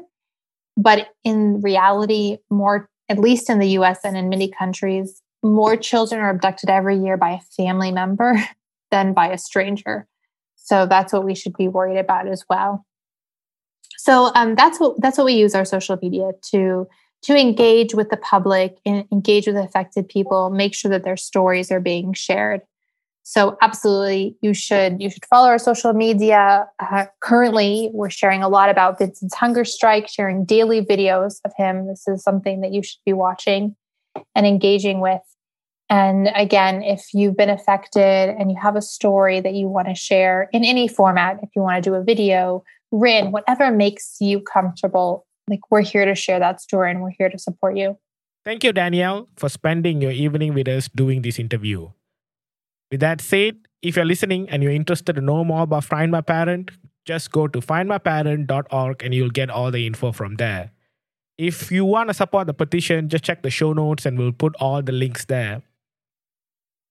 But 0.76 1.08
in 1.24 1.60
reality, 1.60 2.38
more, 2.50 2.88
at 3.08 3.18
least 3.18 3.50
in 3.50 3.58
the 3.58 3.68
US 3.78 4.00
and 4.04 4.16
in 4.16 4.28
many 4.28 4.50
countries, 4.50 5.22
more 5.42 5.76
children 5.76 6.20
are 6.20 6.30
abducted 6.30 6.70
every 6.70 6.98
year 6.98 7.16
by 7.16 7.32
a 7.32 7.40
family 7.56 7.92
member 7.92 8.42
than 8.90 9.12
by 9.12 9.28
a 9.28 9.38
stranger. 9.38 10.06
So 10.66 10.84
that's 10.84 11.12
what 11.12 11.24
we 11.24 11.36
should 11.36 11.56
be 11.56 11.68
worried 11.68 11.98
about 11.98 12.26
as 12.26 12.44
well. 12.50 12.84
So 13.98 14.32
um, 14.34 14.56
that's 14.56 14.78
what 14.80 15.00
that's 15.00 15.16
what 15.16 15.24
we 15.24 15.34
use 15.34 15.54
our 15.54 15.64
social 15.64 15.96
media 16.02 16.32
to 16.50 16.88
to 17.22 17.36
engage 17.36 17.94
with 17.94 18.10
the 18.10 18.16
public 18.16 18.76
and 18.84 19.04
engage 19.12 19.46
with 19.46 19.56
affected 19.56 20.08
people, 20.08 20.50
make 20.50 20.74
sure 20.74 20.90
that 20.90 21.04
their 21.04 21.16
stories 21.16 21.70
are 21.70 21.80
being 21.80 22.12
shared. 22.12 22.62
So 23.22 23.56
absolutely, 23.62 24.36
you 24.40 24.54
should 24.54 25.00
you 25.00 25.08
should 25.08 25.24
follow 25.26 25.48
our 25.48 25.58
social 25.58 25.92
media. 25.92 26.66
Uh, 26.80 27.06
currently, 27.20 27.90
we're 27.92 28.10
sharing 28.10 28.42
a 28.42 28.48
lot 28.48 28.68
about 28.68 28.98
Vincent's 28.98 29.36
hunger 29.36 29.64
strike, 29.64 30.08
sharing 30.08 30.44
daily 30.44 30.80
videos 30.80 31.40
of 31.44 31.52
him. 31.56 31.86
This 31.86 32.08
is 32.08 32.24
something 32.24 32.60
that 32.62 32.72
you 32.72 32.82
should 32.82 33.00
be 33.06 33.12
watching 33.12 33.76
and 34.34 34.46
engaging 34.46 35.00
with. 35.00 35.22
And 35.88 36.28
again, 36.34 36.82
if 36.82 37.14
you've 37.14 37.36
been 37.36 37.50
affected 37.50 38.34
and 38.38 38.50
you 38.50 38.56
have 38.60 38.74
a 38.74 38.82
story 38.82 39.40
that 39.40 39.54
you 39.54 39.68
want 39.68 39.88
to 39.88 39.94
share 39.94 40.48
in 40.52 40.64
any 40.64 40.88
format, 40.88 41.38
if 41.42 41.50
you 41.54 41.62
want 41.62 41.82
to 41.82 41.90
do 41.90 41.94
a 41.94 42.02
video, 42.02 42.64
written, 42.90 43.30
whatever 43.30 43.70
makes 43.70 44.16
you 44.20 44.40
comfortable, 44.40 45.26
like 45.48 45.60
we're 45.70 45.82
here 45.82 46.04
to 46.04 46.14
share 46.14 46.40
that 46.40 46.60
story 46.60 46.90
and 46.90 47.02
we're 47.02 47.14
here 47.16 47.28
to 47.28 47.38
support 47.38 47.76
you. 47.76 47.96
Thank 48.44 48.64
you, 48.64 48.72
Danielle, 48.72 49.28
for 49.36 49.48
spending 49.48 50.00
your 50.00 50.12
evening 50.12 50.54
with 50.54 50.68
us 50.68 50.88
doing 50.88 51.22
this 51.22 51.38
interview. 51.38 51.90
With 52.90 53.00
that 53.00 53.20
said, 53.20 53.56
if 53.82 53.96
you're 53.96 54.04
listening 54.04 54.48
and 54.48 54.62
you're 54.62 54.72
interested 54.72 55.14
to 55.14 55.20
know 55.20 55.44
more 55.44 55.62
about 55.62 55.84
Find 55.84 56.10
My 56.10 56.20
Parent, 56.20 56.70
just 57.04 57.30
go 57.30 57.46
to 57.46 57.60
findmyparent.org 57.60 59.02
and 59.02 59.14
you'll 59.14 59.30
get 59.30 59.50
all 59.50 59.70
the 59.70 59.86
info 59.86 60.12
from 60.12 60.36
there. 60.36 60.72
If 61.38 61.70
you 61.70 61.84
want 61.84 62.08
to 62.08 62.14
support 62.14 62.46
the 62.46 62.54
petition, 62.54 63.08
just 63.08 63.24
check 63.24 63.42
the 63.42 63.50
show 63.50 63.72
notes 63.72 64.06
and 64.06 64.18
we'll 64.18 64.32
put 64.32 64.54
all 64.56 64.82
the 64.82 64.92
links 64.92 65.24
there. 65.26 65.62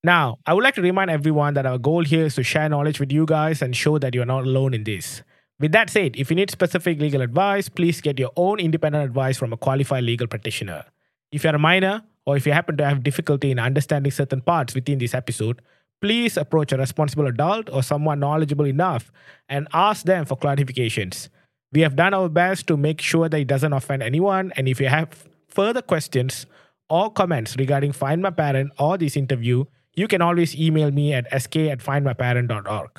Now, 0.06 0.38
I 0.46 0.54
would 0.54 0.64
like 0.64 0.76
to 0.76 0.84
remind 0.84 1.10
everyone 1.10 1.56
that 1.56 1.66
our 1.66 1.80
goal 1.80 2.04
here 2.04 2.26
is 2.26 2.36
to 2.36 2.44
share 2.44 2.70
knowledge 2.70 3.00
with 3.00 3.12
you 3.12 3.26
guys 3.26 3.64
and 3.64 3.76
show 3.76 3.98
that 3.98 4.14
you're 4.14 4.24
not 4.24 4.44
alone 4.44 4.76
in 4.76 4.84
this. 4.84 5.24
With 5.60 5.72
that 5.72 5.90
said, 5.90 6.16
if 6.16 6.30
you 6.30 6.36
need 6.36 6.52
specific 6.52 7.00
legal 7.00 7.24
advice, 7.24 7.70
please 7.70 8.02
get 8.02 8.20
your 8.20 8.30
own 8.36 8.60
independent 8.60 9.04
advice 9.04 9.36
from 9.36 9.52
a 9.52 9.58
qualified 9.58 10.04
legal 10.04 10.28
practitioner. 10.28 10.86
If 11.32 11.44
you're 11.44 11.56
a 11.56 11.58
minor, 11.58 12.04
or 12.24 12.38
if 12.38 12.46
you 12.46 12.52
happen 12.52 12.78
to 12.78 12.86
have 12.86 13.02
difficulty 13.02 13.50
in 13.50 13.58
understanding 13.58 14.12
certain 14.12 14.42
parts 14.42 14.76
within 14.76 15.00
this 15.00 15.16
episode, 15.16 15.60
please 16.02 16.38
approach 16.38 16.72
a 16.72 16.78
responsible 16.78 17.26
adult 17.26 17.68
or 17.72 17.82
someone 17.82 18.20
knowledgeable 18.20 18.68
enough 18.68 19.12
and 19.50 19.68
ask 19.74 20.06
them 20.06 20.26
for 20.26 20.38
clarifications. 20.38 21.30
We 21.72 21.82
have 21.82 21.96
done 21.96 22.14
our 22.14 22.30
best 22.30 22.68
to 22.68 22.78
make 22.78 23.02
sure 23.02 23.28
that 23.28 23.40
it 23.40 23.48
doesn't 23.48 23.74
offend 23.74 24.04
anyone. 24.04 24.54
And 24.56 24.70
if 24.70 24.80
you 24.80 24.88
have 24.88 25.26
further 25.48 25.82
questions 25.82 26.46
or 26.92 27.12
comments 27.12 27.56
regarding 27.58 27.92
Find 27.92 28.22
My 28.22 28.30
Parent 28.30 28.72
or 28.78 29.00
this 29.00 29.18
interview, 29.18 29.66
you 29.96 30.08
can 30.08 30.22
always 30.22 30.56
email 30.56 30.92
me 30.92 31.14
at 31.14 31.26
sk 31.42 31.56
at 31.58 31.80
findmyparent.org. 31.80 32.92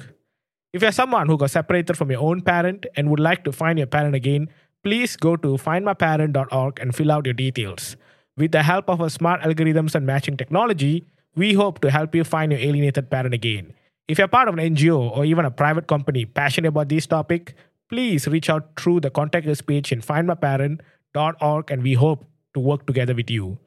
If 0.73 0.83
you're 0.83 0.93
someone 0.93 1.27
who 1.29 1.37
got 1.39 1.51
separated 1.51 1.97
from 1.97 2.11
your 2.11 2.21
own 2.21 2.43
parent 2.43 2.87
and 2.97 3.11
would 3.11 3.21
like 3.21 3.45
to 3.45 3.53
find 3.53 3.79
your 3.79 3.87
parent 3.87 4.15
again, 4.15 4.49
please 4.83 5.17
go 5.17 5.37
to 5.37 5.57
findmyparent.org 5.57 6.81
and 6.81 6.95
fill 6.95 7.13
out 7.13 7.27
your 7.27 7.35
details. 7.35 7.97
With 8.37 8.53
the 8.53 8.63
help 8.63 8.91
of 8.91 9.01
our 9.01 9.09
smart 9.09 9.41
algorithms 9.43 9.95
and 9.95 10.07
matching 10.07 10.37
technology, 10.37 11.07
we 11.35 11.55
hope 11.55 11.81
to 11.81 11.91
help 11.91 12.15
you 12.15 12.25
find 12.25 12.53
your 12.53 12.61
alienated 12.61 13.11
parent 13.11 13.35
again. 13.35 13.73
If 14.09 14.19
you're 14.19 14.29
part 14.29 14.49
of 14.49 14.59
an 14.59 14.77
NGO 14.77 15.17
or 15.17 15.25
even 15.25 15.45
a 15.45 15.51
private 15.51 15.87
company 15.87 16.25
passionate 16.25 16.69
about 16.69 16.89
this 16.89 17.07
topic, 17.07 17.55
please 17.89 18.27
reach 18.27 18.51
out 18.51 18.79
through 18.79 19.01
the 19.01 19.11
contact 19.11 19.47
us 19.47 19.61
page 19.61 19.93
in 19.93 20.01
findmyparent.org 20.01 21.71
and 21.71 21.83
we 21.83 21.95
hope 21.95 22.25
to 22.55 22.61
work 22.61 22.87
together 22.87 23.15
with 23.15 23.31
you. 23.31 23.59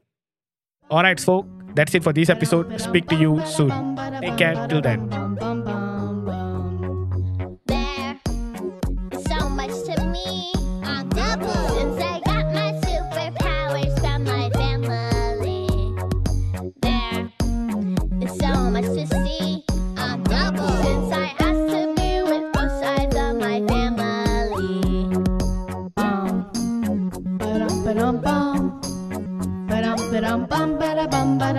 All 0.89 1.03
right, 1.03 1.19
folks, 1.19 1.49
that's 1.75 1.93
it 1.95 2.03
for 2.03 2.13
this 2.13 2.29
episode. 2.29 2.79
Speak 2.79 3.07
to 3.07 3.15
you 3.15 3.41
soon. 3.45 3.95
Take 4.21 4.37
care 4.37 4.67
till 4.67 4.81
then. 4.81 5.78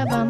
Merhaba. 0.00 0.29